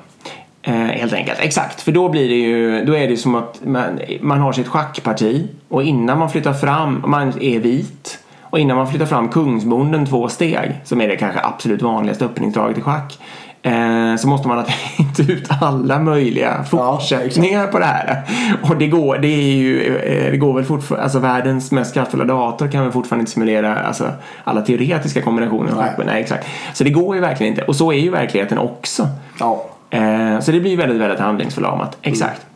Eh, 0.63 0.75
helt 0.75 1.13
enkelt. 1.13 1.39
Exakt. 1.41 1.81
För 1.81 1.93
då 1.93 2.09
blir 2.09 2.29
det 2.29 2.35
ju, 2.35 2.85
då 2.85 2.97
är 2.97 3.09
det 3.09 3.17
som 3.17 3.35
att 3.35 3.61
man, 3.65 4.01
man 4.21 4.41
har 4.41 4.53
sitt 4.53 4.69
schackparti 4.69 5.49
och 5.69 5.83
innan 5.83 6.19
man 6.19 6.31
flyttar 6.31 6.53
fram, 6.53 7.05
man 7.07 7.33
är 7.41 7.59
vit 7.59 8.19
och 8.55 8.61
innan 8.61 8.77
man 8.77 8.87
flyttar 8.87 9.07
fram 9.07 9.29
kungsbonden 9.29 10.07
två 10.07 10.29
steg 10.29 10.81
som 10.85 11.01
är 11.01 11.09
det 11.09 11.17
kanske 11.17 11.41
absolut 11.41 11.83
vanligaste 11.83 12.25
öppningsdraget 12.25 12.79
i 12.79 12.81
schack 12.81 13.19
eh, 13.63 14.17
så 14.17 14.29
måste 14.29 14.49
man 14.49 14.57
ha 14.59 14.65
tänkt 14.97 15.21
ut 15.21 15.49
alla 15.61 15.99
möjliga 15.99 16.65
fortsättningar 16.65 17.67
på 17.67 17.79
det 17.79 17.85
här. 17.85 18.23
Och 18.63 18.77
det 18.77 18.87
går, 18.87 19.19
det 19.19 19.29
är 19.29 19.57
ju, 19.57 19.97
eh, 19.97 20.31
det 20.31 20.37
går 20.37 20.55
väl 20.55 20.65
fortfarande, 20.65 21.05
alltså 21.05 21.19
världens 21.19 21.73
mest 21.73 21.95
kraftfulla 21.95 22.25
dator 22.25 22.69
kan 22.69 22.83
väl 22.83 22.93
fortfarande 22.93 23.23
inte 23.23 23.33
simulera 23.33 23.79
alltså, 23.79 24.11
alla 24.45 24.63
teoretiska 24.63 25.23
kombinationer 25.23 25.71
av 25.73 25.79
Nej. 25.79 25.87
schack. 25.97 26.07
Nej, 26.07 26.21
exakt. 26.21 26.47
Så 26.73 26.85
det 26.85 26.91
går 26.91 27.15
ju 27.15 27.21
verkligen 27.21 27.53
inte. 27.53 27.65
Och 27.65 27.77
så 27.77 27.93
är 27.93 27.99
ju 27.99 28.11
verkligheten 28.11 28.59
också. 28.59 29.09
Ja. 29.41 29.65
Eh, 29.91 30.41
så 30.41 30.53
det 30.53 30.61
blir 30.61 30.77
väldigt, 30.77 31.01
väldigt 31.01 31.21
handlingsförlamat. 31.21 31.97
Exakt. 32.03 32.47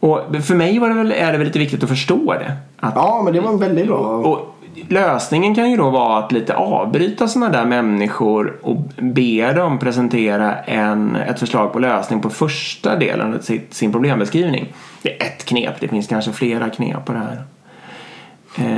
Och 0.00 0.20
för 0.42 0.54
mig 0.54 0.78
var 0.78 0.88
det 0.88 0.94
väl, 0.94 1.12
är 1.12 1.32
det 1.32 1.38
väl 1.38 1.46
lite 1.46 1.58
viktigt 1.58 1.82
att 1.82 1.88
förstå 1.88 2.32
det. 2.32 2.52
Att, 2.80 2.92
ja 2.96 3.22
men 3.24 3.32
det 3.32 3.40
var 3.40 3.50
en 3.50 3.58
väldigt 3.58 3.86
bra. 3.86 3.96
och 3.96 4.56
lösningen 4.88 5.54
kan 5.54 5.70
ju 5.70 5.76
då 5.76 5.90
vara 5.90 6.18
att 6.18 6.32
lite 6.32 6.54
avbryta 6.54 7.28
sådana 7.28 7.52
där 7.52 7.64
människor 7.64 8.58
och 8.62 8.76
be 8.96 9.52
dem 9.52 9.78
presentera 9.78 10.56
en, 10.56 11.16
ett 11.16 11.40
förslag 11.40 11.72
på 11.72 11.78
lösning 11.78 12.20
på 12.20 12.30
första 12.30 12.96
delen 12.96 13.34
av 13.34 13.38
sitt, 13.38 13.74
sin 13.74 13.92
problembeskrivning. 13.92 14.72
Det 15.02 15.22
är 15.22 15.26
ett 15.26 15.44
knep, 15.44 15.80
det 15.80 15.88
finns 15.88 16.06
kanske 16.06 16.32
flera 16.32 16.70
knep 16.70 17.04
på 17.04 17.12
det 17.12 17.18
här. 17.18 17.44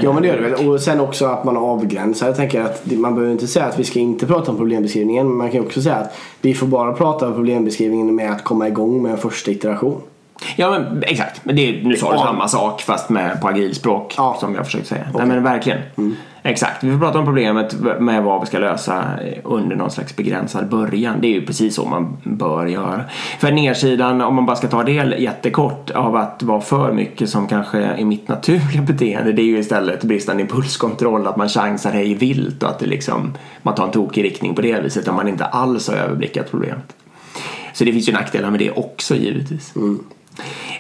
Ja 0.03 0.13
men 0.13 0.23
det 0.23 0.29
gör 0.29 0.37
det 0.37 0.43
väl. 0.43 0.69
Och 0.69 0.81
sen 0.81 1.01
också 1.01 1.27
att 1.27 1.45
man 1.45 1.57
avgränsar. 1.57 2.27
Jag 2.27 2.37
tänker 2.37 2.61
att 2.61 2.93
man 2.93 3.15
behöver 3.15 3.33
inte 3.33 3.47
säga 3.47 3.65
att 3.65 3.79
vi 3.79 3.85
ska 3.85 3.99
inte 3.99 4.27
prata 4.27 4.51
om 4.51 4.57
problembeskrivningen. 4.57 5.29
Men 5.29 5.37
man 5.37 5.51
kan 5.51 5.61
ju 5.61 5.67
också 5.67 5.83
säga 5.83 5.97
att 5.97 6.17
vi 6.41 6.55
får 6.55 6.67
bara 6.67 6.93
prata 6.93 7.27
om 7.27 7.35
problembeskrivningen 7.35 8.15
med 8.15 8.31
att 8.31 8.45
komma 8.45 8.69
igång 8.69 9.03
med 9.03 9.13
en 9.13 9.19
första 9.19 9.51
iteration. 9.51 10.01
Ja 10.57 10.71
men 10.71 11.03
exakt, 11.07 11.41
men 11.45 11.57
det, 11.57 11.69
är- 11.69 11.85
nu 11.85 11.97
sa 11.97 12.11
du 12.13 12.17
Ja. 12.19 12.25
samma 12.25 12.49
sak 12.49 12.81
fast 12.83 13.09
med, 13.11 13.41
på 13.41 13.49
agilspråk 13.49 14.15
Ja. 14.17 14.37
som 14.41 14.55
jag 14.55 14.65
försökt 14.67 14.87
säga. 14.87 15.07
Nej 15.15 15.27
men 15.27 15.43
verkligen. 15.43 15.79
Exakt, 16.45 16.85
vi 16.85 16.93
får 16.93 16.99
prata 16.99 17.19
om 17.19 17.25
problemet 17.25 17.75
med 18.01 18.23
vad 18.23 18.41
vi 18.41 18.47
ska 18.47 18.59
lösa 18.59 19.05
under 19.45 19.77
någon 19.77 19.91
slags 19.91 20.17
begränsad 20.17 20.69
början. 20.69 21.17
Det 21.21 21.27
är 21.27 21.33
ju 21.33 21.47
precis 21.47 21.75
så 21.75 21.85
man 21.89 22.17
bör 22.25 22.67
göra. 22.67 23.05
För 23.39 23.53
nedsidan, 23.53 24.21
om 24.21 24.35
man 24.35 24.47
bara 24.47 24.57
ska 24.57 24.69
ta 24.69 24.83
det 24.83 24.93
jättekort, 25.19 25.91
av 25.91 26.17
att 26.17 26.43
vara 26.43 26.61
för 26.61 26.93
mycket 26.93 27.31
som 27.31 27.47
kanske 27.49 27.79
är 27.79 28.05
mitt 28.05 28.29
naturliga 28.29 28.83
beteende, 28.87 29.33
det 29.33 29.43
är 29.43 29.47
ju 29.47 29.59
istället 29.59 30.05
bristande 30.05 30.43
impulskontroll, 30.43 31.27
att 31.27 31.37
man 31.37 31.49
chansar 31.49 31.91
hej 31.93 32.15
vilt 32.15 32.63
och 32.63 32.69
att 32.69 32.79
det 32.79 32.87
liksom, 32.87 33.35
man 33.63 33.75
tar 33.75 33.85
en 33.85 33.91
tokig 33.91 34.25
riktning 34.25 34.55
på 34.55 34.63
det 34.63 34.81
viset 34.81 35.09
om 35.09 35.17
man 35.17 35.29
inte 35.29 35.45
alls 35.45 35.89
har 35.89 35.97
överblickat 35.97 36.51
problemet. 36.51 36.97
Så 37.73 37.85
det 37.85 37.93
finns 37.93 38.09
ju 38.09 38.13
nackdelar 38.13 38.51
med 38.51 38.61
det 38.61 38.71
också 38.71 39.15
givetvis. 39.17 39.75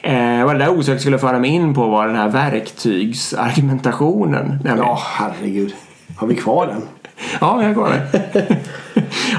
Eh, 0.02 0.44
vad 0.44 0.54
det 0.54 0.58
där 0.58 0.78
osökt 0.78 1.00
skulle 1.00 1.18
föra 1.18 1.38
mig 1.38 1.50
in 1.50 1.74
på 1.74 1.88
var 1.88 2.06
den 2.06 2.16
här 2.16 2.28
verktygsargumentationen. 2.28 4.46
nämligen. 4.46 4.78
Ja 4.78 4.98
herregud. 5.18 5.74
Har 6.16 6.26
vi 6.26 6.34
kvar 6.34 6.66
den? 6.66 6.82
Ja, 7.40 7.62
jag 7.62 7.74
går 7.74 7.88
det. 7.88 8.10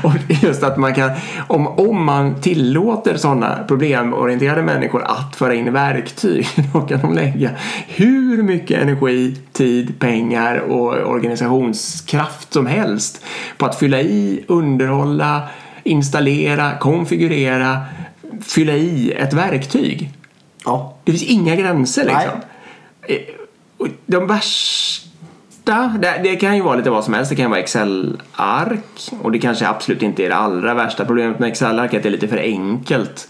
och 0.03 0.13
just 0.43 0.63
att 0.63 0.77
man 0.77 0.93
kan, 0.93 1.11
om, 1.47 1.67
om 1.67 2.05
man 2.05 2.41
tillåter 2.41 3.17
sådana 3.17 3.63
problemorienterade 3.67 4.61
människor 4.61 5.03
att 5.03 5.35
föra 5.35 5.53
in 5.53 5.73
verktyg, 5.73 6.47
då 6.73 6.81
kan 6.81 7.01
de 7.01 7.13
lägga 7.13 7.49
hur 7.87 8.43
mycket 8.43 8.81
energi, 8.81 9.37
tid, 9.51 9.99
pengar 9.99 10.57
och 10.57 11.11
organisationskraft 11.11 12.53
som 12.53 12.65
helst 12.65 13.25
på 13.57 13.65
att 13.65 13.79
fylla 13.79 14.01
i, 14.01 14.45
underhålla, 14.47 15.41
installera, 15.83 16.77
konfigurera, 16.77 17.77
fylla 18.41 18.73
i 18.73 19.11
ett 19.11 19.33
verktyg. 19.33 20.11
Ja. 20.65 20.97
Det 21.03 21.11
finns 21.11 21.23
inga 21.23 21.55
gränser 21.55 22.05
Nej. 22.05 22.15
liksom. 22.15 22.41
Eh, 23.01 23.17
och 23.77 23.87
De 24.05 24.27
värsta, 24.27 25.97
det, 26.01 26.19
det 26.23 26.35
kan 26.35 26.55
ju 26.55 26.61
vara 26.61 26.75
lite 26.75 26.89
vad 26.89 27.03
som 27.03 27.13
helst. 27.13 27.29
Det 27.29 27.35
kan 27.35 27.49
vara 27.49 27.59
Excel-ark 27.59 29.11
och 29.21 29.31
det 29.31 29.39
kanske 29.39 29.67
absolut 29.67 30.01
inte 30.01 30.25
är 30.25 30.29
det 30.29 30.35
allra 30.35 30.73
värsta 30.73 31.05
problemet 31.05 31.39
med 31.39 31.49
Excel-ark, 31.49 31.93
att 31.93 32.03
det 32.03 32.09
är 32.09 32.11
lite 32.11 32.27
för 32.27 32.37
enkelt 32.37 33.29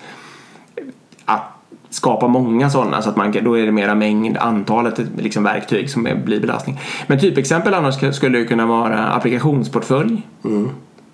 att 1.26 1.54
skapa 1.90 2.28
många 2.28 2.70
sådana 2.70 3.02
så 3.02 3.10
att 3.10 3.16
man 3.16 3.32
då 3.32 3.60
är 3.60 3.66
det 3.66 3.72
mera 3.72 3.96
mängd, 3.96 4.38
antalet 4.38 5.00
liksom 5.18 5.44
verktyg 5.44 5.90
som 5.90 6.08
är, 6.08 6.16
blir 6.16 6.40
belastning. 6.40 6.80
Men 7.08 7.20
typexempel 7.20 7.74
annars 7.74 8.16
skulle 8.16 8.46
kunna 8.46 8.66
vara 8.66 9.08
applikationsportfölj. 9.08 10.22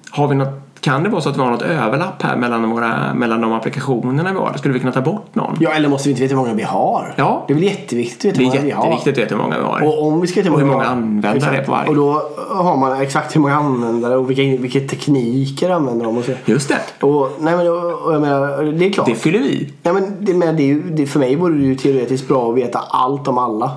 Har 0.10 0.28
vi 0.28 0.36
något, 0.36 0.69
kan 0.82 1.04
det 1.04 1.10
vara 1.10 1.22
så 1.22 1.30
att 1.30 1.38
vi 1.38 1.42
har 1.42 1.52
något 1.52 1.62
överlapp 1.62 2.22
här 2.22 2.36
mellan, 2.38 2.70
våra, 2.70 3.14
mellan 3.14 3.42
de 3.42 3.54
applikationerna 3.54 4.32
vi 4.34 4.40
har? 4.40 4.54
Skulle 4.58 4.74
vi 4.74 4.80
kunna 4.80 4.92
ta 4.92 5.02
bort 5.02 5.36
någon? 5.36 5.58
Ja 5.60 5.70
eller 5.72 5.90
måste 5.90 6.10
vi 6.10 6.12
inte 6.12 6.22
veta 6.24 6.36
hur 6.36 6.42
många 6.42 6.54
vi 6.54 6.64
har? 6.64 7.14
Ja. 7.18 7.44
Det 7.48 7.54
är 7.54 7.56
väl 7.56 7.64
jätteviktigt 7.64 8.32
att 8.32 8.38
Det 8.38 8.44
veta 8.46 8.58
är 8.58 8.62
hur 8.62 8.64
många 8.64 8.66
vi 8.66 8.72
har. 8.72 8.84
jätteviktigt 8.84 9.14
att 9.18 9.24
veta 9.24 9.36
hur 9.36 9.42
många 9.44 9.58
vi 9.58 9.64
har. 9.64 9.88
Och 9.98 10.08
om 10.08 10.22
vi 10.22 10.28
ska 10.28 10.42
veta 10.42 10.56
hur 10.56 10.66
många 10.66 10.86
användare 10.86 11.36
Exakt. 11.38 11.54
det 11.54 11.62
är 11.62 11.66
på 11.66 11.72
varje. 11.72 11.90
Och 11.90 11.96
då 11.96 12.22
har 12.50 12.78
man 12.78 13.02
exakt 13.02 13.36
hur 13.36 13.42
många 13.42 13.56
användare 13.56 14.18
och 14.18 14.30
vilka, 14.30 14.62
vilka 14.62 14.80
tekniker 14.80 15.70
använder 15.70 16.06
de 16.06 16.18
och 16.18 16.24
så. 16.26 16.32
Just 16.46 16.70
det. 16.70 17.06
Och, 17.06 17.32
nej 17.40 17.58
men 17.58 17.68
och, 17.68 18.14
jag 18.14 18.22
menar, 18.22 18.64
det 18.64 18.86
är 18.86 18.92
klart. 18.92 19.08
Det 19.08 19.16
fyller 19.16 19.40
vi. 19.40 19.74
Ja, 19.84 19.94
men 19.94 20.16
det, 20.20 20.34
men 20.34 20.56
det 20.56 20.64
är 20.64 20.68
ju, 20.68 20.84
det, 20.84 21.06
för 21.06 21.20
mig 21.20 21.36
vore 21.36 21.54
det 21.58 21.64
ju 21.64 21.76
teoretiskt 21.76 22.28
bra 22.28 22.50
att 22.50 22.58
veta 22.58 22.80
allt 22.90 23.28
om 23.28 23.38
alla. 23.38 23.72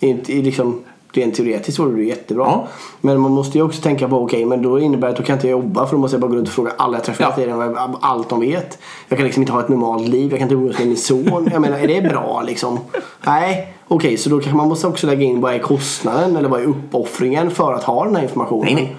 Inte, 0.00 0.32
i 0.32 0.42
liksom, 0.42 0.82
rent 1.16 1.34
teoretiskt 1.34 1.78
vore 1.78 1.96
det 1.96 2.04
jättebra. 2.04 2.44
Ja. 2.44 2.66
Men 3.00 3.20
man 3.20 3.30
måste 3.30 3.58
ju 3.58 3.64
också 3.64 3.82
tänka 3.82 4.08
på, 4.08 4.16
okej, 4.16 4.44
men 4.44 4.62
då 4.62 4.80
innebär 4.80 5.06
det 5.08 5.12
att 5.12 5.18
då 5.18 5.22
kan 5.22 5.34
inte 5.36 5.48
jag 5.48 5.60
jobba 5.60 5.86
för 5.86 5.96
då 5.96 6.00
måste 6.00 6.14
jag 6.14 6.20
bara 6.20 6.30
gå 6.30 6.36
runt 6.36 6.48
och 6.48 6.54
fråga 6.54 6.72
alla 6.76 6.96
jag 6.96 7.04
träffar 7.04 7.24
Ja. 7.24 7.32
tiden 7.32 7.76
allt 8.00 8.28
de 8.28 8.40
vet. 8.40 8.78
Jag 9.08 9.18
kan 9.18 9.24
liksom 9.24 9.42
inte 9.42 9.52
ha 9.52 9.60
ett 9.60 9.68
normalt 9.68 10.08
liv, 10.08 10.30
jag 10.30 10.38
kan 10.38 10.42
inte 10.42 10.54
umgås 10.54 10.78
med 10.78 10.88
min 10.88 10.96
son. 10.96 11.48
Jag 11.52 11.60
menar, 11.60 11.78
är 11.78 11.88
det 11.88 12.08
bra 12.08 12.42
liksom? 12.46 12.78
Nej, 13.26 13.74
okej, 13.88 14.16
så 14.16 14.30
då 14.30 14.36
kanske 14.38 14.56
man 14.56 14.68
måste 14.68 14.86
också 14.86 15.06
lägga 15.06 15.22
in 15.22 15.40
vad 15.40 15.54
är 15.54 15.58
kostnaden 15.58 16.36
eller 16.36 16.48
vad 16.48 16.60
är 16.60 16.64
uppoffringen 16.64 17.50
för 17.50 17.72
att 17.72 17.84
ha 17.84 18.04
den 18.04 18.16
här 18.16 18.22
informationen. 18.22 18.64
Nej, 18.64 18.74
nej. 18.74 18.96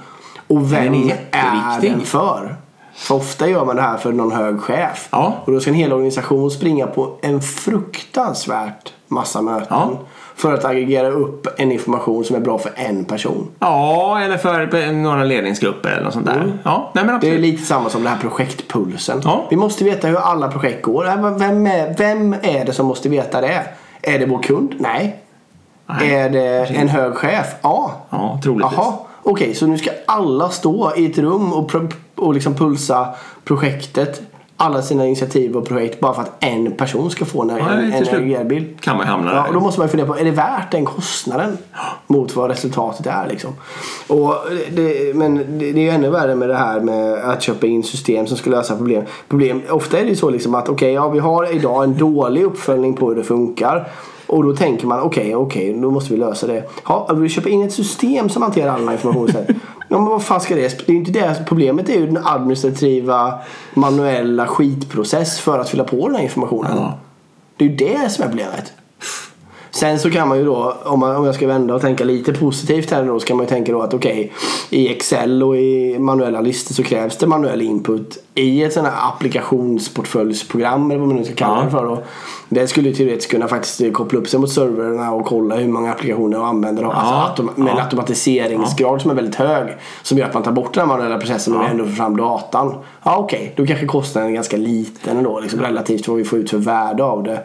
Och 0.47 0.73
vem 0.73 0.93
Den 0.93 1.11
är 1.11 1.17
är, 1.31 1.81
den 1.81 2.01
för? 2.01 2.55
För 2.95 3.15
ofta 3.15 3.47
gör 3.47 3.65
man 3.65 3.75
det 3.75 3.81
här 3.81 3.97
för 3.97 4.11
någon 4.11 4.31
hög 4.31 4.61
chef. 4.61 5.07
Ja. 5.11 5.33
Och 5.45 5.51
då 5.51 5.59
ska 5.59 5.69
en 5.69 5.75
hel 5.75 5.93
organisation 5.93 6.51
springa 6.51 6.87
på 6.87 7.13
en 7.21 7.41
fruktansvärt 7.41 8.93
massa 9.07 9.41
möten. 9.41 9.67
Ja. 9.69 9.91
För 10.37 10.53
att 10.53 10.65
aggregera 10.65 11.07
upp 11.09 11.47
en 11.57 11.71
information 11.71 12.23
som 12.23 12.35
är 12.35 12.39
bra 12.39 12.57
för 12.57 12.71
en 12.75 13.05
person. 13.05 13.47
Ja, 13.59 14.19
eller 14.21 14.37
för 14.37 14.91
några 14.91 15.23
ledningsgrupper 15.23 15.89
eller 15.89 16.03
något 16.03 16.13
sånt 16.13 16.25
där. 16.25 16.53
Ja, 16.63 16.91
nej 16.93 17.05
men 17.05 17.19
Det 17.19 17.29
är 17.29 17.37
lite 17.39 17.63
samma 17.63 17.89
som 17.89 18.03
den 18.03 18.13
här 18.13 18.21
projektpulsen. 18.21 19.21
Ja. 19.23 19.47
Vi 19.49 19.55
måste 19.55 19.83
veta 19.83 20.07
hur 20.07 20.17
alla 20.17 20.47
projekt 20.51 20.81
går. 20.81 21.07
Äh, 21.07 21.37
Vem 21.37 21.67
är, 21.67 21.95
vem 21.97 22.33
är 22.41 22.65
det 22.65 22.73
som 22.73 22.85
måste 22.85 23.09
veta 23.09 23.41
det? 23.41 23.63
Är 24.01 24.19
det 24.19 24.25
vår 24.25 24.43
kund? 24.43 24.73
Nej. 24.79 25.23
Nej, 25.85 26.13
är 26.15 26.29
det 26.29 26.65
en 26.65 26.89
hög 26.89 27.15
chef? 27.15 27.55
Ja. 27.61 27.91
Ja, 28.09 28.39
troligtvis. 28.43 28.77
Jaha, 28.77 28.93
okej 29.23 29.55
så 29.55 29.67
nu 29.67 29.77
ska 29.77 29.89
alla 30.07 30.49
stå 30.49 30.93
i 30.95 31.05
ett 31.11 31.17
rum 31.17 31.53
och, 31.53 31.71
och 32.15 32.33
liksom 32.33 32.55
pulsa 32.55 33.07
projektet. 33.43 34.21
Alla 34.59 34.81
sina 34.81 35.05
initiativ 35.05 35.57
och 35.57 35.67
projekt 35.67 35.99
bara 35.99 36.13
för 36.13 36.21
att 36.21 36.43
en 36.43 36.71
person 36.71 37.11
ska 37.11 37.25
få 37.25 37.41
en, 37.41 37.49
Ja, 37.49 37.69
en, 37.69 37.91
RGR-bild. 37.91 38.81
kan 38.81 38.97
man 38.97 39.07
hamna 39.07 39.33
Ja, 39.33 39.47
och 39.47 39.53
då 39.53 39.59
måste 39.59 39.79
man 39.79 39.89
fundera 39.89 40.07
på, 40.07 40.17
är 40.17 40.23
det 40.23 40.31
värt 40.31 40.71
den 40.71 40.85
kostnaden? 40.85 41.57
Mot 42.07 42.35
vad 42.35 42.49
resultatet 42.49 43.05
är 43.05 43.27
liksom. 43.29 43.53
Och 44.07 44.35
det, 44.71 45.15
men 45.15 45.35
det, 45.35 45.71
det 45.71 45.79
är 45.79 45.83
ju 45.83 45.89
ännu 45.89 46.09
värre 46.09 46.35
med 46.35 46.49
det 46.49 46.55
här 46.55 46.79
med 46.79 47.13
att 47.13 47.41
köpa 47.41 47.67
in 47.67 47.83
system 47.83 48.27
som 48.27 48.37
ska 48.37 48.49
lösa 48.49 48.77
problem. 48.77 49.03
problem. 49.27 49.61
Ofta 49.69 49.99
är 49.99 50.03
det 50.03 50.09
ju 50.09 50.15
så 50.15 50.29
liksom 50.29 50.55
att 50.55 50.69
okej, 50.69 50.93
ja 50.93 51.09
vi 51.09 51.19
har 51.19 51.55
idag 51.55 51.83
en 51.83 51.97
dålig 51.97 52.43
uppföljning 52.43 52.93
på 52.93 53.09
hur 53.09 53.15
det 53.15 53.23
funkar. 53.23 53.87
Och 54.27 54.43
då 54.43 54.55
tänker 54.55 54.87
man 54.87 54.99
okej, 54.99 55.35
okej, 55.35 55.73
då 55.81 55.91
måste 55.91 56.13
vi 56.13 56.19
lösa 56.19 56.47
det. 56.47 56.63
Ja, 56.87 57.09
vi 57.13 57.29
köper 57.29 57.49
in 57.49 57.63
ett 57.63 57.73
system 57.73 58.29
som 58.29 58.41
hanterar 58.41 58.69
all 58.71 58.79
den 58.79 58.87
här 58.87 58.95
informationen. 58.95 59.45
Ja, 59.87 59.97
men 59.97 60.05
vad 60.05 60.23
fan 60.23 60.41
ska 60.41 60.55
det... 60.55 60.61
Det 60.61 60.89
är 60.89 60.93
ju 60.93 60.97
inte 60.97 61.11
det. 61.11 61.43
Problemet 61.47 61.89
är 61.89 61.93
ju 61.93 62.05
den 62.05 62.25
administrativa 62.25 63.39
manuella 63.73 64.47
skitprocess 64.47 65.39
för 65.39 65.59
att 65.59 65.69
fylla 65.69 65.83
på 65.83 66.07
den 66.07 66.15
här 66.15 66.23
informationen. 66.23 66.71
Ja. 66.75 66.99
Det 67.57 67.65
är 67.65 67.69
ju 67.69 67.75
det 67.75 68.09
som 68.09 68.23
är 68.23 68.27
problemet. 68.27 68.73
Sen 69.79 69.99
så 69.99 70.09
kan 70.11 70.27
man 70.27 70.37
ju 70.37 70.45
då, 70.45 70.73
om, 70.83 70.99
man, 70.99 71.15
om 71.15 71.25
jag 71.25 71.35
ska 71.35 71.47
vända 71.47 71.75
och 71.75 71.81
tänka 71.81 72.03
lite 72.03 72.33
positivt 72.33 72.91
här 72.91 73.03
då, 73.05 73.19
så 73.19 73.25
kan 73.27 73.37
man 73.37 73.45
ju 73.45 73.49
tänka 73.49 73.71
då 73.71 73.81
att 73.81 73.93
okej, 73.93 74.31
i 74.69 74.87
Excel 74.93 75.43
och 75.43 75.57
i 75.57 75.99
manuella 75.99 76.41
listor 76.41 76.75
så 76.75 76.83
krävs 76.83 77.17
det 77.17 77.27
manuell 77.27 77.61
input 77.61 78.17
i 78.35 78.63
ett 78.63 78.73
sånt 78.73 78.87
här 78.87 79.09
applikationsportföljsprogram 79.09 80.91
eller 80.91 80.99
vad 80.99 81.07
man 81.07 81.17
nu 81.17 81.23
ska 81.23 81.35
kalla 81.35 81.57
Ja. 81.59 81.63
det 81.65 81.71
för 81.71 81.85
då. 81.85 81.99
Det 82.49 82.67
skulle 82.67 82.89
ju 82.89 82.95
teoretiskt 82.95 83.31
kunna 83.31 83.47
faktiskt 83.47 83.93
koppla 83.93 84.19
upp 84.19 84.27
sig 84.29 84.39
mot 84.39 84.51
servrarna 84.51 85.11
och 85.13 85.25
kolla 85.25 85.55
hur 85.55 85.67
många 85.67 85.91
applikationer 85.91 86.39
och 86.39 86.47
användare 86.47 86.85
har. 86.85 86.93
Ja. 86.93 86.99
Alltså 86.99 87.43
autom- 87.43 87.49
med 87.55 87.71
en 87.71 87.77
Ja. 87.77 87.83
automatiseringsgrad 87.83 89.01
som 89.01 89.11
är 89.11 89.15
väldigt 89.15 89.35
hög. 89.35 89.67
Som 90.03 90.17
gör 90.17 90.25
att 90.25 90.33
man 90.33 90.43
tar 90.43 90.51
bort 90.51 90.73
den 90.73 90.81
här 90.89 90.97
manuella 90.97 91.17
processen 91.19 91.55
och 91.55 91.63
Ja. 91.63 91.67
ändå 91.67 91.83
får 91.85 91.91
fram 91.91 92.17
datan. 92.17 92.73
Ja 93.03 93.17
okej, 93.17 93.53
då 93.57 93.65
kanske 93.65 93.85
kostnaden 93.85 94.29
är 94.29 94.33
ganska 94.33 94.57
liten 94.57 95.17
ändå 95.17 95.39
liksom, 95.39 95.59
relativt 95.61 96.07
vad 96.07 96.17
vi 96.17 96.23
får 96.23 96.39
ut 96.39 96.49
för 96.49 96.57
värde 96.57 97.03
av 97.03 97.23
det. 97.23 97.39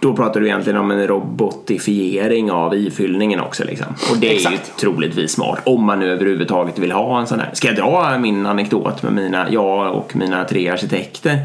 Då 0.00 0.16
pratar 0.16 0.40
du 0.40 0.46
egentligen 0.46 0.78
om 0.78 0.90
en 0.90 1.06
robotifiering 1.06 2.50
av 2.50 2.74
ifyllningen 2.74 3.40
också 3.40 3.64
liksom. 3.64 3.86
Och 4.10 4.16
det 4.16 4.36
är 4.36 4.50
ju 4.50 4.58
troligtvis 4.80 5.32
smart. 5.32 5.60
Om 5.64 5.84
man 5.84 5.98
nu 5.98 6.12
överhuvudtaget 6.12 6.78
vill 6.78 6.92
ha 6.92 7.20
en 7.20 7.26
sån 7.26 7.40
här. 7.40 7.50
Ska 7.52 7.68
jag 7.68 7.76
dra 7.76 8.18
min 8.18 8.46
anekdot 8.46 9.02
med 9.02 9.12
mina, 9.12 9.46
jag 9.50 9.94
och 9.94 10.16
mina 10.16 10.44
tre 10.44 10.68
arkitekter? 10.68 11.38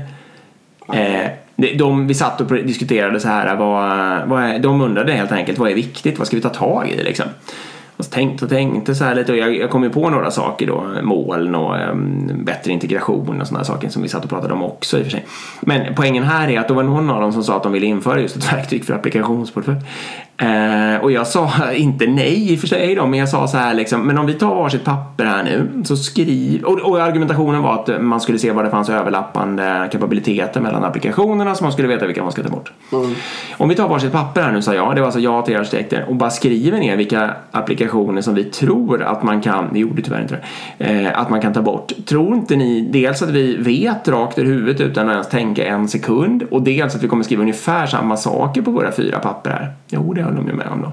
Eh, 0.93 1.29
de, 1.55 1.73
de, 1.77 2.07
vi 2.07 2.13
satt 2.13 2.41
och 2.41 2.47
diskuterade 2.47 3.19
så 3.19 3.27
här, 3.27 3.55
vad, 3.55 4.27
vad 4.27 4.43
är, 4.43 4.59
de 4.59 4.81
undrade 4.81 5.13
helt 5.13 5.31
enkelt 5.31 5.59
vad 5.59 5.71
är 5.71 5.75
viktigt, 5.75 6.17
vad 6.17 6.27
ska 6.27 6.35
vi 6.35 6.41
ta 6.41 6.49
tag 6.49 6.89
i 6.89 7.03
liksom? 7.03 7.25
Och 8.01 8.05
så 8.05 8.11
tänkte 8.11 8.45
och 8.45 8.51
tänkte 8.51 8.95
så 8.95 9.03
här 9.03 9.15
lite 9.15 9.31
och 9.31 9.37
jag, 9.37 9.55
jag 9.55 9.69
kom 9.69 9.83
ju 9.83 9.89
på 9.89 10.09
några 10.09 10.31
saker 10.31 10.67
då, 10.67 10.83
moln 11.01 11.55
och 11.55 11.89
um, 11.89 12.45
bättre 12.45 12.71
integration 12.71 13.41
och 13.41 13.47
sådana 13.47 13.63
saker 13.63 13.89
som 13.89 14.01
vi 14.01 14.09
satt 14.09 14.23
och 14.23 14.29
pratade 14.29 14.53
om 14.53 14.63
också 14.63 14.97
i 14.97 15.01
och 15.01 15.05
för 15.05 15.11
sig. 15.11 15.25
Men 15.61 15.95
poängen 15.95 16.23
här 16.23 16.49
är 16.49 16.59
att 16.59 16.67
det 16.67 16.73
var 16.73 16.83
någon 16.83 17.09
av 17.09 17.21
dem 17.21 17.33
som 17.33 17.43
sa 17.43 17.57
att 17.57 17.63
de 17.63 17.71
ville 17.71 17.85
införa 17.85 18.21
just 18.21 18.35
ett 18.35 18.53
verktyg 18.53 18.85
för 18.85 18.93
applikationsportfölj. 18.93 19.77
Eh, 20.37 21.01
och 21.01 21.11
jag 21.11 21.27
sa 21.27 21.51
inte 21.73 22.07
nej 22.07 22.53
i 22.53 22.55
och 22.55 22.59
för 22.59 22.67
sig 22.67 22.95
då, 22.95 23.05
men 23.07 23.19
jag 23.19 23.29
sa 23.29 23.47
så 23.47 23.57
här 23.57 23.73
liksom, 23.73 24.07
men 24.07 24.17
om 24.17 24.25
vi 24.25 24.33
tar 24.33 24.55
varsitt 24.55 24.83
papper 24.83 25.25
här 25.25 25.43
nu 25.43 25.83
så 25.85 25.95
skriv, 25.95 26.63
och, 26.63 26.79
och 26.79 27.01
argumentationen 27.01 27.61
var 27.61 27.73
att 27.73 28.01
man 28.01 28.21
skulle 28.21 28.39
se 28.39 28.51
vad 28.51 28.65
det 28.65 28.69
fanns 28.69 28.89
överlappande 28.89 29.89
kapabiliteter 29.91 30.61
mellan 30.61 30.83
applikationerna 30.83 31.55
så 31.55 31.63
man 31.63 31.73
skulle 31.73 31.87
veta 31.87 32.05
vilka 32.07 32.23
man 32.23 32.31
ska 32.31 32.43
ta 32.43 32.49
bort. 32.49 32.71
Om 33.57 33.69
vi 33.69 33.75
tar 33.75 33.87
varsitt 33.87 34.11
papper 34.11 34.41
här 34.41 34.51
nu 34.51 34.61
sa 34.61 34.75
jag, 34.75 34.95
det 34.95 35.01
var 35.01 35.07
alltså 35.07 35.19
jag 35.19 35.45
till 35.45 35.57
arkitekter 35.57 36.05
och 36.09 36.15
bara 36.15 36.29
skriver 36.29 36.79
ner 36.79 36.97
vilka 36.97 37.33
applikationer 37.51 38.21
som 38.21 38.35
vi 38.35 38.43
tror 38.43 39.03
att 39.03 39.23
man 39.23 39.41
kan, 39.41 39.69
det 39.73 39.79
gjorde 39.79 40.01
tyvärr 40.01 40.21
inte 40.21 40.39
det, 40.77 40.85
eh, 40.85 41.19
att 41.19 41.29
man 41.29 41.41
kan 41.41 41.53
ta 41.53 41.61
bort. 41.61 41.91
Tror 42.05 42.35
inte 42.35 42.55
ni 42.55 42.81
dels 42.81 43.21
att 43.21 43.29
vi 43.29 43.57
vet 43.57 44.07
rakt 44.07 44.39
ur 44.39 44.45
huvudet 44.45 44.81
utan 44.81 45.09
att 45.09 45.13
ens 45.13 45.29
tänka 45.29 45.65
en 45.65 45.87
sekund 45.87 46.43
och 46.51 46.61
dels 46.61 46.95
att 46.95 47.03
vi 47.03 47.07
kommer 47.07 47.23
skriva 47.23 47.41
ungefär 47.41 47.85
samma 47.87 48.17
saker 48.17 48.61
på 48.61 48.71
våra 48.71 48.91
fyra 48.91 49.19
papper 49.19 49.49
här? 49.49 49.73
Jo, 49.89 50.13
det 50.13 50.20
höll 50.21 50.35
de 50.35 50.47
ju 50.47 50.53
med 50.53 50.67
om 50.67 50.81
då. 50.81 50.91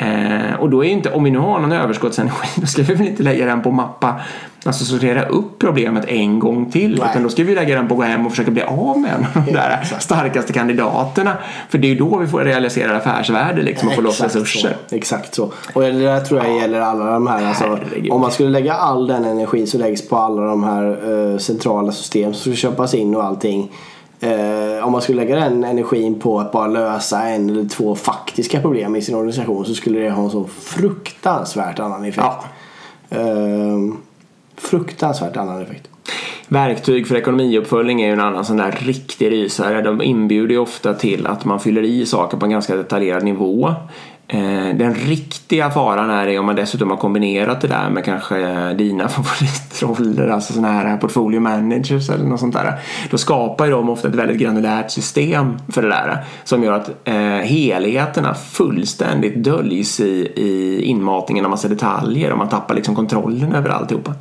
Eh, 0.00 0.54
och 0.58 0.70
då 0.70 0.84
är 0.84 0.88
ju 0.88 0.92
inte, 0.92 1.10
om 1.10 1.24
vi 1.24 1.30
nu 1.30 1.38
har 1.38 1.60
någon 1.60 1.72
överskottsenergi, 1.72 2.48
då 2.60 2.66
ska 2.66 2.82
vi 2.82 2.94
väl 2.94 3.06
inte 3.06 3.22
lägga 3.22 3.46
den 3.46 3.62
på 3.62 3.70
mappa, 3.70 4.20
alltså 4.64 4.84
sortera 4.84 5.24
upp 5.24 5.58
problemet 5.58 6.04
en 6.08 6.38
gång 6.38 6.70
till. 6.70 6.98
Nej. 6.98 7.08
Utan 7.10 7.22
då 7.22 7.28
ska 7.28 7.44
vi 7.44 7.54
lägga 7.54 7.76
den 7.76 7.88
på 7.88 7.94
att 7.94 7.98
gå 7.98 8.04
hem 8.04 8.26
och 8.26 8.32
försöka 8.32 8.50
bli 8.50 8.62
av 8.62 8.98
med 8.98 9.10
en 9.10 9.24
av 9.24 9.46
de 9.46 9.52
där 9.52 9.78
Exakt. 9.82 10.02
starkaste 10.02 10.52
kandidaterna. 10.52 11.36
För 11.68 11.78
det 11.78 11.86
är 11.86 11.88
ju 11.88 11.94
då 11.94 12.16
vi 12.16 12.26
får 12.26 12.40
realisera 12.40 12.96
affärsvärde 12.96 13.62
liksom 13.62 13.88
och 13.88 13.94
få 13.94 14.00
loss 14.00 14.20
Exakt 14.20 14.36
resurser. 14.36 14.76
Så. 14.88 14.96
Exakt 14.96 15.34
så. 15.34 15.52
Och 15.74 15.82
det 15.82 15.92
där 15.92 16.20
tror 16.20 16.44
jag 16.44 16.56
gäller 16.56 16.80
alla 16.80 17.04
de 17.04 17.26
här. 17.26 17.46
Alltså, 17.46 17.78
om 18.10 18.20
man 18.20 18.30
skulle 18.30 18.48
lägga 18.48 18.74
all 18.74 19.06
den 19.06 19.24
energi 19.24 19.66
som 19.66 19.80
läggs 19.80 20.08
på 20.08 20.16
alla 20.16 20.42
de 20.42 20.64
här 20.64 20.98
eh, 21.32 21.38
centrala 21.38 21.92
system 21.92 22.34
som 22.34 22.52
ska 22.52 22.68
köpas 22.68 22.94
in 22.94 23.16
och 23.16 23.24
allting. 23.24 23.70
Eh, 24.20 24.86
om 24.86 24.92
man 24.92 25.02
skulle 25.02 25.24
lägga 25.24 25.36
den 25.36 25.64
energin 25.64 26.20
på 26.20 26.40
att 26.40 26.52
bara 26.52 26.66
lösa 26.66 27.22
en 27.22 27.50
eller 27.50 27.68
två 27.68 27.94
faktiska 27.94 28.60
problem 28.60 28.96
i 28.96 29.02
sin 29.02 29.14
organisation 29.14 29.64
så 29.64 29.74
skulle 29.74 29.98
det 29.98 30.10
ha 30.10 30.24
en 30.24 30.30
så 30.30 30.44
fruktansvärt 30.44 31.78
annan 31.78 32.04
effekt. 32.04 32.26
Ja. 33.08 33.18
Eh, 33.18 33.78
fruktansvärt 34.56 35.36
annan 35.36 35.62
effekt. 35.62 35.88
Verktyg 36.48 37.06
för 37.08 37.16
ekonomiuppföljning 37.16 38.02
är 38.02 38.06
ju 38.06 38.12
en 38.12 38.20
annan 38.20 38.44
sån 38.44 38.56
där 38.56 38.78
riktig 38.80 39.30
rysare. 39.30 39.82
De 39.82 40.02
inbjuder 40.02 40.54
ju 40.54 40.58
ofta 40.58 40.94
till 40.94 41.26
att 41.26 41.44
man 41.44 41.60
fyller 41.60 41.82
i 41.82 42.06
saker 42.06 42.36
på 42.36 42.44
en 42.44 42.50
ganska 42.50 42.76
detaljerad 42.76 43.24
nivå. 43.24 43.74
Eh, 44.32 44.76
den 44.76 44.94
riktiga 44.94 45.70
faran 45.70 46.10
är 46.10 46.38
om 46.38 46.46
man 46.46 46.56
dessutom 46.56 46.90
har 46.90 46.96
kombinerat 46.96 47.60
det 47.60 47.68
där 47.68 47.90
med 47.90 48.04
kanske 48.04 48.72
dina 48.74 49.08
favoritroller, 49.08 50.28
alltså 50.28 50.52
sådana 50.52 50.72
här 50.72 50.96
portfolio 50.96 51.40
managers 51.40 52.10
eller 52.10 52.24
något 52.24 52.40
sånt 52.40 52.54
där. 52.54 52.78
Då 53.10 53.18
skapar 53.18 53.66
ju 53.66 53.72
de 53.72 53.88
ofta 53.88 54.08
ett 54.08 54.14
väldigt 54.14 54.38
granulärt 54.38 54.90
system 54.90 55.58
för 55.68 55.82
det 55.82 55.88
där 55.88 56.24
som 56.44 56.64
gör 56.64 56.72
att 56.72 56.90
eh, 57.04 57.14
helheterna 57.24 58.34
fullständigt 58.34 59.44
döljs 59.44 60.00
i, 60.00 60.32
i 60.36 60.82
inmatningen 60.82 61.44
av 61.44 61.50
massa 61.50 61.68
detaljer 61.68 62.32
och 62.32 62.38
man 62.38 62.48
tappar 62.48 62.74
liksom 62.74 62.94
kontrollen 62.94 63.54
över 63.54 63.70
alltihopa. 63.70 64.14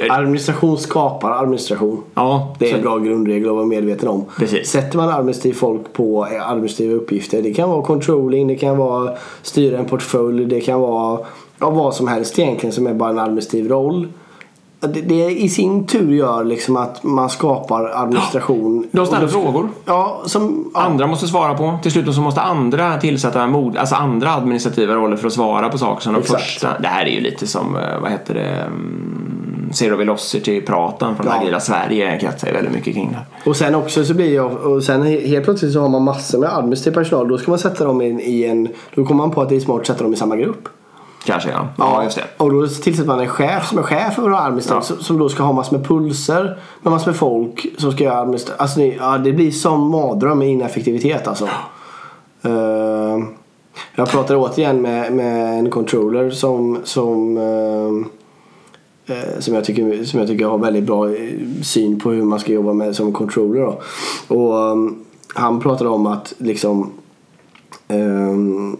Administration 0.00 0.78
skapar 0.78 1.30
administration. 1.30 2.02
Ja, 2.14 2.54
Det 2.58 2.70
är 2.70 2.74
en 2.76 2.82
bra 2.82 2.98
grundregel 2.98 3.48
att 3.48 3.54
vara 3.54 3.66
medveten 3.66 4.08
om. 4.08 4.24
Precis. 4.38 4.68
Sätter 4.68 4.98
man 4.98 5.08
administrativt 5.08 5.56
folk 5.56 5.92
på 5.92 6.24
administrativa 6.24 6.94
uppgifter. 6.94 7.42
Det 7.42 7.54
kan 7.54 7.70
vara 7.70 7.82
controlling, 7.82 8.46
det 8.48 8.56
kan 8.56 8.76
vara 8.76 9.12
styra 9.42 9.78
en 9.78 9.84
portfölj, 9.84 10.44
det 10.44 10.60
kan 10.60 10.80
vara 10.80 11.20
ja, 11.58 11.70
vad 11.70 11.94
som 11.94 12.08
helst 12.08 12.38
egentligen 12.38 12.72
som 12.72 12.86
är 12.86 12.94
bara 12.94 13.10
en 13.10 13.18
administrativ 13.18 13.68
roll. 13.68 14.08
Det, 14.86 15.00
det 15.00 15.30
i 15.30 15.48
sin 15.48 15.86
tur 15.86 16.12
gör 16.12 16.44
liksom 16.44 16.76
att 16.76 17.02
man 17.02 17.30
skapar 17.30 17.84
administration. 17.94 18.86
De 18.92 19.06
ställer 19.06 19.26
frågor. 19.28 19.68
Ja, 19.84 20.22
som... 20.26 20.70
Ja, 20.74 20.80
Andra 20.80 21.06
måste 21.06 21.26
svara 21.26 21.54
på. 21.54 21.78
Till 21.82 21.92
slut 21.92 22.14
så 22.14 22.20
måste 22.20 22.40
andra 22.40 22.96
tillsätta 23.00 23.46
mod, 23.46 23.76
alltså 23.76 23.94
andra 23.94 24.32
administrativa 24.34 24.94
roller 24.94 25.16
för 25.16 25.26
att 25.26 25.32
svara 25.32 25.68
på 25.68 25.78
saker 25.78 26.02
som 26.02 26.12
de 26.12 26.20
Exakt. 26.20 26.42
första. 26.42 26.78
Det 26.80 26.88
här 26.88 27.06
är 27.06 27.10
ju 27.10 27.20
lite 27.20 27.46
som, 27.46 27.76
eh, 27.76 28.00
vad 28.02 28.10
heter 28.10 28.34
det, 28.34 28.42
mm, 28.46 29.68
Zero 29.72 29.96
Velocity-pratan 29.96 31.16
från 31.16 31.26
Ja. 31.26 31.32
Agila 31.40 31.60
Sverige 31.60 32.18
kretsar 32.20 32.48
ju 32.48 32.54
väldigt 32.54 32.72
mycket 32.72 32.94
kring 32.94 33.12
det. 33.44 33.50
Och 33.50 33.56
sen 33.56 33.74
också 33.74 34.04
så 34.04 34.14
blir 34.14 34.34
jag, 34.34 34.52
och 34.52 34.82
sen 34.82 35.02
he- 35.04 35.26
helt 35.26 35.44
plötsligt 35.44 35.72
så 35.72 35.80
har 35.80 35.88
man 35.88 36.02
massor 36.02 36.38
med 36.38 36.56
administrativ 36.56 36.90
personal. 36.94 37.28
Då 37.28 37.38
ska 37.38 37.50
man 37.50 37.58
sätta 37.58 37.84
dem 37.84 38.02
i, 38.02 38.06
i 38.06 38.46
en, 38.46 38.68
då 38.94 39.04
kommer 39.04 39.18
man 39.18 39.30
på 39.30 39.42
att 39.42 39.48
det 39.48 39.56
är 39.56 39.60
smart 39.60 39.80
att 39.80 39.86
sätta 39.86 40.02
dem 40.04 40.12
i 40.12 40.16
samma 40.16 40.36
grupp. 40.36 40.68
Kanske 41.26 41.50
ja. 41.50 41.68
Ja, 41.78 42.04
just 42.04 42.16
det. 42.16 42.24
Och 42.36 42.52
då 42.52 42.66
tillsätter 42.66 43.08
man 43.08 43.20
en 43.20 43.28
chef 43.28 43.68
som 43.68 43.78
är 43.78 43.82
chef 43.82 44.18
våra 44.18 44.38
administratörer 44.38 44.80
Ja. 44.80 44.84
som, 44.84 45.04
som 45.04 45.18
då 45.18 45.28
ska 45.28 45.42
ha 45.42 45.52
massor 45.52 45.76
med 45.76 45.86
pulser 45.86 46.58
med 46.82 46.92
massor 46.92 47.06
med 47.06 47.16
folk 47.16 47.66
som 47.78 47.92
ska 47.92 48.04
göra 48.04 48.18
administration. 48.18 48.60
Alltså 48.60 48.80
det, 48.80 48.86
ja, 48.94 49.18
det 49.18 49.32
blir 49.32 49.50
som 49.50 49.90
mardröm 49.90 50.38
med 50.38 50.48
ineffektivitet 50.48 51.28
alltså. 51.28 51.48
Eh, 52.42 53.18
jag 53.94 54.08
pratade 54.08 54.38
återigen 54.38 54.82
med, 54.82 55.12
med 55.12 55.58
en 55.58 55.70
controller 55.70 56.30
som, 56.30 56.78
som 56.84 57.36
eh, 57.36 58.06
som 59.38 59.54
jag, 59.54 59.64
tycker, 59.64 60.04
som 60.04 60.20
jag 60.20 60.28
tycker 60.28 60.46
har 60.46 60.58
väldigt 60.58 60.84
bra 60.84 61.08
syn 61.62 62.00
på 62.00 62.10
hur 62.10 62.22
man 62.22 62.40
ska 62.40 62.52
jobba 62.52 62.72
med 62.72 62.96
som 62.96 63.12
controller. 63.12 63.60
Då. 63.60 63.80
Och 64.36 64.54
um, 64.54 65.04
han 65.34 65.60
pratade 65.60 65.90
om 65.90 66.06
att 66.06 66.34
liksom 66.38 66.90
um, 67.88 68.76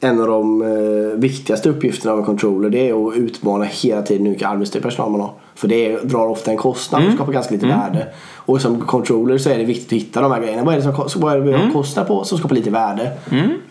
en 0.00 0.20
av 0.20 0.26
de 0.26 0.62
eh, 0.62 1.18
viktigaste 1.18 1.68
uppgifterna 1.68 2.12
av 2.12 2.18
en 2.18 2.24
controller 2.24 2.70
det 2.70 2.88
är 2.88 3.08
att 3.08 3.16
utmana 3.16 3.64
hela 3.64 4.02
tiden 4.02 4.26
hur 4.26 4.32
mycket 4.32 4.48
administrativ 4.48 4.82
personal 4.82 5.10
man 5.10 5.20
har. 5.20 5.32
För 5.54 5.68
det 5.68 5.96
drar 6.02 6.26
ofta 6.26 6.50
en 6.50 6.56
kostnad 6.56 7.06
och 7.06 7.12
skapar 7.12 7.32
ganska 7.32 7.54
lite 7.54 7.66
värde. 7.66 8.06
Och 8.34 8.60
som 8.60 8.80
controller 8.80 9.38
så 9.38 9.50
är 9.50 9.58
det 9.58 9.64
viktigt 9.64 9.86
att 9.86 9.92
hitta 9.92 10.20
de 10.20 10.32
här 10.32 10.40
grejerna. 10.40 10.64
Vad 10.64 10.74
är 10.74 10.78
det, 10.78 11.10
som, 11.10 11.20
vad 11.20 11.32
är 11.32 11.36
det 11.38 11.42
vi 11.42 11.52
har 11.52 11.70
kostnad 11.70 12.06
på 12.06 12.24
som 12.24 12.38
skapar 12.38 12.54
lite 12.54 12.70
värde? 12.70 13.10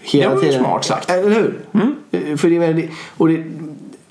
Hela 0.02 0.30
Det 0.30 0.36
var 0.36 0.44
ju 0.44 0.52
smart 0.52 0.86
sagt. 0.86 1.10
Eller 1.10 1.30
hur? 1.30 1.60
Eh, 2.12 2.36
För 2.36 2.50
det, 2.50 2.74
det, 2.74 2.90
och 3.18 3.28
det, 3.28 3.44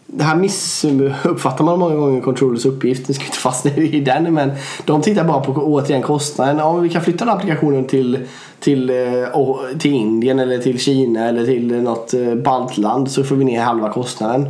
det 0.06 0.24
här 0.24 0.36
missuppfattar 0.36 1.64
man 1.64 1.78
många 1.78 1.94
gånger 1.94 2.20
controllers 2.20 2.66
uppgift. 2.66 3.08
Nu 3.08 3.14
ska 3.14 3.22
vi 3.22 3.26
inte 3.26 3.38
fastna 3.38 3.70
i 3.70 4.00
den 4.00 4.34
men 4.34 4.50
de 4.84 5.02
tittar 5.02 5.24
bara 5.24 5.40
på 5.40 5.52
återigen 5.52 6.02
kostnaden. 6.02 6.56
Men 6.56 6.82
vi 6.82 6.88
kan 6.88 7.02
flytta 7.02 7.24
den 7.24 7.34
applikationen 7.34 7.84
till, 7.84 8.18
till, 8.60 8.90
eh, 8.90 9.28
och- 9.32 9.60
till 9.78 9.92
Indien 9.92 10.38
eller 10.38 10.58
till 10.58 10.78
Kina 10.78 11.28
eller 11.28 11.44
till 11.46 11.82
något 11.82 12.14
eh, 12.14 12.34
baltland 12.34 13.10
så 13.10 13.24
får 13.24 13.36
vi 13.36 13.44
ner 13.44 13.60
halva 13.62 13.92
kostnaden. 13.92 14.46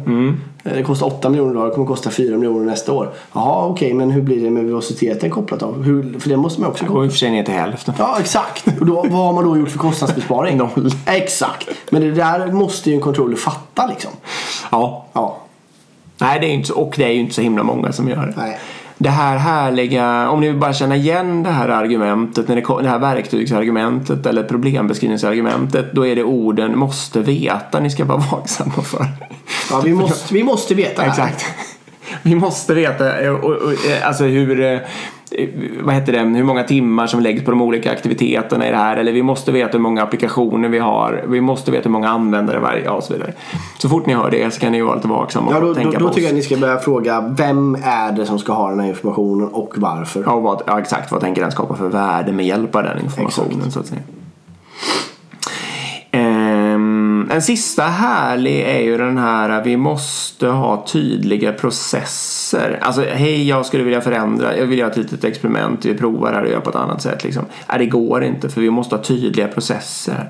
Eh, 0.65 0.73
Det 0.77 0.83
kostar 0.83 1.07
8 1.07 1.29
miljoner 1.29 1.51
idag, 1.53 1.67
det 1.67 1.71
kommer 1.75 1.87
kosta 1.87 2.11
4 2.11 2.37
miljoner 2.37 2.65
nästa 2.67 2.93
år. 2.93 3.11
Jaha 3.33 3.67
okej 3.67 3.95
men 3.95 4.11
hur 4.11 4.23
blir 4.23 4.45
det 4.45 4.51
med 4.51 4.65
velociteten 4.65 5.31
kopplat 5.31 5.61
då? 5.61 5.67
Hur, 5.73 6.19
för 6.21 6.29
det 6.29 6.37
måste 6.37 6.61
man 6.61 6.71
också 6.71 6.85
Det 6.85 6.89
går 6.89 6.95
koppla. 6.95 7.05
ju 7.05 7.11
för 7.11 7.19
sig 7.19 7.31
ner 7.31 7.43
till 7.45 7.55
hälften. 7.55 7.95
Ja 7.99 8.17
exakt. 8.21 8.67
Och 8.81 8.87
då, 8.87 8.95
vad 8.95 9.11
har 9.27 9.33
man 9.33 9.45
då 9.45 9.57
gjort 9.59 9.69
för 9.71 9.79
kostnadsbesparing? 9.79 10.57
Noll. 10.57 10.91
Exakt. 11.07 11.69
Men 11.91 12.03
det 12.03 12.11
där 12.11 12.53
måste 12.53 12.91
ju 12.91 12.95
en 12.97 13.03
controller 13.03 13.37
fatta 13.37 13.87
liksom. 13.87 14.11
Ja. 14.71 15.07
Ja. 15.13 15.37
Nej, 16.21 16.41
det 16.41 16.47
är 16.47 16.51
inte 16.51 16.69
så, 16.69 16.75
och 16.75 16.95
det 16.97 17.05
är 17.05 17.09
ju 17.13 17.21
inte 17.21 17.35
så 17.35 17.41
himla 17.43 17.63
många 17.63 17.93
som 17.93 18.09
gör 18.09 18.17
det. 18.27 18.35
Nej. 18.37 18.59
Det 18.99 19.11
här 19.11 19.37
härliga, 19.37 20.31
om 20.31 20.41
ni 20.41 20.49
vill 20.49 20.57
bara 20.57 20.73
känna 20.73 20.97
igen 20.97 21.43
det 21.43 21.51
här 21.51 21.69
argumentet, 21.69 22.49
när 22.49 22.57
det, 22.57 22.83
det 22.83 22.89
här 22.89 22.99
verktygsargumentet 22.99 24.27
eller 24.27 24.43
problembeskrivningsargumentet, 24.43 25.93
då 25.93 26.07
är 26.07 26.17
det 26.17 26.25
orden 26.25 26.79
måste 26.79 27.21
veta 27.21 27.81
ni 27.81 27.91
ska 27.91 28.05
vara 28.05 28.19
vaksamma 28.33 28.83
för. 28.83 29.07
Ja, 29.71 29.81
vi 29.85 29.95
måste, 29.95 30.35
vi 30.35 30.43
måste 30.43 30.75
veta. 30.75 31.05
Exakt. 31.05 31.47
vi 32.23 32.35
måste 32.35 32.75
veta 32.75 33.21
eh, 33.21 33.29
eh, 33.29 34.07
alltså 34.07 34.25
hur, 34.25 34.61
eh, 34.61 34.79
vad 35.81 35.95
heter 35.95 36.13
det, 36.13 36.19
hur 36.19 36.45
många 36.45 36.63
timmar 36.63 37.07
som 37.07 37.21
läggs 37.21 37.45
på 37.45 37.51
de 37.51 37.63
olika 37.63 37.93
aktiviteterna 37.93 38.69
i 38.69 38.71
det 38.71 38.77
här. 38.77 38.97
Eller 38.97 39.13
vi 39.13 39.23
måste 39.23 39.53
veta 39.53 39.73
hur 39.73 39.83
många 39.83 40.03
applikationer 40.03 40.69
vi 40.69 40.79
har. 40.79 41.25
Vi 41.29 41.41
måste 41.41 41.71
veta 41.71 41.85
hur 41.85 41.91
många 41.91 42.09
användare 42.09 42.59
varje, 42.59 42.85
ja, 42.85 42.93
och 42.93 43.05
så 43.05 43.13
vidare. 43.13 43.33
Så 43.79 43.89
fort 43.89 44.07
ni 44.07 44.15
hör 44.15 44.31
det 44.31 44.55
så 44.55 44.61
kan 44.61 44.73
ni 44.73 44.83
vara 44.83 44.95
lite 44.95 45.09
vaksamma 45.09 45.47
och 45.47 45.57
Ja, 45.57 45.61
då, 45.61 45.75
tänka 45.75 45.91
då, 45.91 45.95
på 45.95 46.01
då 46.01 46.09
oss. 46.09 46.15
tycker 46.15 46.27
jag 46.27 46.33
att 46.33 46.37
ni 46.37 46.43
ska 46.43 46.57
börja 46.57 46.79
fråga 46.79 47.35
vem 47.39 47.75
är 47.85 48.13
det 48.13 48.27
som 48.27 48.39
ska 48.39 48.53
ha 48.53 48.71
den 48.71 48.81
här 48.81 48.89
informationen 48.89 49.49
och 49.49 49.75
varför. 49.77 50.23
Ja, 50.27 50.41
vad, 50.41 50.63
ja, 50.67 50.79
exakt. 50.81 51.13
Vad 51.13 51.21
tänker 51.21 51.43
den 51.43 51.53
skapa 51.53 51.77
för 51.77 51.89
värde 51.89 52.33
med 52.33 52.47
hjälp 52.47 52.77
av 52.77 52.83
den 52.83 53.05
informationen 53.05 53.71
så 53.71 53.81
att 53.81 53.87
säga. 53.87 54.01
Ehm, 56.11 57.28
en 57.39 57.43
sista 57.43 57.83
härlig 57.83 58.61
är 58.61 58.81
ju 58.81 58.99
den 58.99 59.19
här 59.19 59.65
vi 59.65 59.77
måste 59.77 60.47
ha 60.47 60.85
tydliga 60.87 61.53
processer. 61.53 62.79
Alltså 62.83 63.03
hej 63.03 63.49
jag 63.49 63.67
skulle 63.67 63.85
vilja 63.85 64.01
förändra, 64.01 64.57
jag 64.57 64.67
vill 64.67 64.79
göra 64.79 64.91
ett 64.91 64.97
litet 64.97 65.25
experiment, 65.25 65.85
vi 65.85 65.95
provar 65.95 66.33
här 66.33 66.43
och 66.43 66.51
gör 66.51 66.61
på 66.61 66.71
ett 66.71 66.77
annat 66.77 67.03
sätt. 67.03 67.25
Liksom. 67.25 67.45
Nej 67.69 67.79
det 67.79 67.87
går 67.87 68.25
inte 68.25 68.49
för 68.49 68.61
vi 68.61 68.71
måste 68.71 68.95
ha 68.97 69.03
tydliga 69.03 69.49
processer. 69.49 70.29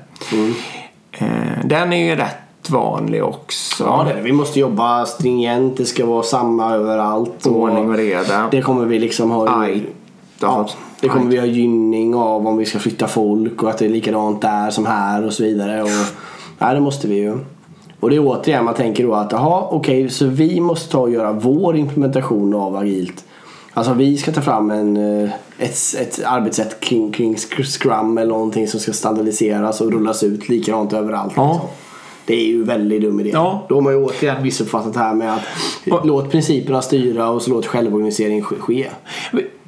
Ehm, 1.11 1.67
den 1.69 1.93
är 1.93 2.09
ju 2.09 2.15
rätt 2.15 2.69
vanlig 2.69 3.23
också. 3.23 3.83
Ja, 3.83 4.03
det 4.03 4.11
är 4.11 4.15
det. 4.15 4.21
Vi 4.21 4.31
måste 4.31 4.59
jobba 4.59 5.05
stringent, 5.05 5.77
det 5.77 5.85
ska 5.85 6.05
vara 6.05 6.23
samma 6.23 6.73
överallt. 6.75 7.45
och 7.45 7.55
Ordning 7.55 7.89
och 7.89 7.97
reda. 7.97 8.47
Det 8.51 8.61
kommer 8.61 8.85
vi 8.85 8.99
liksom 8.99 9.31
ha... 9.31 9.61
Aj. 9.61 9.85
Ja, 10.39 10.69
det 11.01 11.07
kommer 11.07 11.31
vi 11.31 11.37
ha 11.37 11.45
gynning 11.45 12.15
av 12.15 12.47
om 12.47 12.57
vi 12.57 12.65
ska 12.65 12.79
flytta 12.79 13.07
folk 13.07 13.63
och 13.63 13.69
att 13.69 13.77
det 13.77 13.85
är 13.85 13.89
likadant 13.89 14.41
där 14.41 14.69
som 14.69 14.85
här 14.85 15.25
och 15.25 15.33
så 15.33 15.43
vidare. 15.43 15.83
Och, 15.83 15.89
ja, 16.59 16.73
det 16.73 16.79
måste 16.79 17.07
vi 17.07 17.15
ju. 17.15 17.37
Och 17.99 18.09
det 18.09 18.15
är 18.15 18.19
återigen, 18.19 18.65
man 18.65 18.73
tänker 18.73 19.03
då 19.03 19.13
att 19.13 19.31
jaha, 19.31 19.67
okej, 19.69 20.09
så 20.09 20.25
vi 20.25 20.59
måste 20.59 20.91
ta 20.91 20.99
och 20.99 21.11
göra 21.11 21.31
vår 21.31 21.77
implementation 21.77 22.53
av 22.53 22.75
agilt. 22.75 23.25
Alltså 23.73 23.93
vi 23.93 24.17
ska 24.17 24.31
ta 24.31 24.41
fram 24.41 24.71
en, 24.71 24.97
eh, 24.97 25.29
ett, 25.57 25.77
ett 25.99 26.23
arbetssätt 26.25 26.79
kring, 26.79 27.11
kring 27.11 27.35
Scrum 27.37 28.17
eller 28.17 28.33
någonting 28.33 28.67
som 28.67 28.79
ska 28.79 28.93
standardiseras 28.93 29.81
och 29.81 29.91
rullas 29.91 30.23
ut 30.23 30.49
likadant 30.49 30.93
överallt. 30.93 31.33
Ja. 31.35 31.51
Liksom. 31.51 31.69
Det 32.25 32.35
är 32.35 32.45
ju 32.45 32.63
väldigt 32.63 33.01
dum 33.01 33.19
idé. 33.19 33.29
Ja. 33.33 33.65
Då 33.69 33.75
har 33.75 33.81
man 33.81 33.93
ju 33.93 34.03
återigen 34.03 34.43
missuppfattat 34.43 34.93
det 34.93 34.99
här 34.99 35.13
med 35.13 35.33
att 35.91 36.05
låt 36.05 36.31
principerna 36.31 36.81
styra 36.81 37.29
och 37.29 37.41
så 37.41 37.49
låt 37.49 37.65
självorganisering 37.65 38.41
ske. 38.41 38.89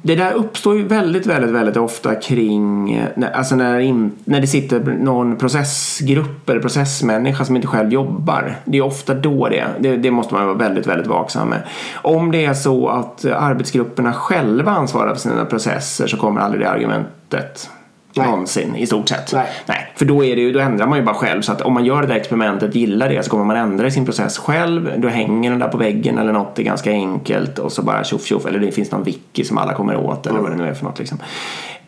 Det 0.04 0.14
där 0.14 0.32
uppstår 0.32 0.76
ju 0.76 0.82
väldigt, 0.84 1.26
väldigt, 1.26 1.50
väldigt 1.50 1.76
ofta 1.76 2.14
kring 2.14 2.86
när- 3.14 3.30
alltså 3.32 3.56
när, 3.56 3.78
in, 3.78 4.12
när 4.24 4.40
det 4.40 4.46
sitter 4.46 4.80
någon 4.80 5.36
processgrupp 5.36 6.50
eller 6.50 6.60
processmänniska 6.60 7.44
som 7.44 7.56
inte 7.56 7.68
själv 7.68 7.92
jobbar. 7.92 8.56
Det 8.64 8.78
är 8.78 8.82
ofta 8.82 9.14
då 9.14 9.48
det, 9.48 9.64
det, 9.78 9.96
det 9.96 10.10
måste 10.10 10.34
man 10.34 10.46
vara 10.46 10.56
väldigt, 10.56 10.86
väldigt 10.86 11.06
vaksam 11.06 11.48
med. 11.48 11.62
Om 11.94 12.30
det 12.30 12.44
är 12.44 12.54
så 12.54 12.88
att 12.88 13.24
arbetsgrupperna 13.24 14.12
själva 14.12 14.70
ansvarar 14.70 15.14
för 15.14 15.20
sina 15.20 15.44
processer 15.44 16.06
så 16.06 16.16
kommer 16.16 16.40
aldrig 16.40 16.62
det 16.62 16.70
argumentet 16.70 17.70
Nej. 18.14 18.26
någonsin 18.26 18.76
i 18.76 18.86
stort 18.86 19.08
sett. 19.08 19.32
Nej. 19.66 19.92
För 19.96 20.04
då, 20.04 20.24
är 20.24 20.36
det 20.36 20.42
ju, 20.42 20.52
då 20.52 20.60
ändrar 20.60 20.86
man 20.86 20.98
ju 20.98 21.04
bara 21.04 21.14
själv. 21.14 21.42
Så 21.42 21.52
att 21.52 21.60
om 21.60 21.72
man 21.72 21.84
gör 21.84 22.00
det 22.00 22.06
där 22.06 22.14
experimentet, 22.14 22.74
gillar 22.74 23.08
det, 23.08 23.22
så 23.22 23.30
kommer 23.30 23.44
man 23.44 23.56
ändra 23.56 23.86
i 23.86 23.90
sin 23.90 24.04
process 24.04 24.38
själv. 24.38 24.92
Då 24.96 25.08
hänger 25.08 25.50
den 25.50 25.58
där 25.58 25.68
på 25.68 25.76
väggen 25.76 26.18
eller 26.18 26.32
något, 26.32 26.54
det 26.54 26.62
är 26.62 26.64
ganska 26.64 26.90
enkelt. 26.90 27.58
Och 27.58 27.72
så 27.72 27.82
bara 27.82 28.04
tjoff 28.04 28.24
tjoff, 28.24 28.46
eller 28.46 28.58
det 28.58 28.72
finns 28.72 28.90
någon 28.90 29.02
wiki 29.02 29.44
som 29.44 29.58
alla 29.58 29.74
kommer 29.74 29.96
åt 29.96 30.26
eller 30.26 30.40
vad 30.40 30.50
det 30.50 30.56
nu 30.56 30.68
är 30.68 30.74
för 30.74 30.84
något. 30.84 30.98
Liksom. 30.98 31.18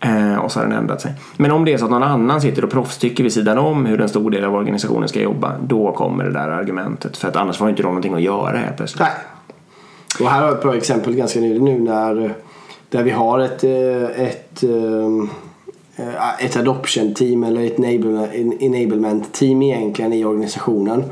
Eh, 0.01 0.37
och 0.37 0.53
så 0.53 0.61
har 0.61 0.67
den 0.67 0.79
ändrat 0.79 1.01
sig. 1.01 1.13
Men 1.37 1.51
om 1.51 1.65
det 1.65 1.73
är 1.73 1.79
så 1.79 1.85
att 1.85 1.91
någon 1.91 2.03
annan 2.03 2.41
sitter 2.41 2.65
och 2.65 2.71
proffstycker 2.71 3.23
vid 3.23 3.33
sidan 3.33 3.59
om 3.59 3.87
hur 3.87 4.01
en 4.01 4.09
stor 4.09 4.31
del 4.31 4.45
av 4.45 4.55
organisationen 4.55 5.09
ska 5.09 5.21
jobba, 5.21 5.53
då 5.63 5.93
kommer 5.93 6.25
det 6.25 6.33
där 6.33 6.49
argumentet. 6.49 7.17
För 7.17 7.29
att 7.29 7.37
annars 7.37 7.57
får 7.57 7.69
inte 7.69 7.83
de 7.83 7.87
någonting 7.87 8.15
att 8.15 8.23
göra 8.23 8.59
helt 8.59 8.77
plötsligt. 8.77 9.01
Nej. 9.01 9.13
Och 10.21 10.31
här 10.31 10.41
har 10.41 10.47
jag 10.47 10.57
ett 10.57 10.63
bra 10.63 10.77
exempel 10.77 11.15
ganska 11.15 11.41
nyligen 11.41 11.65
nu 11.65 11.79
när 11.79 12.35
där 12.91 13.03
vi 13.03 13.11
har 13.11 13.39
ett, 13.39 13.65
eh, 13.65 14.27
ett, 14.27 14.63
eh, 14.63 15.29
ett 16.41 16.57
adoption 16.57 17.15
team 17.15 17.45
eller 17.45 17.65
ett 17.65 17.79
enablement- 17.79 19.33
team 19.33 19.63
egentligen 19.63 20.13
i 20.13 20.25
organisationen. 20.25 21.05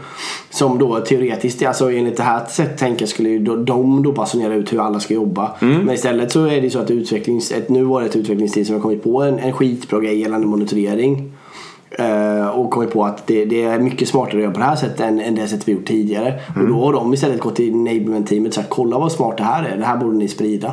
Som 0.51 0.79
då 0.79 1.01
teoretiskt, 1.01 1.67
alltså 1.67 1.93
enligt 1.93 2.17
det 2.17 2.23
här 2.23 2.45
sättet 2.45 2.79
tänka 2.79 3.07
skulle 3.07 3.29
ju 3.29 3.39
de 3.39 4.03
då 4.03 4.13
basunera 4.13 4.55
ut 4.55 4.73
hur 4.73 4.81
alla 4.81 5.01
ska 5.01 5.15
jobba. 5.15 5.51
Men 5.61 5.95
istället 5.95 6.33
så 6.33 6.47
är 6.47 6.61
det 6.61 6.71
så 6.71 6.79
att 6.79 6.91
utvecklings, 6.91 7.53
ett, 7.53 7.69
nu 7.69 7.83
var 7.83 8.01
det 8.01 8.07
ett 8.07 8.17
utvecklingsteam 8.17 8.65
som 8.65 8.75
har 8.75 8.83
kommit 8.83 9.03
på 9.03 9.23
en, 9.23 9.39
en 9.39 9.53
skitbra 9.53 10.01
grej 10.01 10.21
gällande 10.21 10.47
monitorering. 10.47 11.33
Eh, 11.99 12.47
och 12.49 12.71
kommit 12.71 12.93
på 12.93 13.05
att 13.05 13.27
det, 13.27 13.45
det 13.45 13.63
är 13.63 13.79
mycket 13.79 14.09
smartare 14.09 14.37
att 14.37 14.43
göra 14.43 14.53
på 14.53 14.59
det 14.59 14.65
här 14.65 14.77
sättet 14.77 15.01
än, 15.01 15.21
än 15.21 15.35
det 15.35 15.49
sättet 15.49 15.69
vi 15.69 15.73
gjort 15.73 15.87
tidigare. 15.87 16.35
Och 16.57 16.69
då 16.69 16.75
har 16.75 16.93
de 16.93 17.15
istället 17.15 17.41
gått 17.41 17.57
till 17.57 17.75
enablement-teamet 17.75 18.49
och 18.49 18.55
sagt 18.55 18.71
kolla 18.71 18.99
vad 18.99 19.13
smart 19.13 19.37
det 19.37 19.45
här 19.45 19.65
är. 19.65 19.77
Det 19.77 19.85
här 19.85 19.97
borde 19.97 20.17
ni 20.17 20.29
sprida. 20.29 20.73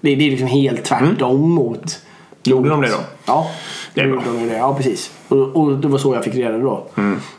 Det, 0.00 0.14
det 0.14 0.26
är 0.26 0.30
liksom 0.30 0.48
helt 0.48 0.84
tvärtom 0.84 1.50
mot... 1.50 1.98
Gjorde 2.42 2.68
de 2.68 2.80
det 2.80 2.88
då? 2.88 2.96
Ja, 3.24 3.46
Det 3.94 4.00
gjorde 4.02 4.22
de 4.24 4.46
det. 4.48 4.56
Ja, 4.56 4.74
precis. 4.74 5.10
Och, 5.28 5.38
och 5.38 5.72
det 5.72 5.88
var 5.88 5.98
så 5.98 6.14
jag 6.14 6.24
fick 6.24 6.34
reda 6.34 6.58
då. 6.58 6.86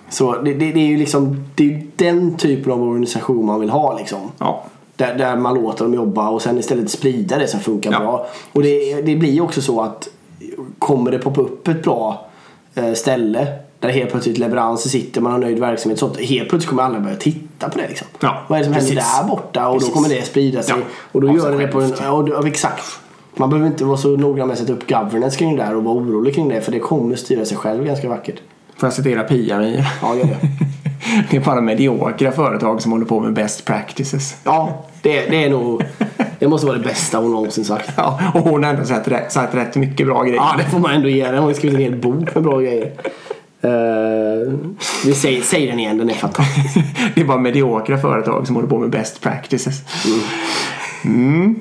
Så 0.09 0.31
det, 0.41 0.53
det, 0.53 0.71
det 0.71 0.79
är 0.79 0.87
ju 0.87 0.97
liksom 0.97 1.45
det 1.55 1.73
är 1.73 1.81
den 1.95 2.37
typen 2.37 2.71
av 2.71 2.83
organisation 2.83 3.45
man 3.45 3.59
vill 3.59 3.69
ha 3.69 3.97
liksom. 3.97 4.19
Ja. 4.37 4.63
Där, 4.95 5.15
där 5.17 5.35
man 5.35 5.53
låter 5.55 5.83
dem 5.85 5.93
jobba 5.93 6.29
och 6.29 6.41
sen 6.41 6.57
istället 6.57 6.91
sprida 6.91 7.37
det 7.37 7.47
som 7.47 7.59
funkar 7.59 7.91
Ja. 7.91 7.99
bra. 7.99 8.27
Och 8.53 8.63
det, 8.63 9.01
det 9.01 9.15
blir 9.15 9.31
ju 9.31 9.41
också 9.41 9.61
så 9.61 9.81
att 9.81 10.07
kommer 10.79 11.11
det 11.11 11.19
poppa 11.19 11.41
upp 11.41 11.67
ett 11.67 11.83
bra 11.83 12.27
eh, 12.75 12.93
ställe 12.93 13.47
där 13.79 13.89
helt 13.89 14.11
plötsligt 14.11 14.37
leveranser 14.37 14.89
sitter, 14.89 15.21
man 15.21 15.31
har 15.31 15.39
nöjd 15.39 15.59
verksamhet 15.59 15.99
sånt. 15.99 16.17
Helt 16.19 16.49
plötsligt 16.49 16.69
kommer 16.69 16.83
alla 16.83 16.99
börja 16.99 17.15
titta 17.15 17.69
på 17.69 17.77
det 17.77 17.87
liksom. 17.87 18.07
Ja, 18.19 18.37
Vad 18.47 18.55
är 18.55 18.59
det 18.59 18.65
som 18.65 18.73
händer 18.73 18.91
precis. 18.95 19.17
där 19.19 19.27
borta? 19.27 19.67
Och 19.67 19.73
Precis. 19.73 19.89
då 19.89 19.95
kommer 19.95 20.09
det 20.09 20.21
sprida 20.25 20.63
sig. 20.63 20.75
Ja, 20.77 20.83
Och 21.11 21.21
då 21.21 21.35
gör 21.35 21.57
det 21.59 21.67
på 21.67 21.81
en, 21.81 21.91
och- 21.91 22.29
ja, 22.29 22.47
exakt. 22.47 22.83
Man 23.35 23.49
behöver 23.49 23.67
inte 23.67 23.85
vara 23.85 23.97
så 23.97 24.17
noga 24.17 24.45
med 24.45 24.53
att 24.53 24.59
sätta 24.59 24.73
upp 24.73 24.89
governance 24.89 25.37
kring 25.37 25.55
det 25.55 25.63
där 25.63 25.75
och 25.75 25.83
vara 25.83 25.95
orolig 25.95 26.35
kring 26.35 26.49
det 26.49 26.61
för 26.61 26.71
det 26.71 26.79
kommer 26.79 27.15
styra 27.15 27.45
sig 27.45 27.57
själv 27.57 27.85
ganska 27.85 28.09
vackert. 28.09 28.41
Får 28.77 28.87
jag 28.87 28.93
citera 28.93 29.23
Pia-Mia? 29.23 29.85
Ja, 30.01 30.15
gör 30.15 30.23
det. 30.23 30.37
Det 31.31 31.37
är 31.37 31.41
bara 31.41 31.61
mediokra 31.61 32.31
företag 32.31 32.81
som 32.81 32.91
håller 32.91 33.05
på 33.05 33.19
med 33.19 33.33
best 33.33 33.65
practices. 33.65 34.35
Ja, 34.43 34.85
det, 35.01 35.25
det 35.29 35.43
är 35.43 35.49
nog... 35.49 35.83
Det 36.39 36.47
måste 36.47 36.67
vara 36.67 36.77
det 36.77 36.83
bästa 36.83 37.17
hon 37.17 37.31
någonsin 37.31 37.65
sagt. 37.65 37.91
Ja, 37.97 38.19
och 38.33 38.41
hon 38.41 38.63
har 38.63 38.73
ändå 38.73 38.85
sagt 38.85 39.07
rätt, 39.07 39.31
sagt 39.31 39.55
rätt 39.55 39.75
mycket 39.75 40.07
bra 40.07 40.23
grejer. 40.23 40.35
Ja, 40.35 40.55
det 40.57 40.63
får 40.63 40.79
man 40.79 40.91
ändå 40.91 41.09
ge 41.09 41.25
henne. 41.25 41.37
Hon 41.37 41.45
har 41.45 41.53
skrivit 41.53 41.77
en 41.77 41.83
hel 41.83 41.95
bok 41.95 42.35
med 42.35 42.43
bra 42.43 42.59
grejer. 42.59 42.91
Uh, 43.65 44.53
vi 45.05 45.13
säger, 45.13 45.41
säger 45.41 45.67
den 45.67 45.79
igen, 45.79 45.97
den 45.97 46.09
är 46.09 46.13
fantastisk. 46.13 46.79
Det 47.15 47.21
är 47.21 47.25
bara 47.25 47.37
mediokra 47.37 47.97
företag 47.97 48.47
som 48.47 48.55
håller 48.55 48.69
på 48.69 48.79
med 48.79 48.89
best 48.89 49.21
practices. 49.21 49.81
Mm. 51.05 51.55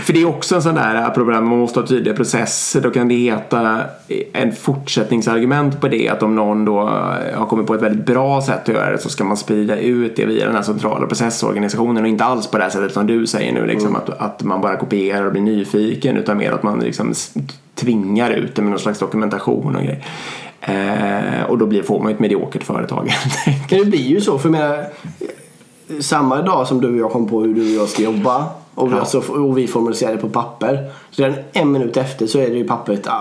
För 0.00 0.12
det 0.12 0.22
är 0.22 0.28
också 0.28 0.54
en 0.54 0.62
sån 0.62 0.74
där 0.74 1.10
problem, 1.10 1.44
man 1.48 1.58
måste 1.58 1.80
ha 1.80 1.86
tydliga 1.86 2.14
processer. 2.14 2.80
Då 2.80 2.90
kan 2.90 3.08
det 3.08 3.14
heta 3.14 3.80
en 4.32 4.52
fortsättningsargument 4.52 5.80
på 5.80 5.88
det 5.88 6.08
att 6.08 6.22
om 6.22 6.34
någon 6.34 6.64
då 6.64 6.80
har 7.34 7.46
kommit 7.46 7.66
på 7.66 7.74
ett 7.74 7.82
väldigt 7.82 8.06
bra 8.06 8.42
sätt 8.42 8.68
att 8.68 8.74
göra 8.74 8.90
det 8.90 8.98
så 8.98 9.08
ska 9.08 9.24
man 9.24 9.36
sprida 9.36 9.76
ut 9.76 10.16
det 10.16 10.26
via 10.26 10.46
den 10.46 10.54
här 10.54 10.62
centrala 10.62 11.06
processorganisationen 11.06 12.02
och 12.02 12.08
inte 12.08 12.24
alls 12.24 12.46
på 12.46 12.58
det 12.58 12.62
här 12.62 12.70
sättet 12.70 12.92
som 12.92 13.06
du 13.06 13.26
säger 13.26 13.52
nu 13.52 13.66
liksom 13.66 13.96
att, 13.96 14.08
att 14.08 14.42
man 14.42 14.60
bara 14.60 14.76
kopierar 14.76 15.26
och 15.26 15.32
blir 15.32 15.42
nyfiken 15.42 16.16
utan 16.16 16.36
mer 16.36 16.52
att 16.52 16.62
man 16.62 16.80
liksom 16.80 17.14
tvingar 17.74 18.30
ut 18.30 18.54
det 18.54 18.62
med 18.62 18.70
någon 18.70 18.80
slags 18.80 18.98
dokumentation 18.98 19.76
och 19.76 19.82
grejer. 19.82 20.04
Eh, 20.60 21.44
och 21.50 21.58
då 21.58 21.66
blir, 21.66 21.82
får 21.82 21.98
man 21.98 22.08
ju 22.08 22.14
ett 22.14 22.20
mediokert 22.20 22.62
företag 22.62 23.10
det 23.68 23.84
blir 23.84 24.06
ju 24.06 24.20
så, 24.20 24.38
för 24.38 24.48
jag 24.48 24.52
menar, 24.52 24.86
samma 26.00 26.42
dag 26.42 26.66
som 26.66 26.80
du 26.80 26.88
och 26.88 26.96
jag 26.96 27.10
kom 27.10 27.28
på 27.28 27.40
hur 27.40 27.54
du 27.54 27.60
och 27.60 27.82
jag 27.82 27.88
ska 27.88 28.02
jobba 28.02 28.46
och 28.74 28.92
Ja. 28.92 28.98
alltså, 29.00 29.18
och 29.18 29.58
vi 29.58 29.66
formaliserar 29.66 30.12
det 30.12 30.18
på 30.18 30.28
papper. 30.28 30.90
Så 31.10 31.22
redan 31.22 31.38
en 31.52 31.72
minut 31.72 31.96
efter 31.96 32.26
så 32.26 32.38
är 32.38 32.48
det 32.50 32.56
ju 32.56 32.64
pappret 32.64 33.06
uh, 33.06 33.12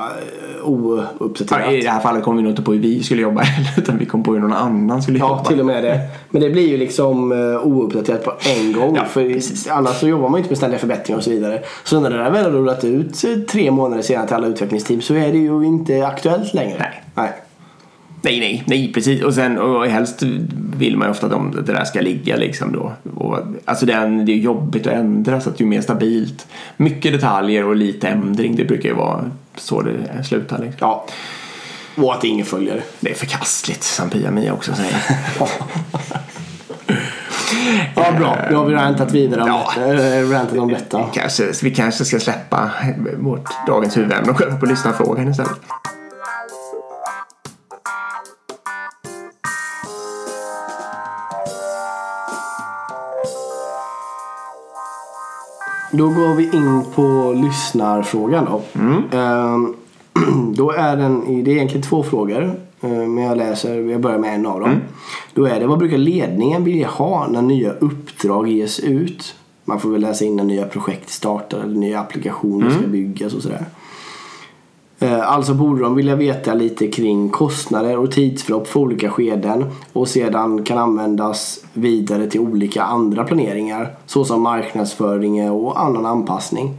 ouppdaterat. 1.19 1.71
I 1.71 1.81
det 1.81 1.89
här 1.89 1.99
fallet 1.99 2.23
kom 2.23 2.37
vi 2.37 2.43
nog 2.43 2.51
inte 2.51 2.61
på 2.61 2.73
hur 2.73 2.79
vi 2.79 3.03
skulle 3.03 3.21
jobba 3.21 3.41
heller 3.41 3.69
utan 3.77 3.97
vi 3.97 4.05
kom 4.05 4.23
på 4.23 4.33
hur 4.33 4.39
någon 4.39 4.53
annan 4.53 5.01
skulle 5.03 5.19
Ja, 5.19 5.29
jobba. 5.29 5.43
till 5.43 5.59
och 5.59 5.65
med 5.65 5.83
det. 5.83 5.99
Men 6.29 6.41
det 6.41 6.49
blir 6.49 6.67
ju 6.67 6.77
liksom 6.77 7.31
uh, 7.31 7.67
ouppdaterat 7.67 8.23
på 8.23 8.33
en 8.59 8.73
gång. 8.73 8.95
Ja, 8.95 9.05
för 9.05 9.39
annars 9.71 9.99
så 9.99 10.07
jobbar 10.07 10.29
man 10.29 10.37
ju 10.37 10.37
inte 10.39 10.49
med 10.51 10.57
ständiga 10.57 10.79
förbättringar 10.79 11.17
och 11.17 11.23
så 11.23 11.29
vidare. 11.29 11.61
Så 11.83 11.99
när 11.99 12.09
det 12.09 12.17
där 12.17 12.31
väl 12.31 12.43
har 12.43 12.51
rullat 12.51 12.83
ut 12.83 13.23
eh, 13.23 13.31
tre 13.51 13.71
månader 13.71 14.03
senare 14.03 14.27
till 14.27 14.35
alla 14.35 14.47
utvecklingsteam 14.47 15.01
så 15.01 15.13
är 15.13 15.31
det 15.31 15.37
ju 15.37 15.63
inte 15.65 16.07
aktuellt 16.07 16.53
längre. 16.53 16.77
Nej. 16.79 17.03
Nej. 17.15 17.31
Nej, 18.23 18.39
nej, 18.39 18.63
nej, 18.67 18.91
precis. 18.93 19.23
Och 19.23 19.33
sen 19.33 19.57
och 19.57 19.85
helst 19.87 20.23
vill 20.77 20.97
man 20.97 21.07
ju 21.07 21.11
ofta 21.11 21.25
att 21.25 21.31
de- 21.31 21.51
det 21.65 21.73
där 21.73 21.83
ska 21.85 22.01
ligga 22.01 22.35
liksom 22.35 22.71
då. 22.71 22.93
Och, 23.15 23.39
alltså 23.65 23.85
det 23.85 23.93
är, 23.93 24.07
det 24.25 24.31
är 24.31 24.35
jobbigt 24.37 24.87
att 24.87 24.93
ändra 24.93 25.41
så 25.41 25.49
att 25.49 25.59
ju 25.59 25.65
mer 25.65 25.81
stabilt. 25.81 26.47
Mycket 26.77 27.13
detaljer 27.13 27.65
och 27.65 27.75
lite 27.75 28.07
ändring, 28.07 28.55
det 28.55 28.65
brukar 28.65 28.89
ju 28.89 28.95
vara 28.95 29.31
så 29.55 29.81
det 29.81 30.23
slutar. 30.23 30.57
Liksom. 30.59 30.77
Ja. 30.79 31.05
Och 31.97 32.13
att 32.13 32.23
ingen 32.23 32.45
följer 32.45 32.75
det. 32.75 32.81
Det 32.99 33.09
är 33.11 33.15
förkastligt 33.15 33.83
som 33.83 34.09
Pia-Mia 34.09 34.53
också 34.53 34.73
säger. 34.75 34.97
Ja, 37.95 38.11
bra. 38.19 38.37
Nu 38.49 38.55
har 38.55 38.65
vi 38.65 38.73
rantat 38.75 39.11
vidare 39.11 39.41
om, 39.41 39.47
Ja. 39.47 39.73
Eh, 39.93 40.29
rantat 40.29 40.57
om 40.57 40.67
detta. 40.69 41.03
kanske, 41.13 41.51
vi 41.63 41.71
kanske 41.71 42.05
ska 42.05 42.19
släppa 42.19 42.71
vårt 43.17 43.49
dagens 43.67 43.97
huvudämne 43.97 44.29
och 44.31 44.37
gå 44.37 44.43
över 44.43 44.57
på 44.57 44.65
lyssnarfrågan 44.65 45.27
istället. 45.29 45.51
Då 55.91 56.09
går 56.09 56.35
vi 56.35 56.43
in 56.55 56.83
på 56.95 57.33
lyssnarfrågan 57.43 58.45
då. 58.45 58.61
Ehm, 59.17 59.73
då 60.55 60.71
är 60.71 60.97
den, 60.97 61.43
det 61.43 61.51
är 61.51 61.55
egentligen 61.55 61.83
två 61.83 62.03
frågor. 62.03 62.43
eh, 62.81 62.89
Men 62.89 63.17
jag 63.17 63.37
läser, 63.37 63.75
jag 63.89 64.01
börjar 64.01 64.17
med 64.19 64.35
en 64.35 64.45
av 64.45 64.59
dem. 64.59 64.69
Då 65.33 65.45
är 65.45 65.59
det, 65.59 65.67
vad 65.67 65.79
brukar 65.79 65.97
ledningen 65.97 66.63
vilja 66.63 66.87
ha 66.87 67.27
när 67.27 67.41
nya 67.41 67.71
uppdrag 67.71 68.47
ges 68.47 68.79
ut? 68.79 69.35
Man 69.65 69.79
får 69.79 69.89
väl 69.89 70.01
läsa 70.01 70.25
in 70.25 70.35
när 70.35 70.43
nya 70.43 70.65
projekt 70.65 71.09
startar 71.09 71.57
eller 71.59 71.75
nya 71.75 71.99
applikationer 71.99 72.69
ska 72.69 72.87
byggas 72.87 73.33
och 73.33 73.41
sådär. 73.41 73.65
Eh, 75.01 75.31
Alltså 75.31 75.53
borde 75.53 75.81
de 75.81 75.95
vilja 75.95 76.15
veta 76.15 76.53
lite 76.53 76.87
kring 76.87 77.29
kostnader 77.29 77.97
och 77.97 78.11
tidsförlopp 78.11 78.67
för 78.67 78.79
olika 78.79 79.09
skeden 79.09 79.65
och 79.93 80.07
sedan 80.07 80.63
kan 80.63 80.77
användas 80.77 81.59
vidare 81.73 82.27
till 82.27 82.39
olika 82.39 82.83
andra 82.83 83.23
planeringar 83.23 83.95
såsom 84.05 84.41
marknadsföring 84.41 85.51
och 85.51 85.81
annan 85.81 86.05
anpassning. 86.05 86.77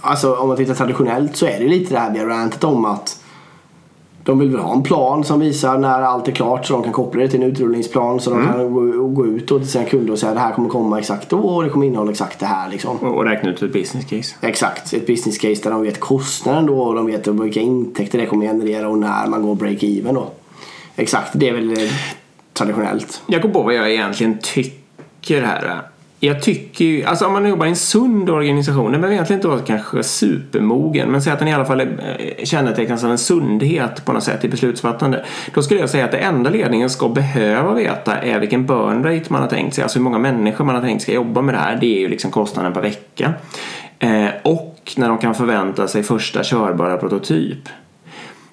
Alltså 0.00 0.34
om 0.34 0.48
man 0.48 0.56
tittar 0.56 0.74
traditionellt 0.74 1.36
så 1.36 1.46
är 1.46 1.58
det 1.60 1.68
lite 1.68 1.94
det 1.94 2.00
här 2.00 2.12
vi 2.12 2.18
har 2.18 2.26
rantat 2.26 2.64
om 2.64 2.84
att 2.84 3.22
de 4.28 4.38
vill 4.38 4.50
väl 4.50 4.60
ha 4.60 4.74
en 4.74 4.82
plan 4.82 5.24
som 5.24 5.40
visar 5.40 5.78
när 5.78 6.02
allt 6.02 6.28
är 6.28 6.32
klart 6.32 6.66
så 6.66 6.72
de 6.72 6.82
kan 6.82 6.92
koppla 6.92 7.22
det 7.22 7.28
till 7.28 7.42
en 7.42 7.48
utrullningsplan 7.48 8.20
så 8.20 8.30
de 8.30 8.46
kan 8.46 8.72
gå, 8.72 9.08
gå 9.08 9.26
ut 9.26 9.50
och 9.50 9.60
till 9.60 9.70
sina 9.70 9.84
kunder 9.84 10.12
och 10.12 10.18
säga 10.18 10.34
det 10.34 10.40
här 10.40 10.52
kommer 10.52 10.68
komma 10.68 10.98
exakt 10.98 11.30
då 11.30 11.38
och 11.38 11.62
det 11.62 11.70
kommer 11.70 11.86
innehålla 11.86 12.10
exakt 12.10 12.40
det 12.40 12.46
här 12.46 12.70
liksom. 12.70 12.96
Och 12.96 13.24
räkna 13.24 13.50
ut 13.50 13.62
ett 13.62 13.72
business 13.72 14.04
case. 14.04 14.34
Exakt, 14.40 14.92
ett 14.92 15.06
business 15.06 15.38
case 15.38 15.62
där 15.62 15.70
de 15.70 15.82
vet 15.82 16.00
kostnaden 16.00 16.66
då 16.66 16.80
och 16.80 16.94
de 16.94 17.06
vet 17.06 17.26
vilka 17.26 17.60
intäkter 17.60 18.18
det 18.18 18.26
kommer 18.26 18.46
generera 18.46 18.88
och 18.88 18.98
när 18.98 19.26
man 19.26 19.42
går 19.42 19.54
break-even 19.54 20.14
då. 20.14 20.30
Exakt, 20.96 21.30
det 21.34 21.48
är 21.48 21.52
väl 21.52 21.76
traditionellt. 22.52 23.22
Jag 23.26 23.42
kom 23.42 23.52
på 23.52 23.62
vad 23.62 23.74
jag 23.74 23.92
egentligen 23.92 24.38
tycker 24.42 25.42
här. 25.42 25.82
Jag 26.20 26.42
tycker 26.42 26.84
ju, 26.84 27.04
alltså 27.04 27.26
om 27.26 27.32
man 27.32 27.48
jobbar 27.48 27.66
i 27.66 27.68
en 27.68 27.76
sund 27.76 28.30
organisation, 28.30 28.92
den 28.92 29.00
behöver 29.00 29.14
egentligen 29.14 29.38
inte 29.38 29.48
vara 29.48 29.60
kanske 29.60 30.02
supermogen, 30.02 31.08
men 31.10 31.22
säg 31.22 31.32
att 31.32 31.38
den 31.38 31.48
i 31.48 31.54
alla 31.54 31.64
fall 31.64 31.80
är- 31.80 32.18
eh, 32.38 32.44
kännetecknas 32.44 33.04
av 33.04 33.10
en 33.10 33.18
sundhet 33.18 34.04
på 34.04 34.12
något 34.12 34.22
sätt 34.24 34.44
i 34.44 34.48
beslutsfattande. 34.48 35.24
Då 35.54 35.62
skulle 35.62 35.80
jag 35.80 35.90
säga 35.90 36.04
att 36.04 36.10
det 36.12 36.18
enda 36.18 36.50
ledningen 36.50 36.90
ska 36.90 37.08
behöva 37.08 37.74
veta 37.74 38.16
är 38.18 38.38
vilken 38.40 38.66
burn 38.66 39.04
rate 39.04 39.24
man 39.28 39.42
har 39.42 39.48
tänkt 39.48 39.74
sig, 39.74 39.82
alltså 39.82 39.98
hur 39.98 40.04
många 40.04 40.18
människor 40.18 40.64
man 40.64 40.74
har 40.74 40.82
tänkt 40.82 41.02
ska 41.02 41.12
jobba 41.12 41.42
med 41.42 41.54
det 41.54 41.58
här. 41.58 41.78
Det 41.80 41.96
är 41.96 42.00
ju 42.00 42.08
liksom 42.08 42.30
kostnaden 42.30 42.72
per 42.72 42.82
vecka. 42.82 43.32
Eh, 43.98 44.28
och 44.42 44.92
när 44.96 45.08
de 45.08 45.18
kan 45.18 45.34
förvänta 45.34 45.88
sig 45.88 46.02
första 46.02 46.42
körbara 46.44 46.96
prototyp. 46.96 47.58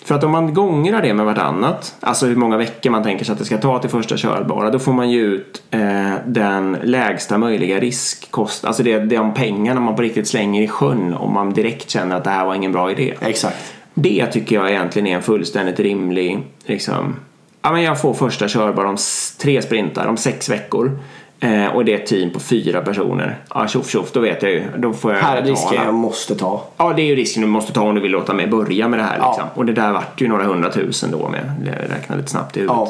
För 0.05 0.15
att 0.15 0.23
om 0.23 0.31
man 0.31 0.53
gångrar 0.53 1.01
det 1.01 1.13
med 1.13 1.25
vartannat, 1.25 1.95
alltså 1.99 2.25
hur 2.25 2.35
många 2.35 2.57
veckor 2.57 2.89
man 2.89 3.03
tänker 3.03 3.25
sig 3.25 3.33
att 3.33 3.39
det 3.39 3.45
ska 3.45 3.57
ta 3.57 3.79
till 3.79 3.89
första 3.89 4.17
körbara, 4.17 4.69
då 4.69 4.79
får 4.79 4.93
man 4.93 5.09
ju 5.09 5.21
ut 5.21 5.63
eh, 5.71 6.13
den 6.25 6.77
lägsta 6.83 7.37
möjliga 7.37 7.79
riskkost, 7.79 8.65
alltså 8.65 8.83
det, 8.83 9.17
om 9.17 9.33
pengarna 9.33 9.79
man 9.79 9.95
på 9.95 10.01
riktigt 10.01 10.27
slänger 10.27 10.61
i 10.61 10.67
sjön 10.67 11.13
om 11.13 11.33
man 11.33 11.53
direkt 11.53 11.89
känner 11.89 12.15
att 12.15 12.23
det 12.23 12.29
här 12.29 12.45
var 12.45 12.55
ingen 12.55 12.71
bra 12.71 12.91
idé. 12.91 13.13
Exakt. 13.21 13.73
Det 13.93 14.25
tycker 14.25 14.55
jag 14.55 14.71
egentligen 14.71 15.07
är 15.07 15.15
en 15.15 15.21
fullständigt 15.21 15.79
rimlig, 15.79 16.43
liksom, 16.65 17.15
ja 17.61 17.71
men 17.71 17.83
jag 17.83 18.01
får 18.01 18.13
första 18.13 18.47
körbara 18.47 18.89
om 18.89 18.97
tre 19.41 19.61
sprintar 19.61 20.07
om 20.07 20.17
sex 20.17 20.49
veckor. 20.49 20.99
Eh, 21.39 21.65
och 21.67 21.85
det 21.85 21.93
är 21.93 21.97
ett 21.97 22.05
team 22.05 22.29
på 22.29 22.39
fyra 22.39 22.81
personer. 22.81 23.37
Ja, 23.53 23.67
tjoff 23.67 23.89
tjoff, 23.89 24.11
då 24.11 24.19
vet 24.19 24.43
jag 24.43 24.51
ju. 24.51 24.63
Då 24.77 24.93
får 24.93 25.13
jag 25.13 25.21
Här 25.21 25.37
är 25.37 25.41
risken 25.41 25.83
jag 25.83 25.93
måste 25.93 26.35
ta. 26.35 26.63
Ja, 26.77 26.93
det 26.95 27.01
är 27.01 27.05
ju 27.05 27.15
risken 27.15 27.41
du 27.41 27.47
måste 27.47 27.73
ta 27.73 27.81
om 27.81 27.95
du 27.95 28.01
vill 28.01 28.11
låta 28.11 28.33
mig 28.33 28.47
börja 28.47 28.87
med 28.87 28.99
det 28.99 29.03
här. 29.03 29.17
Ja. 29.19 29.29
Liksom. 29.31 29.49
Och 29.55 29.65
det 29.65 29.73
där 29.73 29.93
vart 29.93 30.21
ju 30.21 30.27
några 30.27 30.43
hundratusen 30.43 31.11
då 31.11 31.29
med. 31.29 31.51
Jag 31.65 31.97
räknade 31.97 32.21
lite 32.21 32.31
snabbt 32.31 32.57
i 32.57 32.59
huvudet. 32.59 32.87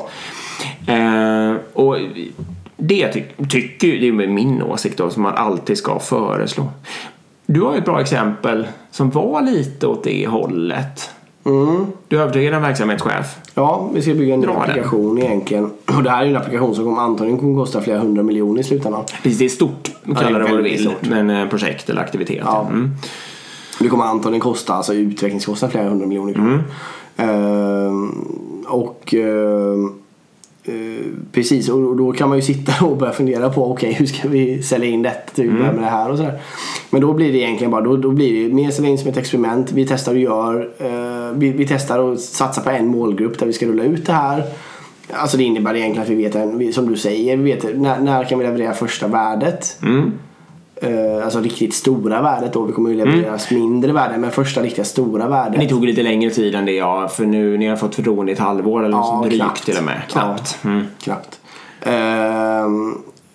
Ja. 0.88 0.94
Eh, 0.94 1.56
och 1.74 1.98
det 2.78 3.08
ty- 3.08 3.46
tycker 3.50 3.88
ju, 3.88 4.00
det 4.00 4.24
är 4.24 4.28
min 4.28 4.62
åsikt 4.64 4.98
då, 4.98 5.10
som 5.10 5.24
man 5.24 5.36
alltid 5.36 5.78
ska 5.78 6.00
föreslå. 6.00 6.70
Du 7.46 7.62
har 7.62 7.72
ju 7.72 7.78
ett 7.78 7.86
bra 7.86 8.02
exempel 8.02 8.68
som 8.92 9.10
var 9.10 9.42
lite 9.42 9.88
åt 9.88 10.04
det 10.04 10.28
hållet. 10.28 11.12
Mm. 11.46 11.86
Du 12.08 12.22
övertygade 12.22 12.56
en 12.56 12.62
verksamhetschef. 12.62 13.36
Ja, 13.54 13.90
vi 13.94 14.02
ska 14.02 14.14
bygga 14.14 14.34
en 14.34 14.40
ny 14.40 14.46
Dra 14.46 14.54
den. 14.54 14.62
applikation 14.62 15.18
egentligen. 15.18 15.72
Och 15.98 16.04
det 16.04 16.10
här 16.10 16.26
är 16.26 16.30
en 16.30 16.36
applikation 16.38 16.76
som 16.76 16.84
kommer, 16.84 17.02
antagligen 17.02 17.40
kommer 17.40 17.56
kosta 17.56 17.82
flera 17.82 18.00
hundra 18.00 18.24
miljoner 18.24 18.62
i 18.62 18.64
slutändan. 18.64 19.04
Precis, 19.24 19.40
det 19.40 19.46
är 19.46 19.50
stort, 19.50 19.92
kalla 20.18 20.40
det 20.40 20.46
vad 20.46 20.58
du 20.58 20.64
vill. 20.64 20.94
Men 21.02 21.30
eh, 21.30 21.48
projekt 21.48 21.90
eller 21.90 22.02
aktivitet. 22.02 22.42
Ja. 22.46 22.68
Mm. 22.70 22.92
Det 23.80 23.88
kommer 23.88 24.04
antagligen 24.04 24.42
kosta, 24.42 24.74
alltså 24.74 24.94
utvecklingskostnad 24.94 25.72
flera 25.72 25.90
hundra 25.90 26.08
miljoner 26.08 26.34
kronor. 26.34 26.64
Ehm, 27.18 28.10
och 28.68 29.14
ehm, 29.14 29.94
eh, 30.68 31.06
precis, 31.32 31.70
och 31.70 31.96
då 31.96 32.12
kan 32.12 32.30
man 32.30 32.38
ju 32.38 32.42
sitta 32.42 32.72
och 32.86 32.98
börja 32.98 33.14
fundera 33.14 33.50
på 33.50 33.72
okej 33.72 33.94
hur 33.94 34.06
ska 34.06 34.28
vi 34.28 34.64
sälja 34.64 34.90
in 34.90 35.02
detta, 35.02 35.32
typ, 35.36 35.52
börja 35.52 35.72
med 35.72 35.84
det 35.84 35.90
här 35.90 36.12
och 36.12 36.18
sådär. 36.18 36.42
Men 36.90 37.02
då 37.02 37.14
blir 37.14 37.32
det 37.32 37.38
egentligen 37.38 37.72
bara, 37.72 37.82
då, 37.82 37.98
då 37.98 38.12
blir 38.12 38.48
det 38.48 38.54
mer 38.54 38.72
sälja 38.72 38.90
in 38.90 38.98
som 38.98 39.10
ett 39.10 39.18
experiment. 39.18 39.72
Vi 39.72 39.86
testar 39.88 40.12
och 40.12 40.20
gör, 40.20 40.70
eh, 40.80 41.38
vi, 41.38 41.50
vi 41.52 41.68
testar 41.68 42.00
och 42.00 42.20
satsar 42.20 42.62
på 42.62 42.70
en 42.70 42.88
målgrupp 42.88 43.40
där 43.40 43.46
vi 43.46 43.54
ska 43.54 43.66
rulla 43.66 43.84
ut 43.84 44.06
det 44.06 44.14
här. 44.14 44.44
Alltså 45.12 45.38
det 45.38 45.44
innebär 45.44 45.76
egentligen 45.76 46.04
att 46.04 46.10
vi 46.10 46.64
vet, 46.64 46.76
som 46.76 46.90
du 46.90 46.98
säger, 46.98 47.38
vi 47.38 47.44
vet 47.44 47.78
när, 47.78 48.00
när 48.00 48.24
kan 48.24 48.40
vi 48.40 48.46
leverera 48.46 48.74
första 48.74 49.08
värdet. 49.08 49.78
Mm. 49.84 50.12
Eh, 50.82 51.24
alltså 51.24 51.40
riktigt 51.40 51.74
stora 51.74 52.22
värdet 52.22 52.54
då. 52.54 52.62
Vi 52.62 52.74
kommer 52.74 52.90
ju 52.90 52.96
leverera 52.96 53.38
mindre 53.52 53.94
värden 53.94 54.22
men 54.22 54.32
första 54.32 54.62
riktiga 54.62 54.86
stora 54.86 55.28
värdet. 55.28 55.60
Ni 55.60 55.70
tog 55.70 55.86
lite 55.86 56.04
längre 56.04 56.30
tid 56.30 56.56
än 56.56 56.66
det 56.66 56.72
jag, 56.72 57.12
för 57.14 57.26
nu 57.26 57.58
ni 57.58 57.68
har 57.68 57.76
fått 57.76 57.96
förtroende 57.96 58.32
i 58.32 58.34
ett 58.36 58.40
halvår 58.40 58.84
eller 58.86 58.98
Ja, 58.98 59.16
något 59.16 59.30
drygt 59.30 59.66
till 59.66 59.78
och 59.78 59.84
med. 59.84 60.02
Knappt. 60.10 60.58
Ja. 60.64 60.70
Mm. 60.70 60.86
Knappt. 61.00 61.40
Ehm, 61.82 62.92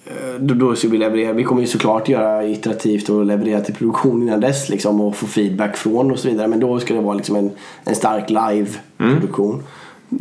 eh, 0.07 0.34
då, 0.41 0.55
då 0.55 0.74
ska 0.76 0.88
vi 0.88 0.99
leverera. 0.99 1.32
Vi 1.32 1.45
kommer 1.45 1.61
ju 1.61 1.66
såklart 1.66 2.09
göra 2.09 2.45
iterativt 2.45 3.09
och 3.09 3.24
leverera 3.24 3.61
till 3.61 3.74
produktion 3.74 4.22
innan 4.22 4.41
dess 4.41 4.68
liksom 4.68 5.01
och 5.01 5.16
få 5.16 5.26
feedback 5.26 5.76
från 5.76 6.11
och 6.11 6.18
så 6.18 6.28
vidare. 6.28 6.49
Men 6.49 6.61
då 6.61 6.80
ska 6.80 6.95
det 6.95 7.01
vara 7.01 7.14
liksom 7.14 7.36
en, 7.36 7.51
en 7.84 7.95
stark 7.95 8.30
live-produktion. 8.30 9.62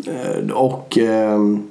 Eh, 0.07 0.51
och, 0.51 0.97
ehm, 0.97 1.63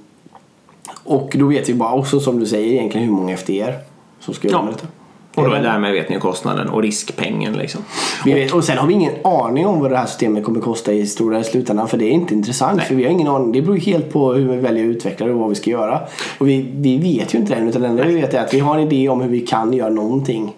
och 1.04 1.34
då 1.38 1.46
vet 1.46 1.68
vi 1.68 1.74
bara 1.74 1.92
också 1.94 2.20
som 2.20 2.40
du 2.40 2.46
säger 2.46 2.72
egentligen 2.72 3.06
hur 3.06 3.14
många 3.14 3.36
FDR 3.36 3.72
som 4.20 4.34
ska 4.34 4.48
göra 4.48 4.62
Ja. 4.64 4.70
detta. 4.70 4.86
Och 5.34 5.44
då 5.44 5.50
därmed 5.50 5.92
vet 5.92 6.08
ni 6.08 6.18
kostnaden 6.18 6.68
och 6.68 6.82
riskpengen 6.82 7.52
liksom. 7.52 7.80
Vi 8.24 8.32
vet, 8.32 8.52
och 8.52 8.64
sen 8.64 8.78
har 8.78 8.86
vi 8.86 8.94
ingen 8.94 9.12
aning 9.24 9.66
om 9.66 9.80
vad 9.80 9.90
det 9.90 9.96
här 9.96 10.06
systemet 10.06 10.44
kommer 10.44 10.60
kosta 10.60 10.92
i 10.92 11.06
stora 11.06 11.44
slutändan. 11.44 11.88
För 11.88 11.98
det 11.98 12.04
är 12.04 12.10
inte 12.10 12.34
intressant. 12.34 12.82
För 12.82 12.94
vi 12.94 13.04
har 13.04 13.10
ingen 13.10 13.28
aning. 13.28 13.52
Det 13.52 13.62
beror 13.62 13.76
helt 13.76 14.12
på 14.12 14.32
hur 14.32 14.48
vi 14.48 14.56
väljer 14.56 14.84
att 14.84 14.96
utveckla 14.96 15.26
det 15.26 15.32
och 15.32 15.38
vad 15.38 15.48
vi 15.48 15.54
ska 15.54 15.70
göra. 15.70 16.00
Och 16.38 16.48
vi, 16.48 16.70
vi 16.74 16.98
vet 16.98 17.34
ju 17.34 17.38
inte 17.38 17.54
det 17.54 17.60
än. 17.60 17.68
Utan 17.68 17.82
det 17.82 17.88
enda 17.88 18.04
vi 18.04 18.14
vet 18.14 18.34
är 18.34 18.40
att 18.40 18.54
vi 18.54 18.60
har 18.60 18.78
en 18.78 18.92
idé 18.92 19.08
om 19.08 19.20
hur 19.20 19.28
vi 19.28 19.40
kan 19.40 19.72
göra 19.72 19.90
någonting. 19.90 20.52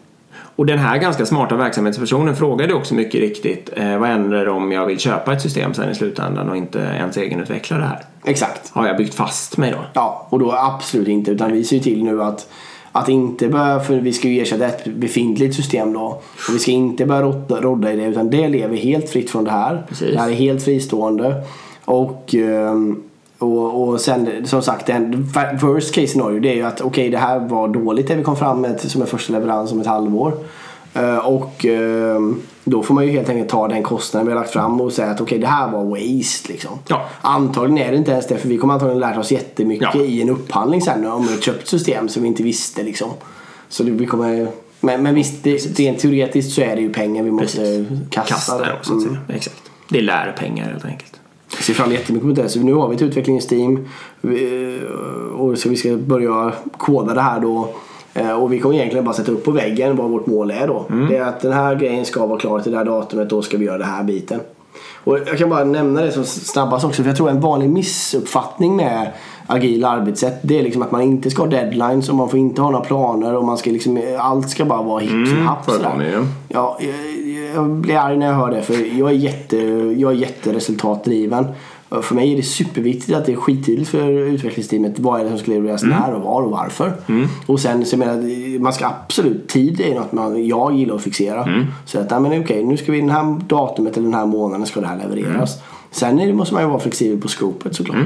Och 0.57 0.67
den 0.67 0.79
här 0.79 0.99
ganska 0.99 1.27
smarta 1.27 1.57
verksamhetspersonen 1.57 2.37
frågade 2.37 2.75
också 2.75 2.95
mycket 2.95 3.21
riktigt 3.21 3.71
eh, 3.77 3.99
vad 3.99 4.09
händer 4.09 4.49
om 4.49 4.73
jag 4.73 4.87
vill 4.87 4.99
köpa 4.99 5.33
ett 5.33 5.43
system 5.43 5.75
sen 5.75 5.91
i 5.91 5.95
slutändan 5.95 6.51
och 6.51 6.57
inte 6.57 6.79
ens 6.79 7.17
egenutveckla 7.17 7.77
det 7.77 7.85
här? 7.85 8.05
Exakt. 8.25 8.71
Har 8.71 8.87
jag 8.87 8.97
byggt 8.97 9.15
fast 9.15 9.57
mig 9.57 9.71
då? 9.71 9.79
Ja, 9.93 10.27
och 10.31 10.39
då 10.39 10.53
absolut 10.53 11.09
inte. 11.09 11.31
Utan 11.31 11.53
vi 11.53 11.65
ser 11.65 11.77
ju 11.77 11.83
till 11.83 12.05
nu 12.05 12.23
att 12.23 12.49
att 12.93 13.09
inte 13.09 13.49
börja, 13.49 13.81
för 13.81 13.95
vi 13.95 14.13
ska 14.13 14.29
ju 14.29 14.43
ersätta 14.43 14.67
ett 14.67 14.85
befintligt 14.85 15.55
system 15.57 15.93
då. 15.93 16.01
Och 16.49 16.55
vi 16.55 16.59
ska 16.59 16.71
inte 16.71 17.07
börja 17.07 17.23
rodda, 17.23 17.61
rodda 17.61 17.93
i 17.93 17.97
det 17.97 18.05
utan 18.05 18.31
det 18.31 18.49
lever 18.49 18.77
helt 18.77 19.09
fritt 19.09 19.31
från 19.31 19.45
det 19.45 19.51
här. 19.51 19.87
Precis. 19.89 20.13
Det 20.13 20.19
här 20.19 20.31
är 20.31 20.35
helt 20.35 20.63
fristående. 20.63 21.45
Och, 21.85 22.35
ehm, 22.35 23.03
och, 23.39 23.89
och 23.89 24.01
sen 24.01 24.47
som 24.47 24.63
sagt, 24.63 24.87
den 24.87 25.29
worst 25.61 25.95
case 25.95 26.07
scenario 26.07 26.41
det 26.41 26.49
är 26.49 26.55
ju 26.55 26.63
att 26.63 26.81
okej 26.81 27.11
det 27.11 27.19
här 27.19 27.39
var 27.39 27.69
dåligt 27.69 28.09
det 28.09 28.15
vi 28.15 28.23
kom 28.23 28.37
fram 28.37 28.61
med 28.61 28.81
som 28.81 29.01
en 29.01 29.07
första 29.07 29.33
leverans 29.33 29.73
om 29.73 29.81
ett 29.81 29.87
halvår. 29.87 30.33
Eh, 30.95 31.17
Och 31.19 31.65
ehm, 31.65 32.41
då 32.65 32.83
får 32.83 32.95
man 32.95 33.07
ju 33.07 33.11
helt 33.11 33.29
enkelt 33.29 33.49
ta 33.49 33.69
den 33.69 33.83
kostnaden 33.83 34.27
vi 34.27 34.33
har 34.33 34.41
lagt 34.41 34.53
fram 34.53 34.81
och 34.81 34.93
säga 34.93 35.11
att 35.11 35.21
okej 35.21 35.39
det 35.39 35.47
här 35.47 35.71
var 35.71 35.85
waste 35.85 36.53
liksom. 36.53 36.71
Ja. 36.89 37.03
Antagligen 37.21 37.87
är 37.89 37.91
det 37.93 37.97
inte 37.99 38.11
ens 38.13 38.27
det 38.27 38.39
för 38.39 38.49
vi 38.49 38.59
kommer 38.59 38.75
antagligen 38.75 39.01
lära 39.01 39.21
oss 39.21 39.33
jättemycket 39.33 39.89
Ja. 39.95 40.01
i 40.01 40.23
en 40.23 40.31
upphandling 40.31 40.81
sen 40.83 41.07
om 41.07 41.25
ett 41.25 41.43
köpt 41.43 41.69
system 41.69 42.09
som 42.09 42.23
vi 42.23 42.29
inte 42.29 42.43
visste 42.43 42.83
liksom. 42.83 43.11
Så 43.69 43.83
det, 43.83 43.91
vi 43.91 44.07
kommer, 44.07 44.49
men, 44.81 45.03
men 45.03 45.15
visst, 45.15 45.43
det, 45.45 45.57
rent 45.79 45.99
teoretiskt 45.99 46.53
så 46.53 46.61
är 46.61 46.77
det 46.77 46.83
ju 46.83 46.93
pengar 46.93 47.23
vi 47.23 47.31
måste 47.31 47.57
Precis. 47.57 47.87
kasta. 48.11 48.59
Det 48.59 48.73
också, 48.73 49.01
säga. 49.01 49.17
Exakt. 49.29 49.63
Det 49.89 49.99
är 49.99 50.03
lärpengar 50.03 50.65
helt 50.73 50.85
enkelt. 50.85 51.21
Jag 51.55 51.63
ser 51.65 51.75
fram 51.75 51.93
jättemycket 51.93 52.27
mot 52.29 52.37
det. 52.37 52.49
Så 52.49 52.59
nu 52.61 52.75
har 52.75 52.89
vi 52.89 52.97
ett 52.97 53.03
utvecklingsteam 53.03 53.89
och 55.39 55.59
så 55.59 55.69
vi 55.69 55.77
ska 55.77 55.97
börja 55.97 56.53
koda 56.77 57.15
det 57.15 57.21
här 57.21 57.41
då. 57.41 57.69
Eh, 58.15 58.31
Och 58.33 58.53
vi 58.53 58.59
kommer 58.61 58.75
egentligen 58.75 59.05
bara 59.05 59.15
sätta 59.15 59.33
upp 59.33 59.45
på 59.45 59.51
väggen 59.51 59.97
vad 59.97 60.11
vårt 60.11 60.27
mål 60.27 60.51
är 60.51 60.67
då. 60.67 60.85
Det 61.09 61.17
är 61.17 61.23
att 61.23 61.41
den 61.41 61.53
här 61.53 61.75
grejen 61.75 62.05
ska 62.05 62.27
vara 62.27 62.39
klar 62.41 62.61
till 62.61 62.73
det 62.73 62.79
här 62.79 62.85
datumet. 62.85 63.31
Då 63.31 63.43
ska 63.43 63.59
vi 63.59 63.65
göra 63.65 63.79
den 63.79 63.89
här 63.89 64.03
biten. 64.05 64.41
Och 65.05 65.19
jag 65.27 65.39
kan 65.39 65.51
bara 65.51 65.65
nämna 65.65 66.01
det 66.03 66.13
så 66.13 66.25
snabbast 66.25 66.85
också. 66.85 67.03
För 67.03 67.11
jag 67.11 67.17
tror 67.17 67.31
en 67.31 67.41
vanlig 67.41 67.71
missuppfattning 67.71 68.77
med 68.77 69.11
agila 69.47 69.89
arbetssätt. 69.89 70.39
Det 70.43 70.59
är 70.59 70.63
liksom 70.63 70.83
att 70.83 70.91
man 70.93 71.01
inte 71.03 71.31
ska 71.31 71.43
ha 71.43 71.51
deadlines 71.51 72.09
och 72.09 72.15
man 72.15 72.29
får 72.29 72.39
inte 72.39 72.63
ha 72.63 72.71
några 72.71 72.85
planer. 72.85 73.37
Och 73.37 73.45
man 73.45 73.59
ska 73.59 73.71
liksom, 73.71 74.01
allt 74.19 74.51
ska 74.51 74.65
bara 74.65 74.83
vara 74.83 75.01
hipp 75.01 75.29
som 75.29 75.47
happ. 75.47 75.69
ju. 76.01 76.25
Ja, 76.49 76.79
jag, 76.81 76.95
jag 77.55 77.71
blir 77.71 77.97
arg 77.97 78.17
när 78.17 78.27
jag 78.27 78.35
hör 78.35 78.51
det 78.51 78.63
för 78.63 78.99
jag 78.99 79.11
är, 79.11 79.15
jätte, 79.15 79.57
jag 79.97 80.13
är 80.13 80.17
jätteresultatdriven. 80.17 81.47
Och 81.91 82.05
För 82.05 82.15
mig 82.15 82.33
är 82.33 82.37
det 82.37 82.43
superviktigt 82.43 83.19
att 83.19 83.27
det 83.27 83.33
är 83.33 83.37
skittydligt 83.37 83.91
för 83.91 84.11
utvecklingsteamet 84.11 84.99
vad 84.99 85.21
är 85.21 85.25
det 85.25 85.31
som 85.31 85.39
ska 85.39 85.51
levereras 85.51 85.83
när 85.83 86.15
och 86.15 86.23
var 86.23 86.43
och 86.43 86.51
varför. 86.51 86.93
Och 87.47 87.61
sen 87.61 87.87
så 87.87 87.95
jag 87.95 87.99
menar, 87.99 88.59
man 88.59 88.73
ska 88.73 88.87
absolut, 88.87 89.49
tid 89.49 89.81
är 89.81 89.95
något 89.95 90.13
man, 90.13 90.47
jag 90.47 90.75
gillar 90.75 90.95
att 90.95 91.03
fixera. 91.03 91.45
Så 91.85 91.99
att, 91.99 92.11
nej, 92.11 92.21
men 92.21 92.41
okej, 92.41 92.65
nu 92.65 92.77
ska 92.77 92.93
vi 92.93 93.01
den 93.01 93.11
här 93.11 93.41
datumet 93.47 93.97
eller 93.97 94.05
den 94.05 94.15
här 94.15 94.27
månaden 94.27 94.67
ska 94.67 94.81
det 94.81 94.87
här 94.87 94.99
levereras. 94.99 95.59
Sen 95.91 96.19
är 96.19 96.27
det, 96.27 96.33
måste 96.33 96.55
man 96.55 96.63
ju 96.63 96.69
vara 96.69 96.81
flexibel 96.81 97.21
på 97.21 97.29
scopet 97.29 97.77
såklart. 97.77 97.97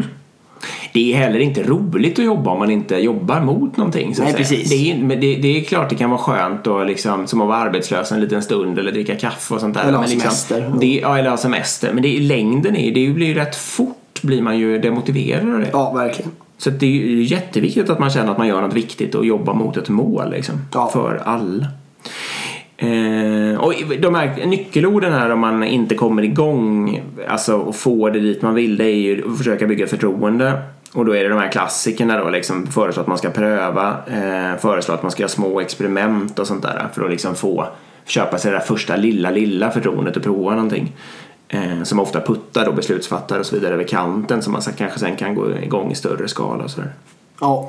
Det 0.93 1.13
är 1.13 1.19
heller 1.19 1.39
inte 1.39 1.63
roligt 1.63 2.19
att 2.19 2.25
jobba 2.25 2.51
om 2.51 2.59
man 2.59 2.71
inte 2.71 2.97
jobbar 2.97 3.41
mot 3.41 3.77
någonting. 3.77 4.15
Så 4.15 4.23
att 4.23 4.29
Nej, 4.29 4.37
precis. 4.37 4.71
Det, 4.71 4.91
är, 4.91 4.99
men 4.99 5.21
det, 5.21 5.37
det 5.37 5.61
är 5.61 5.65
klart 5.65 5.91
det 5.91 5.97
kan 5.97 6.11
vara 6.11 6.21
skönt 6.21 6.67
att 6.67 6.87
liksom, 6.87 7.27
som 7.27 7.41
att 7.41 7.49
vara 7.49 7.59
arbetslös 7.59 8.13
en 8.13 8.21
liten 8.21 8.43
stund 8.43 8.79
eller 8.79 8.93
dricka 8.93 9.15
kaffe 9.15 9.55
och 9.55 9.61
sånt 9.61 9.75
där. 9.75 9.83
Eller 9.83 9.99
ha 9.99 10.07
liksom, 10.07 10.21
semester. 10.21 10.73
Det, 10.81 11.01
ja, 11.03 11.19
eller 11.19 11.31
ha 11.31 11.37
semester. 11.37 11.93
Men 11.93 12.03
det, 12.03 12.21
längden 12.21 12.77
är 12.77 12.95
det 12.95 13.15
blir 13.15 13.27
ju 13.27 13.35
rätt 13.35 13.57
fort 13.57 14.21
blir 14.23 14.43
man 14.43 14.59
ju 14.59 14.79
demotiverad 14.79 15.55
av 15.55 15.61
det. 15.61 15.71
Ja, 15.73 15.93
verkligen. 15.93 16.31
Så 16.59 16.71
det 16.71 16.87
är 16.87 16.91
ju 16.91 17.23
jätteviktigt 17.23 17.91
att 17.91 17.99
man 17.99 18.11
känner 18.11 18.33
att 18.33 18.39
man 18.39 18.49
gör 18.49 18.63
något 18.63 18.75
viktigt 18.75 19.15
och 19.15 19.27
jobbar 19.27 19.55
mot 19.55 19.77
ett 19.77 19.89
mål 19.89 20.31
liksom, 20.31 20.55
Ja. 20.75 20.91
för 20.93 21.23
alla. 21.25 21.67
Eh, 22.77 23.61
och 23.61 23.75
de 23.99 24.15
här 24.15 24.47
nyckelorden 24.47 25.13
här 25.13 25.31
om 25.31 25.41
man 25.41 25.65
inte 25.65 25.95
kommer 25.95 26.23
igång 26.23 27.03
alltså, 27.29 27.57
och 27.57 27.77
får 27.77 28.11
det 28.11 28.21
dit 28.21 28.43
man 28.43 28.55
vill 28.55 28.77
det 28.77 28.85
är 28.85 28.95
ju 28.97 29.31
att 29.33 29.39
försöka 29.39 29.67
bygga 29.67 29.87
förtroende. 29.87 30.63
Och 30.95 31.05
då 31.05 31.17
är 31.17 31.23
det 31.23 31.29
de 31.29 31.39
här 31.39 31.53
klassikerna 31.53 32.25
då 32.25 32.31
liksom 32.31 32.67
föreslå 32.67 33.03
att 33.03 33.09
man 33.09 33.19
ska 33.19 33.31
pröva, 33.31 33.89
eh, 34.07 34.59
föreslå 34.61 34.95
att 34.95 35.03
man 35.03 35.11
ska 35.13 35.23
göra 35.23 35.29
små 35.29 35.61
experiment 35.61 36.39
och 36.39 36.47
sånt 36.47 36.63
där 36.63 36.89
för 36.95 37.05
att 37.05 37.11
liksom 37.11 37.35
få 37.35 37.67
köpa 38.07 38.39
sig 38.39 38.51
det 38.51 38.57
där 38.59 38.65
första 38.65 38.97
lilla, 38.97 39.31
lilla 39.31 39.71
förtroendet 39.71 40.17
och 40.17 40.23
prova 40.23 40.51
någonting. 40.51 40.93
Eh, 41.49 41.83
som 41.83 42.01
ofta 42.01 42.21
puttar 42.21 42.65
då 42.67 42.73
beslutsfattare 42.73 43.41
och 43.41 43.47
så 43.47 43.55
vidare 43.55 43.75
över 43.75 43.85
kanten 43.85 44.43
som 44.43 44.53
man 44.53 44.63
så- 44.63 44.73
kanske 44.73 44.99
sen 44.99 45.17
kan 45.17 45.35
gå 45.35 45.51
igång 45.63 45.91
i 45.91 45.95
större 45.95 46.29
skala 46.29 46.65
och 46.65 46.71
sådär. 46.71 46.91
Ja. 47.41 47.69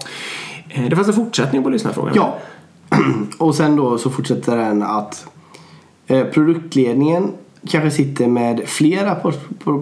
Eh, 0.69 0.83
det 0.89 0.95
fanns 0.95 1.07
en 1.07 1.13
fortsättning 1.13 1.63
på 1.63 1.69
lyssnarfrågan. 1.69 2.13
Ja. 2.15 2.37
Och 3.37 3.55
sen 3.55 3.75
då 3.75 3.97
så 3.97 4.09
fortsätter 4.09 4.57
den 4.57 4.83
att 4.83 5.27
eh, 6.07 6.23
produktledningen 6.23 7.31
kanske 7.67 7.91
sitter 7.91 8.27
med 8.27 8.61
flera 8.65 9.17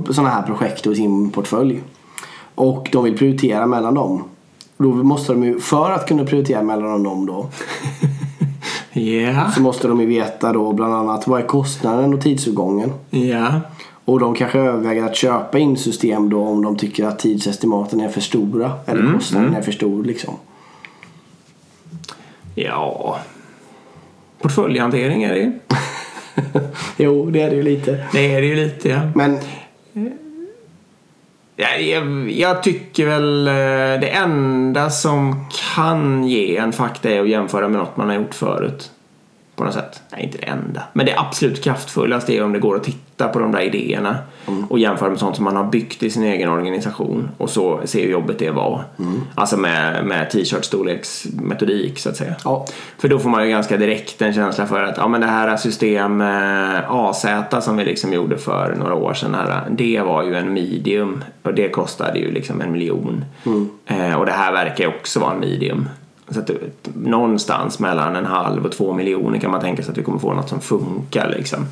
sådana 0.10 0.30
här 0.30 0.42
projekt 0.42 0.88
i 0.88 0.96
sin 0.96 1.30
portfölj. 1.30 1.82
Och 2.56 2.90
de 2.92 3.04
vill 3.04 3.18
prioritera 3.18 3.66
mellan 3.66 3.94
dem. 3.94 4.24
Då 4.78 4.88
måste 4.88 5.34
de 5.34 5.44
ju, 5.44 5.60
för 5.60 5.92
att 5.92 6.08
kunna 6.08 6.26
prioritera 6.26 6.62
mellan 6.62 7.04
dem 7.04 7.26
då, 7.26 7.50
Ja. 8.94 9.52
så 9.52 9.62
måste 9.62 9.88
de 9.88 10.02
ju 10.02 10.08
veta 10.08 10.54
då 10.54 10.74
bland 10.74 10.94
annat 10.94 11.28
vad 11.28 11.42
är 11.42 11.46
kostnaden 11.46 12.14
och 12.14 12.22
tidsåtgången. 12.22 12.92
Ja. 13.10 13.62
Och 14.06 14.20
de 14.20 14.36
kanske 14.36 14.60
överväger 14.60 15.04
att 15.04 15.16
köpa 15.16 15.60
in 15.60 15.78
system 15.78 16.30
då 16.30 16.44
om 16.44 16.64
de 16.64 16.76
tycker 16.76 17.06
att 17.06 17.20
tidsestimaten 17.20 18.02
är 18.02 18.10
för 18.10 18.22
stora. 18.22 18.72
Eller 18.86 19.14
kostnaden 19.14 19.56
är 19.56 19.62
för 19.62 19.72
stor 19.72 20.04
liksom. 20.04 20.34
Ja. 22.56 23.20
Portföljhantering 24.42 25.24
är 25.24 25.34
det 25.34 25.40
ju. 25.40 25.52
Jo, 26.98 27.30
det 27.30 27.42
är 27.42 27.50
det 27.50 27.56
ju 27.56 27.64
lite. 27.64 28.08
Det 28.12 28.34
är 28.34 28.42
det 28.42 28.48
ju 28.48 28.56
lite 28.56 28.90
ja. 28.90 29.02
Men 29.16 29.40
Ja, 31.56 31.76
jag, 31.76 32.32
jag 32.32 32.64
tycker 32.64 33.06
väl 33.06 33.48
eh, 33.48 34.02
det 34.02 34.10
enda 34.10 34.90
som 34.90 35.46
kan 35.76 36.24
ge 36.28 36.58
en 36.58 36.74
fakta 36.74 37.10
är 37.10 37.22
att 37.22 37.30
jämföra 37.30 37.68
med 37.68 37.80
något 37.80 37.98
man 37.98 38.08
har 38.08 38.16
gjort 38.16 38.36
förut. 38.36 38.92
På 39.56 39.64
något 39.64 39.74
sätt. 39.74 40.02
Nej, 40.12 40.24
inte 40.24 40.38
det 40.38 40.44
enda. 40.46 40.84
Men 40.94 41.06
det 41.06 41.18
absolut 41.18 41.64
kraftfullaste 41.64 42.34
är 42.34 42.44
om 42.44 42.54
det 42.54 42.60
går 42.60 42.76
att 42.76 42.84
titta 42.84 43.28
på 43.28 43.40
de 43.40 43.52
där 43.52 43.62
idéerna 43.62 44.18
och 44.70 44.80
jämföra 44.80 45.10
med 45.10 45.20
sånt 45.20 45.36
som 45.36 45.46
man 45.46 45.56
har 45.56 45.64
byggt 45.64 46.04
i 46.04 46.10
sin 46.10 46.24
egen 46.24 46.50
organisation 46.50 47.30
och 47.38 47.50
så 47.50 47.82
se 47.86 48.02
hur 48.02 48.12
jobbet 48.12 48.40
det 48.40 48.52
var. 48.52 48.84
Alltså 49.36 49.58
med, 49.58 50.06
med 50.06 50.30
t-shirt-storleksmetodik 50.30 52.00
så 52.00 52.10
att 52.10 52.18
säga. 52.18 52.36
ja, 52.44 52.66
För 52.98 53.08
då 53.08 53.20
får 53.20 53.30
man 53.30 53.44
ju 53.44 53.50
ganska 53.50 53.78
direkt 53.78 54.22
en 54.22 54.34
känsla 54.34 54.68
för 54.68 54.84
att 54.84 54.98
ja, 54.98 55.08
men 55.08 55.22
det 55.22 55.28
här 55.28 55.58
system 55.58 56.22
eh, 56.22 56.92
AZ 56.92 57.26
som 57.62 57.78
vi 57.78 57.86
liksom 57.86 58.14
gjorde 58.14 58.38
för 58.38 58.76
några 58.76 58.94
år 58.94 59.14
sedan 59.14 59.34
här, 59.36 59.62
det 59.70 60.02
var 60.02 60.24
ju 60.24 60.36
en 60.36 60.54
medium 60.54 61.24
och 61.44 61.54
det 61.54 61.70
kostade 61.70 62.20
ju 62.20 62.32
liksom 62.32 62.62
en 62.62 62.72
miljon. 62.72 63.26
Eh, 63.86 64.16
och 64.16 64.26
det 64.26 64.32
här 64.32 64.52
verkar 64.52 64.84
ju 64.84 64.90
också 64.90 65.20
vara 65.20 65.34
en 65.34 65.40
medium. 65.40 65.90
Så 66.30 66.40
att, 66.40 66.50
någonstans 66.96 67.80
mellan 67.80 68.16
en 68.16 68.26
halv 68.26 68.66
och 68.66 68.72
två 68.72 68.94
miljoner 68.94 69.40
kan 69.40 69.52
man 69.52 69.62
tänka 69.62 69.84
sig 69.84 69.92
att 69.92 69.98
vi 69.98 70.04
kommer 70.04 70.20
få 70.20 70.34
något 70.34 70.50
som 70.50 70.62
funkar 70.62 71.36
liksom. 71.38 71.66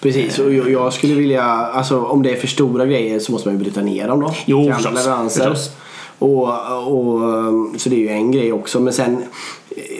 precis. 0.00 0.38
Och 0.38 0.52
jag, 0.52 0.92
skulle 0.92 1.14
vilja, 1.14 1.44
alltså 1.44 2.04
om 2.04 2.22
det 2.22 2.30
är 2.30 2.36
för 2.36 2.46
stora 2.46 2.86
grejer 2.86 3.18
så 3.18 3.32
måste 3.32 3.48
man 3.48 3.58
ju 3.58 3.64
bryta 3.64 3.82
ner 3.82 4.08
dem 4.08 4.20
då. 4.20 4.34
Jo, 4.46 4.72
förstås, 4.72 4.94
leveranser. 4.94 5.50
förstås. 5.50 5.76
Och, 6.18 6.48
och, 6.88 7.20
så 7.76 7.88
det 7.88 7.96
är 7.96 8.00
ju 8.00 8.08
en 8.08 8.32
grej 8.32 8.52
också. 8.52 8.80
Men 8.80 8.92
sen, 8.92 9.24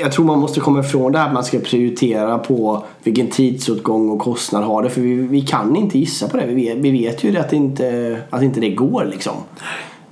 jag 0.00 0.12
tror 0.12 0.24
man 0.24 0.38
måste 0.38 0.60
komma 0.60 0.80
ifrån 0.80 1.12
det 1.12 1.18
här 1.18 1.26
att 1.26 1.34
man 1.34 1.44
ska 1.44 1.58
prioritera 1.58 2.38
på 2.38 2.84
vilken 3.02 3.30
tidsåtgång 3.30 4.10
och 4.10 4.18
kostnad 4.20 4.64
har 4.64 4.82
det. 4.82 4.90
För 4.90 5.00
vi, 5.00 5.14
vi 5.14 5.40
kan 5.40 5.76
inte 5.76 5.98
gissa 5.98 6.28
på 6.28 6.36
det. 6.36 6.46
Vi 6.46 6.54
vet, 6.54 6.76
vi 6.76 6.90
vet 6.90 7.24
ju 7.24 7.38
att, 7.38 7.52
inte, 7.52 8.18
att 8.30 8.42
inte 8.42 8.60
det 8.60 8.70
går 8.70 9.04
liksom. 9.04 9.34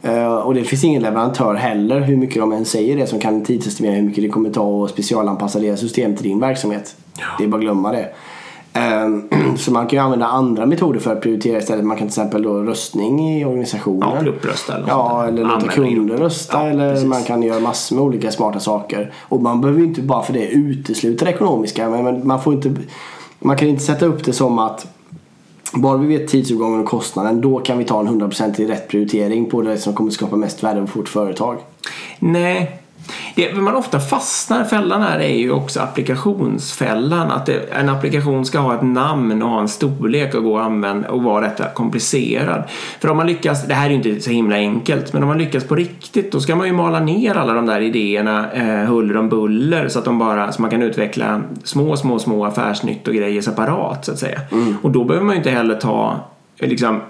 Eh, 0.04 0.34
och 0.34 0.54
det 0.54 0.64
finns 0.64 0.84
ingen 0.84 1.02
leverantör 1.02 1.54
heller, 1.54 2.00
hur 2.00 2.16
mycket 2.16 2.42
de 2.42 2.52
än 2.52 2.64
säger 2.64 2.96
det, 2.96 3.06
som 3.06 3.18
kan 3.18 3.44
tidsestimera 3.44 3.94
hur 3.94 4.02
mycket 4.02 4.24
det 4.24 4.28
kommer 4.28 4.50
ta 4.50 4.84
att 4.84 4.90
specialanpassa 4.90 5.58
deras 5.58 5.80
system 5.80 6.16
till 6.16 6.24
din 6.24 6.40
verksamhet. 6.40 6.96
Det 7.38 7.44
är 7.44 7.48
bara 7.48 7.56
att 7.56 7.62
glömma 7.62 7.92
det. 7.92 8.08
Ehm, 8.72 9.28
Så 9.56 9.72
man 9.72 9.86
kan 9.86 9.96
ju 9.96 10.04
använda 10.04 10.26
andra 10.26 10.66
metoder 10.66 11.00
för 11.00 11.12
att 11.12 11.20
prioritera 11.20 11.58
istället. 11.58 11.84
Man 11.84 11.96
kan 11.96 12.08
till 12.08 12.20
exempel 12.20 12.42
då 12.42 12.62
röstning 12.62 13.38
i 13.38 13.44
organisationen. 13.44 14.08
Ja, 14.14 14.22
grupprösta 14.22 14.76
eller 14.76 14.88
Ja, 14.88 15.26
eller 15.26 15.44
låta 15.44 15.68
kunder 15.68 16.16
rösta. 16.16 16.62
Ja, 16.62 16.68
eller 16.68 16.92
precis. 16.92 17.08
man 17.08 17.22
kan 17.22 17.42
göra 17.42 17.60
massor 17.60 17.96
med 17.96 18.04
olika 18.04 18.30
smarta 18.30 18.60
saker. 18.60 19.12
Och 19.20 19.42
man 19.42 19.60
behöver 19.60 19.80
ju 19.80 19.86
inte 19.86 20.02
bara 20.02 20.22
för 20.22 20.32
det 20.32 20.48
utesluta 20.48 21.24
det 21.24 21.30
ekonomiska. 21.30 21.88
Men 21.88 22.26
man, 22.26 22.42
får 22.42 22.54
inte, 22.54 22.74
man 23.38 23.56
kan 23.56 23.68
inte 23.68 23.82
sätta 23.82 24.06
upp 24.06 24.24
det 24.24 24.32
som 24.32 24.58
att 24.58 24.86
bara 25.80 25.96
vi 25.96 26.18
vet 26.18 26.28
tidsåtgången 26.28 26.80
och 26.80 26.86
kostnaden 26.86 27.40
då 27.40 27.58
kan 27.58 27.78
vi 27.78 27.84
ta 27.84 28.00
en 28.00 28.20
100% 28.20 28.60
i 28.60 28.66
rätt 28.66 28.88
prioritering 28.88 29.50
på 29.50 29.62
det 29.62 29.78
som 29.78 29.94
kommer 29.94 30.10
skapa 30.10 30.36
mest 30.36 30.62
värde 30.62 30.86
för 30.86 30.98
vårt 30.98 31.08
företag. 31.08 31.58
Nej. 32.18 32.83
Det 33.34 33.54
man 33.54 33.74
ofta 33.74 34.00
fastnar, 34.00 34.64
fällan 34.64 35.02
här 35.02 35.18
är 35.18 35.36
ju 35.36 35.50
också 35.50 35.80
applikationsfällan. 35.80 37.30
Att 37.30 37.46
det, 37.46 37.58
en 37.72 37.88
applikation 37.88 38.44
ska 38.44 38.58
ha 38.58 38.74
ett 38.74 38.82
namn 38.82 39.42
och 39.42 39.50
ha 39.50 39.60
en 39.60 39.68
storlek 39.68 40.34
och 40.34 40.44
gå 40.44 40.58
att 40.58 40.66
använda 40.66 41.08
och 41.08 41.22
vara 41.22 41.46
rätt 41.46 41.74
komplicerad. 41.74 42.62
För 43.00 43.10
om 43.10 43.16
man 43.16 43.26
lyckas, 43.26 43.66
det 43.66 43.74
här 43.74 43.86
är 43.86 43.90
ju 43.90 43.96
inte 43.96 44.20
så 44.20 44.30
himla 44.30 44.56
enkelt, 44.56 45.12
men 45.12 45.22
om 45.22 45.28
man 45.28 45.38
lyckas 45.38 45.64
på 45.64 45.74
riktigt 45.74 46.32
då 46.32 46.40
ska 46.40 46.56
man 46.56 46.66
ju 46.66 46.72
mala 46.72 47.00
ner 47.00 47.34
alla 47.34 47.52
de 47.52 47.66
där 47.66 47.80
idéerna 47.80 48.52
eh, 48.52 48.88
huller 48.88 49.16
om 49.16 49.28
buller 49.28 49.88
så 49.88 49.98
att 49.98 50.04
de 50.04 50.18
bara, 50.18 50.52
så 50.52 50.62
man 50.62 50.70
kan 50.70 50.82
utveckla 50.82 51.42
små, 51.64 51.96
små, 51.96 52.18
små 52.18 52.44
affärsnytt 52.44 53.08
och 53.08 53.14
grejer 53.14 53.42
separat 53.42 54.04
så 54.04 54.12
att 54.12 54.18
säga. 54.18 54.40
Och 54.82 54.90
då 54.90 55.04
behöver 55.04 55.26
man 55.26 55.34
ju 55.34 55.38
inte 55.38 55.50
heller 55.50 55.74
ta 55.74 56.20
liksom 56.58 57.00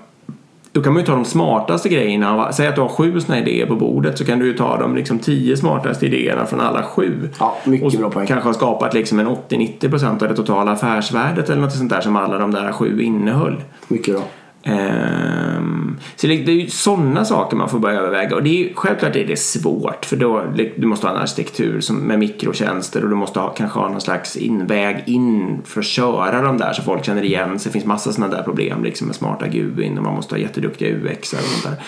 då 0.75 0.83
kan 0.83 0.93
man 0.93 1.03
ju 1.03 1.07
ta 1.07 1.14
de 1.14 1.25
smartaste 1.25 1.89
grejerna. 1.89 2.53
Säg 2.53 2.66
att 2.66 2.75
du 2.75 2.81
har 2.81 2.89
sju 2.89 3.20
sådana 3.20 3.43
idéer 3.43 3.66
på 3.66 3.77
bordet 3.77 4.18
så 4.18 4.25
kan 4.25 4.39
du 4.39 4.47
ju 4.47 4.53
ta 4.53 4.79
de 4.79 4.97
liksom 4.97 5.18
tio 5.18 5.57
smartaste 5.57 6.07
idéerna 6.07 6.47
från 6.47 6.61
alla 6.61 6.83
sju. 6.83 7.29
Ja, 7.39 7.57
mycket 7.64 7.87
och 7.87 8.01
bra 8.01 8.11
poäng. 8.11 8.27
kanske 8.27 8.49
ha 8.49 8.55
skapat 8.55 8.95
liksom 8.95 9.18
en 9.18 9.29
80-90% 9.29 10.22
av 10.22 10.29
det 10.29 10.37
totala 10.37 10.72
affärsvärdet 10.72 11.51
eller 11.51 11.62
något 11.62 11.72
sånt 11.72 11.91
där 11.91 12.01
som 12.01 12.16
alla 12.16 12.39
de 12.39 12.51
där 12.51 12.72
sju 12.72 13.03
innehöll. 13.03 13.57
Mycket 13.89 14.14
bra. 14.14 14.25
Ehm, 14.65 15.99
så 16.17 16.27
det, 16.27 16.37
det 16.37 16.53
är 16.53 16.57
ju 16.57 16.71
sådana 16.71 17.25
saker 17.25 17.57
man 17.57 17.69
får 17.69 17.79
börja 17.79 18.01
överväga 18.01 18.37
och 18.37 18.43
det 18.43 18.51
är 18.51 18.69
ju, 18.69 18.75
självklart 18.75 19.17
är 19.17 19.27
det 19.27 19.37
svårt 19.37 20.05
för 20.05 20.17
då 20.17 20.45
du 20.77 20.87
måste 20.87 21.07
ha 21.07 21.15
en 21.15 21.21
arkitektur 21.21 21.81
som, 21.81 21.97
med 21.97 22.19
mikrotjänster 22.19 23.03
och 23.05 23.11
du 23.11 23.17
måste 23.17 23.41
ha, 23.41 23.49
kanske 23.51 23.79
ha 23.79 23.89
någon 23.89 24.01
slags 24.01 24.37
inväg 24.37 25.03
in 25.07 25.62
för 25.65 25.81
att 25.81 25.87
köra 25.87 26.43
de 26.43 26.59
där 26.59 26.73
så 26.73 26.83
folk 26.83 27.05
känner 27.05 27.23
igen 27.23 27.59
sig. 27.59 27.71
Det 27.71 27.73
finns 27.73 27.85
massa 27.85 28.12
sådana 28.12 28.37
där 28.37 28.43
problem 28.43 28.85
liksom 28.85 29.07
med 29.07 29.17
smarta 29.17 29.47
GUIn 29.47 29.99
och 29.99 30.05
man 30.05 30.15
måste 30.15 30.35
ha 30.35 30.41
jätteduktiga 30.41 30.97
UX 30.97 31.33
och 31.33 31.39
sånt 31.39 31.65
där. 31.65 31.85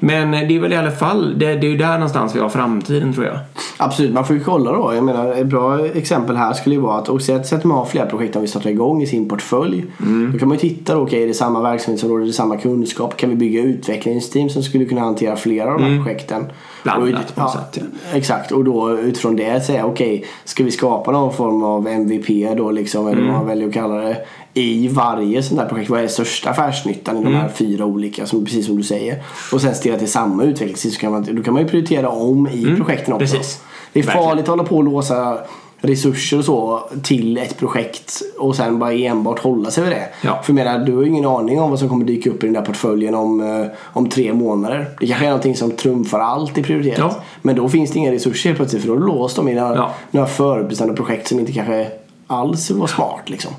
Men 0.00 0.30
det 0.30 0.56
är 0.56 0.60
väl 0.60 0.72
i 0.72 0.76
alla 0.76 0.90
fall, 0.90 1.38
det, 1.38 1.46
det 1.46 1.66
är 1.66 1.70
ju 1.70 1.76
där 1.76 1.92
någonstans 1.92 2.36
vi 2.36 2.40
har 2.40 2.48
framtiden 2.48 3.12
tror 3.12 3.26
jag. 3.26 3.38
Absolut, 3.76 4.12
man 4.12 4.26
får 4.26 4.36
ju 4.36 4.44
kolla 4.44 4.72
då. 4.72 4.94
Jag 4.94 5.04
menar, 5.04 5.32
ett 5.32 5.46
bra 5.46 5.86
exempel 5.86 6.36
här 6.36 6.52
skulle 6.52 6.74
ju 6.74 6.80
vara 6.80 6.98
att 6.98 7.22
säg 7.22 7.36
att 7.36 7.64
man 7.64 7.78
har 7.78 7.84
flera 7.84 8.06
projekt 8.06 8.36
om 8.36 8.42
vi 8.42 8.48
startar 8.48 8.70
igång 8.70 9.02
i 9.02 9.06
sin 9.06 9.28
portfölj. 9.28 9.84
Mm. 10.00 10.32
Då 10.32 10.38
kan 10.38 10.48
man 10.48 10.58
ju 10.58 10.68
titta 10.68 10.94
då, 10.94 11.00
okej 11.00 11.22
är 11.22 11.26
det 11.26 11.34
samma 11.34 11.62
verksamhetsområde, 11.62 12.24
är 12.24 12.26
det 12.26 12.32
samma 12.32 12.56
kunskap? 12.56 13.16
Kan 13.16 13.30
vi 13.30 13.36
bygga 13.36 13.62
utvecklingsteam 13.62 14.48
som 14.48 14.62
skulle 14.62 14.84
kunna 14.84 15.00
hantera 15.00 15.36
flera 15.36 15.72
av 15.74 15.80
de 15.80 15.84
här 15.84 16.04
projekten? 16.04 16.40
Mm. 16.40 16.52
Blandat 16.82 17.30
Och 17.30 17.34
på 17.34 17.40
något 17.40 17.52
sätt, 17.52 17.78
Exakt, 18.12 18.52
och 18.52 18.64
då 18.64 18.98
utifrån 18.98 19.36
det 19.36 19.60
säga 19.66 19.86
okej, 19.86 20.24
ska 20.44 20.64
vi 20.64 20.70
skapa 20.70 21.10
någon 21.10 21.32
form 21.32 21.62
av 21.64 21.88
MVP 21.88 22.56
då 22.56 22.70
liksom, 22.70 23.06
eller 23.06 23.16
Mm. 23.16 23.26
vad 23.26 23.36
man 23.36 23.46
väljer 23.46 23.68
att 23.68 23.74
kalla 23.74 23.94
det, 23.94 24.16
i 24.56 24.88
varje 24.88 25.42
sånt 25.42 25.60
här 25.60 25.68
projekt. 25.68 25.90
Vad 25.90 26.00
är 26.00 26.08
största 26.08 26.50
affärsnyttan 26.50 27.16
i 27.16 27.22
de 27.22 27.26
Mm. 27.28 27.40
här 27.40 27.48
fyra 27.48 27.84
olika, 27.84 28.26
som, 28.26 28.44
precis 28.44 28.66
som 28.66 28.76
du 28.76 28.82
säger. 28.82 29.22
Och 29.52 29.60
sen 29.60 29.74
stilla 29.74 29.98
till 29.98 30.10
samma 30.10 30.44
utvecklingsteam 30.44 30.92
så 30.92 31.00
kan 31.00 31.12
man, 31.12 31.26
då 31.36 31.42
kan 31.42 31.54
man 31.54 31.62
ju 31.62 31.68
prioritera 31.68 32.08
om 32.08 32.48
i 32.48 32.64
projekten 32.76 33.14
också. 33.14 33.24
Mm. 33.24 33.38
precis. 33.38 33.60
Det 33.92 34.00
är 34.00 34.04
Verkligen. 34.04 34.28
farligt 34.28 34.42
att 34.42 34.48
hålla 34.48 34.64
på 34.64 34.76
och 34.76 34.84
låsa 34.84 35.38
resurser 35.80 36.38
och 36.38 36.44
så 36.44 36.82
till 37.02 37.38
ett 37.38 37.58
projekt 37.58 38.22
och 38.38 38.56
sen 38.56 38.78
bara 38.78 38.92
enbart 38.92 39.38
hålla 39.38 39.70
sig 39.70 39.84
vid 39.84 39.92
det. 39.92 40.08
Ja. 40.22 40.40
För 40.42 40.52
menar, 40.52 40.78
du 40.78 40.94
har 40.96 41.02
ju 41.02 41.08
ingen 41.08 41.26
aning 41.26 41.60
om 41.60 41.70
vad 41.70 41.78
som 41.78 41.88
kommer 41.88 42.04
dyka 42.04 42.30
upp 42.30 42.42
i 42.44 42.46
den 42.46 42.54
där 42.54 42.62
portföljen 42.62 43.14
om, 43.14 43.40
eh, 43.40 43.66
om 43.82 44.08
tre 44.08 44.32
månader. 44.34 44.86
Det 45.00 45.06
kanske 45.06 45.24
är 45.24 45.28
någonting 45.30 45.56
som 45.56 45.70
trumfar 45.70 46.20
allt 46.20 46.58
i 46.58 46.62
prioritet. 46.62 46.98
Ja. 46.98 47.16
Men 47.42 47.56
då 47.56 47.68
finns 47.68 47.90
det 47.92 47.98
inga 47.98 48.12
resurser 48.12 48.48
helt 48.50 48.56
plötsligt 48.58 48.82
för 48.82 48.88
då 48.88 48.94
låst 48.96 49.36
dem 49.36 49.48
i 49.48 49.54
några, 49.54 49.74
Ja. 49.74 49.94
några 50.10 50.26
förbestämda 50.26 50.94
projekt 50.94 51.28
som 51.28 51.38
inte 51.38 51.52
kanske 51.52 51.88
alls 52.26 52.70
var 52.70 52.86
smart 52.86 53.22
liksom. 53.30 53.52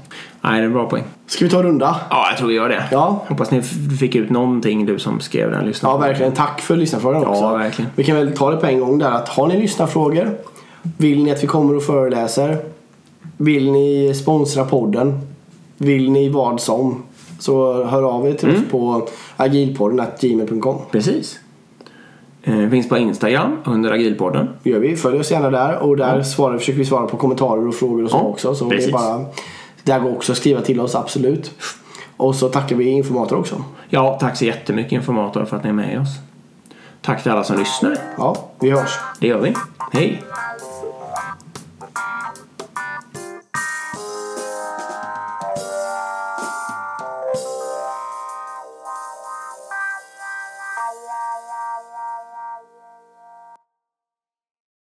Nej, 0.50 0.58
det 0.60 0.64
är 0.64 0.68
en 0.68 0.74
bra 0.74 0.90
poäng. 0.90 1.04
Ska 1.28 1.46
vi 1.46 1.52
ta 1.52 1.58
en 1.58 1.64
runda? 1.64 1.96
Ja, 2.10 2.28
jag 2.30 2.38
tror 2.38 2.48
vi 2.48 2.54
gör 2.56 2.70
det. 2.70 2.84
Ja. 2.92 3.24
Hoppas 3.28 3.52
ni 3.52 3.62
fick 4.00 4.16
ut 4.16 4.30
någonting 4.30 4.86
du 4.86 5.00
som 5.00 5.20
skrev 5.20 5.52
den 5.52 5.66
lyssnaren. 5.66 5.96
Ja, 6.02 6.08
verkligen. 6.08 6.32
Tack 6.32 6.62
för 6.62 6.76
lyssnarfrågan 6.76 7.22
Ja, 7.22 7.30
också. 7.30 7.58
verkligen. 7.58 7.92
Vi 7.96 8.04
kan 8.04 8.16
väl 8.16 8.38
ta 8.38 8.52
det 8.52 8.58
på 8.58 8.66
en 8.66 8.80
gång 8.80 8.98
där 9.00 9.12
att 9.12 9.30
har 9.30 9.48
ni 9.48 9.58
lyssnarfrågor? 9.62 10.38
Vill 10.98 11.24
ni 11.24 11.32
att 11.32 11.44
vi 11.44 11.48
kommer 11.48 11.76
och 11.76 11.84
föreläser? 11.84 12.58
Vill 13.38 13.72
ni 13.72 14.14
sponsra 14.16 14.66
podden? 14.66 15.20
Vill 15.78 16.12
ni 16.12 16.30
vad 16.30 16.62
som? 16.62 17.04
Så 17.40 17.84
hör 17.84 18.04
av 18.04 18.28
er 18.28 18.34
till 18.34 18.50
Mm. 18.50 18.62
oss 18.62 18.72
på 18.72 19.08
agilpodden.gmail.com. 19.38 20.76
Precis. 20.92 21.40
Eh, 22.44 22.70
finns 22.70 22.90
på 22.90 22.98
Instagram 22.98 23.58
under 23.66 23.92
Agilpodden. 23.92 24.50
Det 24.64 24.70
gör 24.70 24.80
vi. 24.80 24.96
Följ 24.96 25.20
oss 25.20 25.32
gärna 25.32 25.50
där 25.50 25.78
och 25.78 25.98
där 25.98 26.24
svarar, 26.24 26.58
försöker 26.58 26.80
vi 26.80 26.86
svara 26.86 27.08
på 27.08 27.18
kommentarer 27.18 27.68
och 27.68 27.76
frågor 27.76 28.04
och 28.04 28.12
så 28.12 28.18
Ja, 28.18 28.22
också. 28.22 28.56
Så 28.56 28.66
det 28.66 28.70
precis. 28.76 28.88
är 28.90 28.94
bara, 28.94 29.26
där 29.88 30.00
går 30.00 30.12
också 30.16 30.32
att 30.32 30.38
skriva 30.38 30.62
till 30.62 30.80
oss, 30.80 30.96
absolut. 30.96 31.52
Och 32.18 32.36
så 32.36 32.50
tackar 32.50 32.76
vi 32.76 32.90
informator 32.90 33.40
också. 33.40 33.64
Ja, 33.90 34.18
tack 34.20 34.38
så 34.38 34.46
jättemycket 34.46 34.92
informator 34.92 35.46
för 35.46 35.58
att 35.58 35.64
ni 35.64 35.70
är 35.70 35.74
med 35.74 36.02
oss. 36.02 36.10
Tack 37.02 37.24
till 37.24 37.32
alla 37.32 37.44
som 37.44 37.58
lyssnar. 37.58 37.98
Ja, 38.18 38.50
vi 38.60 38.72
hörs. 38.72 39.00
Det 39.20 39.28
gör 39.28 39.40
vi. 39.40 39.54
Hej! 39.94 40.24